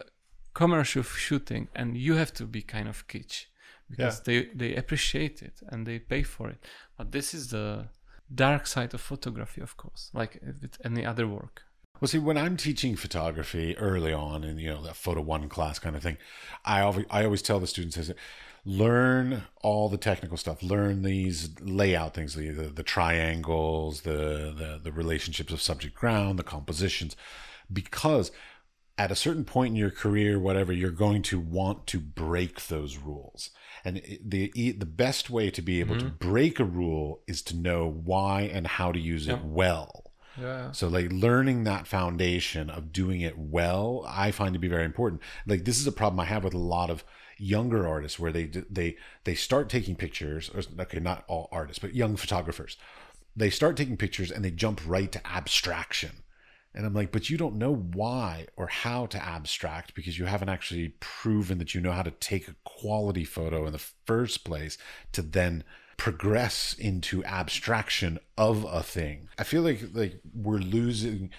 commercial 0.55 1.03
shooting 1.03 1.69
and 1.75 1.97
you 1.97 2.15
have 2.15 2.33
to 2.35 2.45
be 2.47 2.63
kind 2.63 2.89
of 2.89 3.07
kitsch 3.09 3.47
because 3.91 4.21
they 4.27 4.39
they 4.55 4.75
appreciate 4.77 5.43
it 5.43 5.61
and 5.69 5.87
they 5.87 5.99
pay 5.99 6.23
for 6.23 6.49
it. 6.49 6.65
But 6.97 7.13
this 7.13 7.35
is 7.35 7.49
the 7.49 7.89
dark 8.35 8.67
side 8.67 8.95
of 8.95 9.01
photography 9.01 9.61
of 9.61 9.77
course 9.77 10.11
like 10.15 10.41
with 10.63 10.79
any 10.85 11.05
other 11.05 11.27
work 11.27 11.63
Well, 12.03 12.09
see, 12.09 12.19
when 12.19 12.37
I'm 12.37 12.57
teaching 12.57 12.97
photography 12.97 13.79
early 13.79 14.13
on, 14.13 14.43
in 14.43 14.59
you 14.59 14.71
know 14.71 14.83
that 14.83 14.97
photo 14.97 15.21
one 15.21 15.49
class 15.49 15.79
kind 15.79 15.95
of 15.95 16.03
thing, 16.03 16.17
I 16.65 16.81
always 16.81 17.07
I 17.11 17.25
always 17.25 17.43
tell 17.43 17.61
the 17.61 17.69
students, 17.69 17.97
I 17.97 18.03
say, 18.03 18.15
learn 18.65 19.45
all 19.63 19.89
the 19.89 19.97
technical 19.99 20.37
stuff, 20.37 20.65
learn 20.65 21.03
these 21.03 21.51
layout 21.61 22.15
things, 22.15 22.35
the 22.35 22.49
the, 22.49 22.65
the 22.65 22.83
triangles, 22.83 24.01
the, 24.01 24.53
the 24.59 24.81
the 24.83 24.91
relationships 24.91 25.53
of 25.53 25.63
subject 25.63 25.95
ground, 25.95 26.41
the 26.41 26.43
compositions, 26.43 27.15
because 27.73 28.33
at 28.99 29.13
a 29.13 29.17
certain 29.17 29.45
point 29.45 29.71
in 29.71 29.77
your 29.77 29.93
career, 29.93 30.41
whatever, 30.41 30.73
you're 30.73 30.91
going 30.91 31.23
to 31.23 31.39
want 31.39 31.87
to 31.87 32.01
break 32.01 32.67
those 32.67 32.97
rules. 32.97 33.51
And 33.85 34.03
the 34.21 34.51
the 34.73 34.87
best 34.87 35.31
way 35.31 35.53
to 35.53 35.63
be 35.63 35.79
able 35.79 35.99
to 35.99 36.07
mm-hmm. 36.07 36.29
break 36.31 36.59
a 36.59 36.65
rule 36.65 37.23
is 37.29 37.43
to 37.43 37.57
know 37.57 37.89
why 37.89 38.41
and 38.43 38.67
how 38.67 38.91
to 38.91 38.99
use 38.99 39.29
it 39.29 39.45
well. 39.45 40.12
So 40.73 40.89
like 40.89 41.13
learning 41.13 41.65
that 41.65 41.87
foundation 41.87 42.71
of 42.71 42.93
doing 42.93 43.21
it 43.21 43.39
well, 43.39 44.05
I 44.09 44.31
find 44.31 44.55
to 44.55 44.59
be 44.59 44.69
very 44.69 44.85
important. 44.85 45.21
Like 45.47 45.65
this 45.65 45.79
is 45.79 45.87
a 45.87 45.93
problem 45.93 46.21
I 46.21 46.25
have 46.27 46.45
with 46.45 46.55
a 46.55 46.59
lot 46.59 46.91
of 46.91 47.05
younger 47.39 47.87
artists 47.87 48.19
where 48.19 48.33
they 48.33 48.45
they 48.47 48.97
they 49.25 49.35
start 49.35 49.69
taking 49.69 49.97
pictures 49.97 50.51
or 50.55 50.63
okay, 50.81 51.01
not 51.01 51.25
all 51.29 51.49
artists, 51.53 51.79
but 51.79 51.95
young 51.95 52.17
photographers. 52.17 52.77
They 53.35 53.51
start 53.51 53.77
taking 53.77 53.97
pictures 53.97 54.31
and 54.31 54.45
they 54.45 54.51
jump 54.51 54.81
right 54.87 55.11
to 55.13 55.27
abstraction. 55.27 56.23
And 56.75 56.87
I'm 56.87 56.95
like, 56.95 57.13
but 57.13 57.29
you 57.29 57.37
don't 57.37 57.57
know 57.57 57.75
why 57.75 58.47
or 58.57 58.67
how 58.67 59.05
to 59.07 59.23
abstract 59.23 59.95
because 59.95 60.19
you 60.19 60.25
haven't 60.25 60.49
actually 60.49 60.95
proven 61.01 61.59
that 61.59 61.75
you 61.75 61.83
know 61.83 61.93
how 61.93 62.03
to 62.03 62.11
take 62.11 62.49
a 62.49 62.57
quality 62.65 63.25
photo 63.25 63.67
in 63.67 63.73
the 63.73 63.79
first 64.07 64.45
place 64.45 64.79
to 65.13 65.21
then 65.21 65.65
progress 65.97 66.75
into 66.79 67.25
abstraction 67.25 68.19
of 68.37 68.65
a 68.65 68.83
thing. 68.83 69.29
I 69.39 69.45
feel 69.45 69.63
like 69.63 69.81
like 69.93 70.21
we're 70.35 70.59
losing 70.59 71.31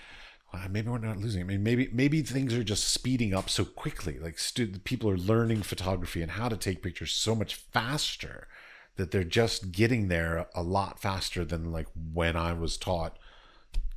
maybe 0.69 0.87
we're 0.87 0.99
not 0.99 1.17
losing. 1.17 1.41
I 1.41 1.45
mean, 1.45 1.63
maybe 1.63 1.89
maybe 1.91 2.21
things 2.21 2.53
are 2.53 2.63
just 2.63 2.87
speeding 2.87 3.33
up 3.33 3.49
so 3.49 3.65
quickly. 3.65 4.19
Like 4.19 4.39
people 4.83 5.09
are 5.09 5.17
learning 5.17 5.63
photography 5.63 6.21
and 6.21 6.31
how 6.31 6.49
to 6.49 6.57
take 6.57 6.83
pictures 6.83 7.11
so 7.11 7.35
much 7.35 7.55
faster 7.55 8.47
that 8.95 9.11
they're 9.11 9.23
just 9.23 9.71
getting 9.71 10.07
there 10.07 10.47
a 10.53 10.61
lot 10.61 10.99
faster 10.99 11.43
than 11.43 11.71
like 11.71 11.87
when 12.13 12.35
I 12.35 12.53
was 12.53 12.77
taught 12.77 13.17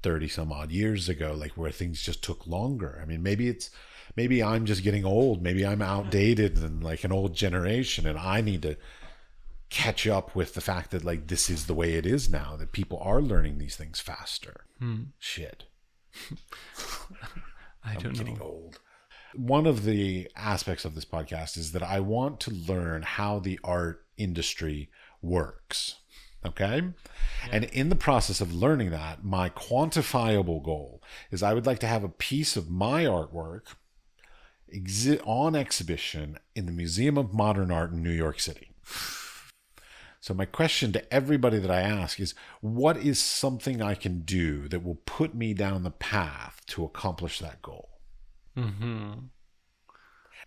30 0.02 0.28
some 0.28 0.52
odd 0.52 0.70
years 0.70 1.09
ago 1.09 1.34
like 1.36 1.52
where 1.52 1.72
things 1.72 2.00
just 2.00 2.22
took 2.22 2.46
longer 2.46 3.00
i 3.02 3.04
mean 3.04 3.24
maybe 3.24 3.48
it's 3.48 3.70
maybe 4.14 4.40
i'm 4.40 4.64
just 4.64 4.84
getting 4.84 5.04
old 5.04 5.42
maybe 5.42 5.66
i'm 5.66 5.82
outdated 5.82 6.59
and 6.59 6.84
like 6.84 7.02
an 7.02 7.11
old 7.11 7.34
generation 7.34 8.07
and 8.07 8.16
i 8.16 8.40
need 8.40 8.62
to 8.62 8.76
catch 9.70 10.06
up 10.06 10.34
with 10.34 10.54
the 10.54 10.60
fact 10.60 10.90
that 10.92 11.04
like 11.04 11.26
this 11.26 11.50
is 11.50 11.66
the 11.66 11.74
way 11.74 11.94
it 11.94 12.06
is 12.06 12.30
now 12.30 12.56
that 12.56 12.72
people 12.72 12.98
are 13.02 13.20
learning 13.20 13.58
these 13.58 13.76
things 13.76 14.00
faster. 14.00 14.64
Hmm. 14.78 15.04
Shit. 15.18 15.64
I 17.84 17.92
i'm 17.94 17.98
don't 18.00 18.14
getting 18.14 18.38
know. 18.38 18.44
old. 18.44 18.80
One 19.34 19.66
of 19.66 19.84
the 19.84 20.30
aspects 20.34 20.84
of 20.86 20.94
this 20.94 21.04
podcast 21.04 21.58
is 21.58 21.72
that 21.72 21.82
i 21.82 22.00
want 22.00 22.40
to 22.40 22.50
learn 22.50 23.02
how 23.02 23.38
the 23.38 23.60
art 23.62 24.04
industry 24.16 24.88
works 25.20 25.96
okay? 26.44 26.82
And 27.50 27.64
in 27.64 27.88
the 27.88 27.96
process 27.96 28.40
of 28.40 28.54
learning 28.54 28.90
that 28.90 29.24
my 29.24 29.50
quantifiable 29.50 30.62
goal 30.62 31.02
is 31.30 31.42
i 31.42 31.52
would 31.52 31.66
like 31.66 31.80
to 31.80 31.86
have 31.86 32.04
a 32.04 32.08
piece 32.08 32.56
of 32.56 32.70
my 32.70 33.04
artwork 33.04 33.74
exi- 34.74 35.20
on 35.26 35.54
exhibition 35.54 36.38
in 36.54 36.66
the 36.66 36.72
museum 36.72 37.18
of 37.18 37.34
modern 37.34 37.70
art 37.70 37.92
in 37.92 38.02
new 38.02 38.10
york 38.10 38.40
city 38.40 38.72
so 40.27 40.35
my 40.35 40.45
question 40.45 40.93
to 40.93 41.14
everybody 41.14 41.59
that 41.59 41.70
i 41.70 41.81
ask 41.81 42.18
is 42.18 42.35
what 42.61 42.97
is 42.97 43.18
something 43.18 43.81
i 43.81 43.95
can 43.95 44.20
do 44.20 44.66
that 44.68 44.83
will 44.83 45.01
put 45.07 45.35
me 45.35 45.55
down 45.55 45.83
the 45.85 45.91
path 45.91 46.61
to 46.66 46.85
accomplish 46.85 47.39
that 47.39 47.62
goal? 47.62 48.01
Hmm 48.55 49.12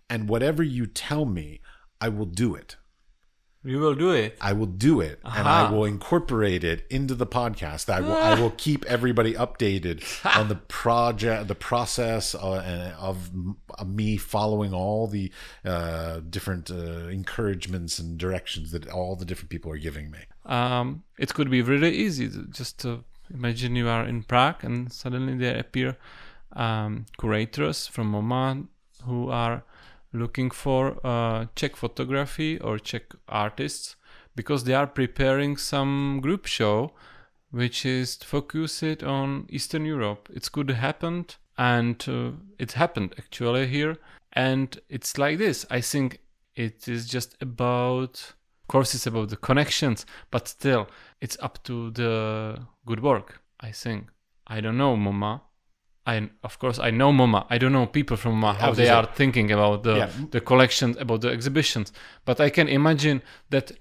and 0.10 0.28
whatever 0.28 0.64
you 0.64 0.86
tell 0.86 1.26
me 1.26 1.62
i 2.02 2.10
will 2.10 2.26
do 2.26 2.56
it 2.56 2.76
we 3.70 3.76
will 3.84 3.98
do 4.06 4.12
it 4.24 4.30
I 4.50 4.52
will 4.60 4.74
do 4.90 4.94
it 5.10 5.16
and 5.24 5.48
I 5.48 5.62
will 5.72 5.86
incorporate 5.96 6.64
it 6.72 6.80
into 6.98 7.14
the 7.24 7.30
podcast. 7.40 7.84
I 7.98 8.00
will 8.06 8.20
I 8.32 8.34
will 8.42 8.56
keep 8.66 8.82
everybody 8.96 9.34
updated 9.46 9.98
on 10.40 10.46
the 10.54 10.60
project, 10.82 11.48
the 11.56 11.62
process 11.72 12.24
uh, 12.34 12.64
and 12.72 12.94
of 13.10 13.18
of 13.82 13.88
me 14.02 14.10
following 14.36 14.72
all 14.82 15.04
the 15.18 15.26
uh, 15.74 16.20
different 16.36 16.66
uh, 16.72 17.08
encouragements 17.20 18.00
and 18.02 18.18
directions 18.26 18.66
that 18.74 18.84
all 18.98 19.14
the 19.22 19.28
different 19.30 19.50
people 19.56 19.70
are 19.76 19.84
giving 19.90 20.08
me. 20.16 20.22
um, 20.58 21.04
it 21.24 21.30
could 21.36 21.50
be 21.58 21.62
really 21.74 21.94
easy 22.06 22.28
just 22.60 22.74
to 22.84 22.90
imagine 23.40 23.76
you 23.82 23.88
are 23.96 24.06
in 24.12 24.20
Prague 24.32 24.62
and 24.68 24.78
suddenly 25.02 25.36
there 25.44 25.58
appear 25.64 25.92
um, 26.66 26.92
curators 27.22 27.80
from 27.94 28.06
MoMA 28.16 28.68
who 29.08 29.20
are 29.44 29.58
looking 30.14 30.52
for 30.52 31.00
uh, 31.06 31.46
Czech 31.56 31.76
photography 31.76 32.60
or 32.60 32.80
Czech 32.80 33.14
artists 33.28 33.96
because 34.36 34.64
they 34.64 34.74
are 34.74 34.88
preparing 34.88 35.58
some 35.58 36.20
group 36.22 36.46
show 36.46 36.94
which 37.52 37.86
is 37.86 38.16
focused 38.18 39.04
on 39.04 39.46
Eastern 39.50 39.86
Europe. 39.86 40.30
It's 40.34 40.50
good 40.50 40.70
happened, 40.70 41.38
and 41.58 42.04
uh, 42.08 42.32
it 42.58 42.74
happened 42.74 43.16
actually 43.18 43.68
here. 43.68 43.98
And 44.34 44.80
it's 44.90 45.18
like 45.18 45.40
this. 45.40 45.66
I 45.72 45.82
think 45.82 46.20
it 46.56 46.88
is 46.88 47.08
just 47.08 47.36
about, 47.42 48.34
of 48.62 48.68
course, 48.68 48.94
it's 48.94 49.08
about 49.08 49.30
the 49.30 49.38
connections, 49.38 50.06
but 50.30 50.48
still, 50.48 50.88
it's 51.22 51.38
up 51.42 51.64
to 51.64 51.92
the 51.92 52.60
good 52.86 53.02
work. 53.02 53.42
I 53.60 53.72
think. 53.72 54.10
I 54.48 54.62
don't 54.62 54.78
know, 54.78 54.96
MoMA. 54.96 55.42
I 56.14 56.30
of 56.44 56.54
course 56.60 56.80
I 56.88 56.92
know 56.92 57.12
MoMA. 57.12 57.42
I 57.50 57.58
don't 57.62 57.74
know 57.78 57.86
people 58.00 58.18
from 58.18 58.34
MoMA 58.42 58.56
how 58.56 58.72
they 58.74 58.90
are 58.90 59.08
thinking 59.16 59.52
about 59.52 59.84
the 59.84 59.96
Yeah. 59.98 60.10
the 60.32 60.42
collections, 60.42 60.98
about 60.98 61.22
the 61.22 61.30
exhibitions. 61.38 61.94
But 62.26 62.40
I 62.40 62.50
can 62.50 62.68
imagine 62.68 63.22
that 63.50 63.72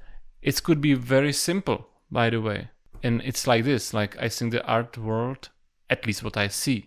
it 0.43 0.63
could 0.63 0.81
be 0.81 0.95
very 0.95 1.33
simple. 1.33 1.79
By 2.11 2.31
the 2.31 2.41
way, 2.41 2.69
and 3.03 3.21
it's 3.23 3.47
like 3.47 3.65
this. 3.65 3.93
Like 4.01 4.17
I 4.27 4.29
think 4.29 4.53
the 4.53 4.65
art 4.67 4.97
world, 4.99 5.51
at 5.91 6.07
least 6.07 6.23
what 6.25 6.37
I 6.37 6.49
see 6.49 6.79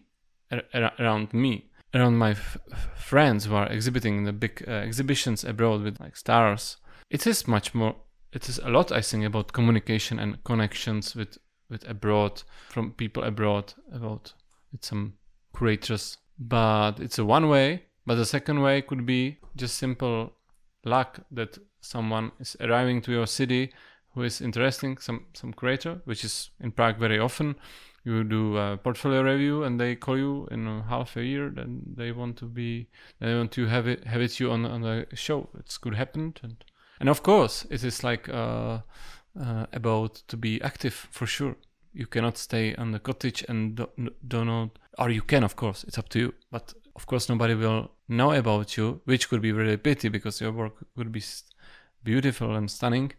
ar- 0.52 0.64
ar- 0.74 0.94
around 1.00 1.34
me, 1.34 1.54
around 1.94 2.18
my 2.18 2.32
f- 2.32 2.58
friends 2.96 3.46
who 3.46 3.56
are 3.56 3.68
exhibiting 3.72 4.18
in 4.18 4.24
the 4.26 4.34
big 4.34 4.64
uh, 4.68 4.72
exhibitions 4.88 5.44
abroad 5.44 5.84
with 5.84 6.00
like 6.00 6.16
stars, 6.18 6.78
it 7.10 7.28
is 7.28 7.48
much 7.48 7.74
more. 7.76 7.96
It 8.34 8.50
is 8.50 8.60
a 8.60 8.70
lot. 8.70 8.92
I 8.92 9.02
think 9.02 9.26
about 9.26 9.52
communication 9.54 10.20
and 10.20 10.44
connections 10.44 11.16
with 11.16 11.38
with 11.70 11.90
abroad 11.90 12.44
from 12.70 12.92
people 12.94 13.24
abroad 13.24 13.74
about 13.94 14.34
with 14.72 14.84
some 14.86 15.14
curators. 15.56 16.18
But 16.40 17.00
it's 17.00 17.20
a 17.20 17.26
one 17.26 17.50
way. 17.50 17.84
But 18.06 18.16
the 18.16 18.26
second 18.26 18.62
way 18.62 18.82
could 18.82 19.06
be 19.06 19.38
just 19.56 19.78
simple 19.78 20.34
luck 20.84 21.20
that 21.32 21.58
someone 21.82 22.32
is 22.40 22.58
arriving 22.60 23.02
to 23.02 23.12
your 23.12 23.28
city 23.28 23.72
who 24.14 24.24
is 24.24 24.42
interesting, 24.42 24.98
some 24.98 25.26
some 25.34 25.54
creator, 25.54 26.02
which 26.06 26.24
is 26.24 26.50
in 26.60 26.72
Prague 26.72 26.98
very 26.98 27.20
often. 27.20 27.56
You 28.04 28.24
do 28.24 28.58
a 28.58 28.78
portfolio 28.78 29.22
review, 29.22 29.64
and 29.64 29.80
they 29.80 29.96
call 29.96 30.18
you 30.18 30.48
in 30.52 30.82
half 30.90 31.16
a 31.16 31.24
year. 31.24 31.50
Then 31.50 31.82
they 31.96 32.12
want 32.12 32.38
to 32.38 32.46
be, 32.46 32.88
they 33.20 33.36
want 33.36 33.52
to 33.52 33.68
have 33.68 33.88
it 33.88 34.06
have 34.06 34.22
it 34.22 34.40
you 34.40 34.52
on 34.52 34.66
on 34.66 34.82
the 34.82 35.06
show. 35.14 35.50
It's 35.60 35.78
good 35.78 35.96
happened, 35.96 36.40
and 36.44 36.64
and 37.00 37.10
of 37.10 37.24
course 37.24 37.66
it 37.70 37.84
is 37.84 38.04
like 38.04 38.28
uh, 38.28 38.80
uh, 39.40 39.66
about 39.72 40.16
to 40.28 40.38
be 40.38 40.62
active 40.62 40.94
for 41.12 41.28
sure. 41.28 41.56
You 41.94 42.08
cannot 42.08 42.38
stay 42.38 42.76
on 42.76 42.92
the 42.92 43.00
cottage 43.00 43.44
and 43.50 43.76
do, 43.76 43.88
do 44.28 44.46
not, 44.46 44.80
or 44.98 45.10
you 45.10 45.22
can, 45.22 45.44
of 45.44 45.56
course. 45.56 45.84
It's 45.84 45.98
up 45.98 46.10
to 46.10 46.20
you. 46.20 46.34
But 46.52 46.74
of 46.96 47.06
course, 47.06 47.30
nobody 47.30 47.56
will 47.56 47.92
know 48.08 48.32
about 48.32 48.78
you, 48.78 49.02
which 49.06 49.30
could 49.30 49.42
be 49.42 49.52
really 49.52 49.78
pity 49.78 50.10
because 50.10 50.42
your 50.42 50.52
work 50.52 50.86
would 50.96 51.12
be 51.12 51.24
beautiful 52.04 52.56
and 52.56 52.70
stunning. 52.70 53.12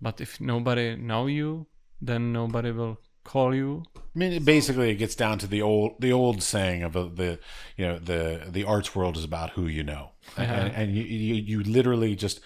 But 0.00 0.20
if 0.20 0.40
nobody 0.40 0.96
know 0.96 1.26
you, 1.26 1.66
then 2.00 2.32
nobody 2.32 2.70
will 2.70 3.00
call 3.24 3.54
you. 3.54 3.84
I 3.96 4.00
mean, 4.14 4.42
basically, 4.44 4.90
it 4.90 4.96
gets 4.96 5.14
down 5.14 5.38
to 5.38 5.46
the 5.46 5.62
old 5.62 6.00
the 6.00 6.12
old 6.12 6.42
saying 6.42 6.82
of 6.82 6.92
the, 6.92 7.04
the 7.08 7.38
you 7.76 7.86
know 7.86 7.98
the 7.98 8.46
the 8.48 8.64
arts 8.64 8.94
world 8.94 9.16
is 9.16 9.24
about 9.24 9.50
who 9.50 9.66
you 9.66 9.84
know, 9.84 10.10
uh-huh. 10.36 10.52
and, 10.52 10.74
and 10.74 10.94
you, 10.96 11.02
you 11.02 11.34
you 11.34 11.62
literally 11.62 12.16
just 12.16 12.40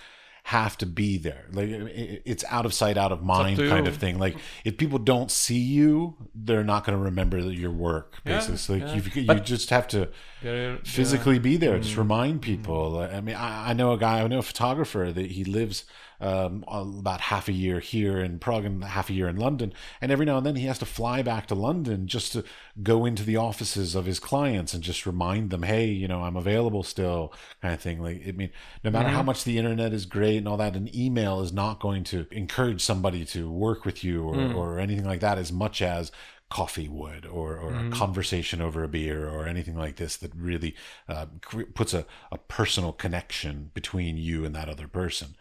have 0.45 0.77
to 0.79 0.87
be 0.87 1.19
there. 1.19 1.47
Like 1.53 1.69
it's 1.71 2.45
out 2.49 2.67
of 2.67 2.75
sight, 2.75 2.99
out 2.99 3.13
of 3.13 3.23
mind 3.23 3.59
kind 3.59 3.87
of 3.87 3.97
thing. 3.97 4.19
Like 4.19 4.37
if 4.65 4.77
people 4.77 4.99
don't 4.99 5.31
see 5.31 5.59
you, 5.59 6.17
they're 6.35 6.65
not 6.65 6.85
going 6.85 6.99
to 6.99 7.05
remember 7.05 7.39
your 7.39 7.71
work. 7.71 8.17
Yeah, 8.27 8.37
Basically, 8.37 8.57
so 8.57 8.73
like 8.75 8.83
yeah. 8.83 8.95
you 9.25 9.35
you 9.35 9.41
just 9.41 9.71
have 9.71 9.87
to 9.89 10.09
There- 10.43 10.79
physically 10.85 11.39
be 11.39 11.57
there. 11.57 11.79
Mm. 11.79 11.83
Just 11.83 11.97
remind 11.97 12.43
people. 12.43 12.99
I 12.99 13.21
mean, 13.21 13.37
I, 13.37 13.71
I 13.71 13.73
know 13.73 13.93
a 13.93 13.99
guy, 13.99 14.21
I 14.21 14.27
know 14.27 14.39
a 14.41 14.43
photographer 14.43 15.13
that 15.13 15.31
he 15.31 15.45
lives 15.45 15.85
um, 16.23 16.65
about 16.69 17.21
half 17.21 17.49
a 17.49 17.53
year 17.53 17.81
here 17.81 18.19
in 18.21 18.39
Prague 18.39 18.65
and 18.65 18.85
half 18.85 19.11
a 19.11 19.13
year 19.13 19.29
in 19.29 19.37
London, 19.37 19.73
and 20.01 20.13
every 20.13 20.25
now 20.25 20.39
and 20.39 20.47
then 20.47 20.57
he 20.57 20.67
has 20.67 20.79
to 20.79 20.87
fly 20.87 21.23
back 21.23 21.47
to 21.49 21.55
London 21.55 22.07
just 22.07 22.33
to 22.33 22.45
go 22.83 23.05
into 23.05 23.25
the 23.25 23.37
offices 23.37 23.95
of 23.95 24.07
his 24.07 24.21
clients 24.21 24.73
and 24.75 24.83
just 24.83 25.05
remind 25.07 25.51
them, 25.51 25.63
hey, 25.65 25.87
you 25.87 26.09
know, 26.09 26.23
I'm 26.23 26.37
available 26.37 26.83
still, 26.85 27.33
kind 27.61 27.75
of 27.75 27.81
thing. 27.81 28.01
Like, 28.01 28.23
I 28.27 28.33
mean, 28.33 28.51
no 28.85 28.91
matter 28.91 29.09
Mm-hmm. 29.09 29.17
how 29.17 29.23
much 29.23 29.45
the 29.45 29.59
internet 29.59 29.93
is 29.93 30.07
great 30.07 30.39
and 30.39 30.49
all 30.49 30.57
that, 30.59 30.77
an 30.77 30.95
email 30.97 31.41
is 31.41 31.53
not 31.53 31.81
going 31.81 32.05
to 32.05 32.27
encourage 32.31 32.81
somebody 32.83 33.25
to 33.27 33.51
work 33.51 33.85
with 33.85 34.05
you 34.05 34.23
or, 34.25 34.37
Mm. 34.37 34.55
or 34.55 34.79
anything 34.79 35.05
like 35.05 35.21
that 35.21 35.39
as 35.39 35.53
much 35.53 35.83
as 35.83 36.13
coffee 36.51 36.89
would 36.89 37.25
or, 37.27 37.57
or 37.57 37.73
Mm-hmm. 37.73 37.89
a 37.93 37.97
conversation 37.97 38.61
over 38.61 38.85
a 38.85 38.89
beer 38.89 39.29
or 39.29 39.47
anything 39.47 39.75
like 39.77 39.97
this 39.97 40.17
that 40.19 40.35
really 40.35 40.75
uh, 41.09 41.27
puts 41.75 41.95
a, 41.95 42.05
a 42.31 42.39
personal 42.39 42.93
connection 42.93 43.71
between 43.75 44.17
you 44.19 44.45
and 44.45 44.55
that 44.55 44.69
other 44.69 44.87
person 44.89 45.35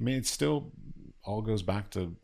i 0.00 0.04
mean 0.04 0.16
it 0.16 0.26
still 0.26 0.72
all 1.24 1.42
goes 1.42 1.62
back 1.62 1.90
to 1.90 2.16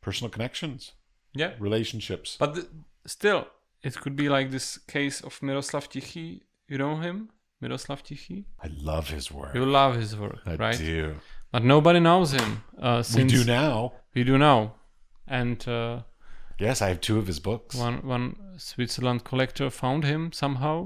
personal 0.00 0.30
connections 0.30 0.92
yeah. 1.34 1.52
relationships 1.58 2.36
But 2.38 2.54
th- 2.54 2.66
still, 3.06 3.46
it 3.82 3.94
could 4.00 4.16
be 4.16 4.28
like 4.28 4.50
this 4.50 4.78
case 4.78 5.20
of 5.20 5.40
Miroslav 5.42 5.88
Tichý. 5.88 6.40
You 6.68 6.78
know 6.78 6.96
him, 6.96 7.28
Miroslav 7.60 8.02
Tichý. 8.02 8.44
i 8.64 8.68
love 8.90 9.10
his 9.10 9.30
work 9.30 9.54
You 9.54 9.64
love 9.66 9.94
his 9.96 10.16
work, 10.16 10.40
i 10.46 10.54
right? 10.56 10.78
do 10.78 11.14
But 11.52 11.64
nobody 11.64 12.00
knows 12.00 12.32
him. 12.32 12.62
Uh, 12.80 12.98
we 12.98 13.02
since 13.02 13.32
do 13.32 13.44
now 13.44 13.92
We 14.14 14.24
do 14.24 14.36
now, 14.38 14.74
and 15.26 15.58
uh, 15.68 16.02
yes 16.58 16.82
i 16.82 16.88
have 16.88 17.00
two 17.00 17.18
of 17.18 17.26
his 17.26 17.40
books 17.40 17.74
one 17.76 17.98
one 18.16 18.26
Switzerland 18.56 19.20
collector 19.24 19.70
found 19.70 20.02
him 20.04 20.32
somehow. 20.32 20.76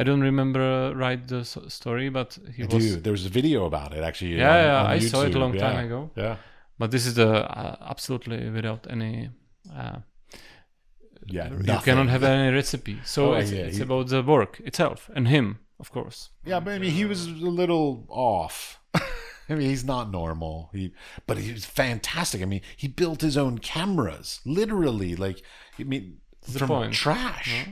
I 0.00 0.02
don't 0.04 0.24
remember 0.30 0.60
uh, 0.60 0.94
right 1.06 1.20
the 1.34 1.40
s- 1.40 1.58
story, 1.68 2.08
but 2.10 2.38
he 2.56 2.62
I 2.62 2.66
was. 2.66 2.84
do. 2.84 3.00
There 3.04 3.12
was 3.18 3.26
a 3.26 3.28
video 3.40 3.58
about 3.66 3.90
it 3.96 4.02
actually. 4.08 4.34
Yeah, 4.38 4.56
on- 4.58 4.64
yeah, 4.64 4.80
on 4.80 4.86
I 4.96 4.98
saw 5.00 5.20
it 5.22 5.26
a 5.26 5.30
YouTube. 5.30 5.40
long 5.44 5.52
time 5.58 5.78
ago. 5.86 6.00
Yeah, 6.16 6.36
But 6.78 6.90
this 6.90 7.04
is 7.06 7.14
the 7.14 7.30
uh, 7.60 7.76
absolutely 7.92 8.38
without 8.50 8.86
any. 8.96 9.30
Uh, 9.80 9.98
yeah. 11.26 11.50
you 11.50 11.58
nothing. 11.58 11.84
cannot 11.84 12.08
have 12.08 12.24
any 12.24 12.54
recipe. 12.54 12.96
So 13.04 13.20
Oh, 13.34 13.34
it's, 13.40 13.52
yeah, 13.52 13.66
it's 13.68 13.76
he- 13.76 13.82
about 13.82 14.08
the 14.08 14.22
work 14.22 14.60
itself 14.64 15.10
and 15.14 15.28
him, 15.28 15.58
of 15.78 15.90
course. 15.92 16.30
Yeah, 16.44 16.60
but 16.60 16.72
I 16.74 16.78
mean, 16.78 16.92
he 16.92 17.04
was 17.04 17.26
a 17.26 17.30
little 17.60 18.06
off. 18.08 18.80
I 19.50 19.54
mean, 19.56 19.68
he's 19.68 19.84
not 19.84 20.10
normal. 20.10 20.70
He, 20.72 20.92
but 21.26 21.36
he 21.38 21.52
was 21.52 21.64
fantastic. 21.64 22.40
I 22.42 22.44
mean, 22.46 22.62
he 22.76 22.88
built 22.88 23.20
his 23.20 23.36
own 23.36 23.58
cameras, 23.58 24.40
literally. 24.44 25.16
Like, 25.16 25.42
I 25.78 25.82
mean, 25.84 26.18
from 26.56 26.68
point. 26.68 26.92
trash. 26.94 27.68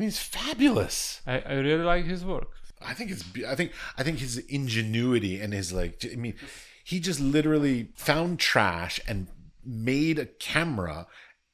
I 0.00 0.02
mean, 0.02 0.08
it's 0.08 0.18
fabulous. 0.18 1.20
I, 1.26 1.40
I 1.40 1.52
really 1.56 1.84
like 1.84 2.06
his 2.06 2.24
work. 2.24 2.48
I 2.80 2.94
think 2.94 3.10
it's. 3.10 3.22
I 3.46 3.54
think. 3.54 3.72
I 3.98 4.02
think 4.02 4.18
his 4.18 4.38
ingenuity 4.38 5.38
and 5.38 5.52
his 5.52 5.74
like. 5.74 6.02
I 6.10 6.16
mean, 6.16 6.36
he 6.82 7.00
just 7.00 7.20
literally 7.20 7.90
found 7.96 8.38
trash 8.38 8.98
and 9.06 9.26
made 9.62 10.18
a 10.18 10.24
camera. 10.24 11.06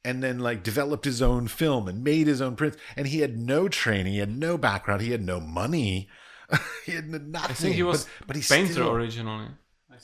And 0.05 0.23
then, 0.23 0.39
like, 0.39 0.63
developed 0.63 1.03
his 1.03 1.21
own 1.21 1.49
film 1.49 1.89
and 1.89 2.01
made 2.01 2.27
his 2.27 2.39
own 2.39 2.55
prints. 2.55 2.77
And 2.95 3.07
he 3.07 3.19
had 3.19 3.37
no 3.37 3.67
training. 3.67 4.13
He 4.13 4.19
had 4.19 4.37
no 4.37 4.57
background. 4.57 5.01
He 5.01 5.11
had 5.11 5.25
no 5.25 5.41
money. 5.41 6.07
he 6.85 6.93
had 6.93 7.09
nothing. 7.09 7.35
I 7.35 7.53
think 7.53 7.75
he 7.75 7.83
was 7.83 8.05
but, 8.19 8.27
but 8.27 8.35
he 8.37 8.41
painter 8.41 8.71
still, 8.71 8.91
originally. 8.91 9.47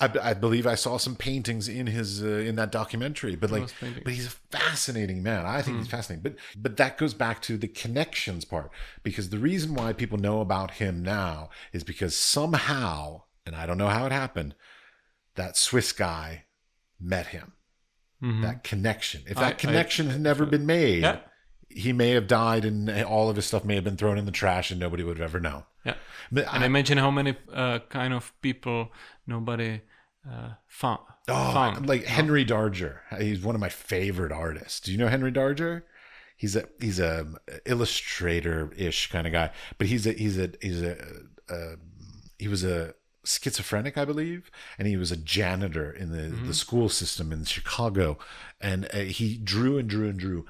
I, 0.02 0.12
I 0.22 0.34
believe 0.34 0.66
I 0.68 0.76
saw 0.76 0.98
some 0.98 1.16
paintings 1.16 1.68
in 1.68 1.88
his 1.88 2.24
uh, 2.24 2.28
in 2.28 2.56
that 2.56 2.72
documentary, 2.72 3.36
but 3.36 3.52
like, 3.52 3.70
but 4.04 4.14
he's 4.14 4.28
a 4.28 4.30
fascinating 4.52 5.22
man. 5.24 5.46
I 5.46 5.62
think 5.62 5.78
he's 5.78 5.88
fascinating. 5.88 6.24
But 6.24 6.36
but 6.62 6.78
that 6.78 6.98
goes 6.98 7.14
back 7.14 7.42
to 7.44 7.58
the 7.58 7.68
connections 7.68 8.46
part 8.46 8.72
because 9.04 9.30
the 9.30 9.38
reason 9.40 9.74
why 9.76 9.94
people 9.94 10.18
know 10.18 10.42
about 10.42 10.72
him 10.72 11.04
now 11.04 11.50
is 11.72 11.84
because 11.84 12.16
somehow, 12.16 13.24
and 13.46 13.56
I 13.56 13.66
don't 13.66 13.78
know 13.78 13.90
how 13.90 14.06
it 14.06 14.12
happened, 14.12 14.56
that 15.36 15.58
Swiss 15.58 15.92
guy 15.92 16.46
met 17.00 17.28
him. 17.28 17.54
That 18.22 18.64
connection. 18.64 19.24
If 19.28 19.32
Mm-hmm. 19.36 19.40
I- 19.44 19.50
that 19.50 19.58
connection 19.58 20.10
had 20.10 20.22
never 20.22 20.46
been 20.46 20.66
made, 20.66 21.02
Yeah. 21.04 21.20
He 21.76 21.94
may 21.94 22.12
have 22.12 22.28
died, 22.28 22.66
and 22.66 22.90
all 23.04 23.30
of 23.30 23.36
his 23.36 23.46
stuff 23.46 23.64
may 23.66 23.76
have 23.76 23.84
been 23.84 23.98
thrown 23.98 24.18
in 24.18 24.26
the 24.26 24.32
trash, 24.32 24.72
and 24.72 24.80
nobody 24.80 25.04
would 25.04 25.18
have 25.18 25.30
ever 25.30 25.40
known. 25.40 25.64
Yeah. 25.86 25.96
But 26.32 26.46
And 26.54 26.64
I- 26.64 26.66
imagine 26.66 26.98
how 26.98 27.12
many 27.12 27.36
uh, 27.54 27.80
kind 27.90 28.14
of 28.14 28.32
people 28.42 28.92
nobody 29.28 29.82
uh, 30.30 30.52
found. 30.68 31.00
Oh, 31.28 31.54
found. 31.54 31.88
like 31.88 32.06
Henry 32.06 32.46
Darger. 32.46 33.00
He's 33.20 33.42
one 33.42 33.56
of 33.56 33.62
my 33.62 33.70
favorite 33.70 34.32
artists. 34.32 34.80
Do 34.82 34.92
you 34.92 34.98
know 34.98 35.08
Henry 35.08 35.32
Darger? 35.32 35.84
He's 36.38 36.56
a 36.56 36.66
he's 36.80 37.00
a 37.00 37.28
illustrator 37.66 38.72
ish 38.76 39.10
kind 39.12 39.28
of 39.28 39.34
guy, 39.34 39.52
but 39.78 39.88
he's 39.88 40.06
a 40.08 40.14
he's 40.14 40.38
a 40.38 40.50
he's 40.62 40.82
a 40.82 40.98
uh, 41.50 41.76
he 42.38 42.48
was 42.48 42.64
a 42.64 42.94
schizophrenic, 43.26 43.98
I 43.98 44.06
believe, 44.06 44.52
and 44.78 44.88
he 44.88 44.98
was 44.98 45.12
a 45.12 45.18
janitor 45.18 45.92
in 45.92 46.12
the 46.12 46.36
the 46.48 46.54
school 46.54 46.90
system 46.90 47.32
in 47.32 47.46
Chicago, 47.46 48.18
and 48.60 48.88
uh, 48.94 49.00
he 49.00 49.38
drew 49.38 49.78
and 49.78 49.90
drew 49.90 50.10
and 50.10 50.20
drew 50.20 50.46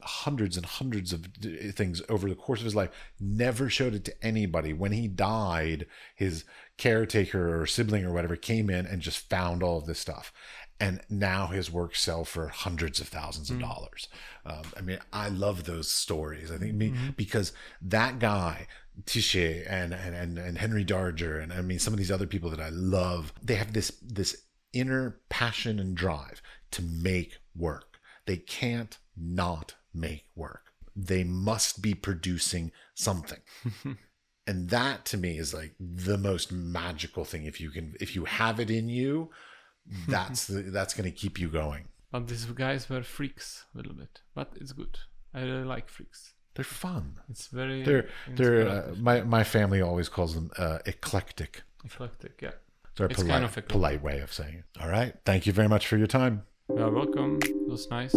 hundreds 0.00 0.56
and 0.56 0.66
hundreds 0.66 1.12
of 1.12 1.40
d- 1.40 1.70
things 1.70 2.02
over 2.08 2.28
the 2.28 2.34
course 2.34 2.60
of 2.60 2.64
his 2.64 2.74
life. 2.74 2.90
Never 3.20 3.68
showed 3.68 3.94
it 3.94 4.04
to 4.06 4.24
anybody. 4.24 4.72
When 4.72 4.92
he 4.92 5.08
died, 5.08 5.86
his 6.14 6.44
caretaker 6.76 7.60
or 7.60 7.66
sibling 7.66 8.04
or 8.04 8.12
whatever 8.12 8.36
came 8.36 8.68
in 8.68 8.86
and 8.86 9.00
just 9.00 9.28
found 9.30 9.62
all 9.62 9.78
of 9.78 9.86
this 9.86 10.00
stuff 10.00 10.32
and 10.80 11.00
now 11.08 11.46
his 11.46 11.70
works 11.70 12.02
sell 12.02 12.24
for 12.24 12.48
hundreds 12.48 13.00
of 13.00 13.08
thousands 13.08 13.50
of 13.50 13.60
dollars. 13.60 14.08
Um, 14.44 14.62
I 14.76 14.80
mean, 14.80 14.98
I 15.12 15.28
love 15.28 15.64
those 15.64 15.88
stories. 15.88 16.50
I 16.50 16.58
think 16.58 16.74
me 16.74 16.92
because 17.16 17.52
that 17.80 18.18
guy 18.18 18.66
Tichý 19.02 19.64
and, 19.68 19.92
and 19.92 20.14
and 20.14 20.38
and 20.38 20.58
Henry 20.58 20.84
Darger 20.84 21.42
and 21.42 21.52
I 21.52 21.62
mean 21.62 21.78
some 21.78 21.92
of 21.92 21.98
these 21.98 22.12
other 22.12 22.26
people 22.26 22.50
that 22.50 22.60
I 22.60 22.68
love, 22.68 23.32
they 23.42 23.56
have 23.56 23.72
this 23.72 23.90
this 24.02 24.44
inner 24.72 25.20
passion 25.28 25.78
and 25.78 25.96
drive 25.96 26.40
to 26.72 26.82
make 26.82 27.38
work. 27.56 27.98
They 28.26 28.36
can't 28.36 28.96
not 29.16 29.74
make 29.92 30.26
work. 30.34 30.72
They 30.96 31.24
must 31.24 31.82
be 31.82 31.94
producing 31.94 32.72
something. 32.94 33.40
and 34.46 34.70
that 34.70 35.04
to 35.06 35.16
me 35.16 35.38
is 35.38 35.52
like 35.52 35.74
the 35.80 36.18
most 36.18 36.52
magical 36.52 37.24
thing 37.24 37.44
if 37.44 37.60
you 37.60 37.70
can 37.70 37.94
if 38.00 38.14
you 38.14 38.24
have 38.26 38.60
it 38.60 38.70
in 38.70 38.88
you, 38.88 39.30
that's 40.08 40.46
the, 40.46 40.62
that's 40.62 40.94
going 40.94 41.10
to 41.10 41.16
keep 41.16 41.38
you 41.38 41.48
going. 41.48 41.88
But 42.10 42.28
these 42.28 42.44
guys 42.44 42.88
were 42.88 43.02
freaks 43.02 43.64
a 43.74 43.78
little 43.78 43.94
bit. 43.94 44.20
But 44.34 44.52
it's 44.60 44.72
good. 44.72 44.98
I 45.34 45.42
really 45.42 45.64
like 45.64 45.88
freaks. 45.88 46.33
They're 46.54 46.64
fun. 46.64 47.16
It's 47.28 47.48
very 47.48 47.82
They're 47.82 48.08
they're 48.28 48.68
uh, 48.68 48.94
my 48.96 49.22
my 49.22 49.44
family 49.44 49.80
always 49.82 50.08
calls 50.08 50.34
them 50.34 50.50
uh, 50.56 50.78
eclectic. 50.86 51.62
eclectic. 51.84 52.40
Yeah. 52.40 52.50
It's 52.92 53.00
our 53.00 53.06
It's 53.06 53.16
polite, 53.16 53.30
kind 53.32 53.44
of 53.44 53.50
eclectic. 53.50 53.68
polite 53.70 54.02
way 54.02 54.20
of 54.20 54.32
saying 54.32 54.54
it. 54.62 54.64
All 54.80 54.88
right. 54.88 55.14
Thank 55.24 55.46
you 55.46 55.52
very 55.52 55.68
much 55.68 55.86
for 55.88 55.96
your 55.96 56.06
time. 56.06 56.44
You 56.68 56.82
are 56.84 56.90
welcome. 56.90 57.40
It 57.42 57.68
was 57.68 57.90
nice. 57.90 58.14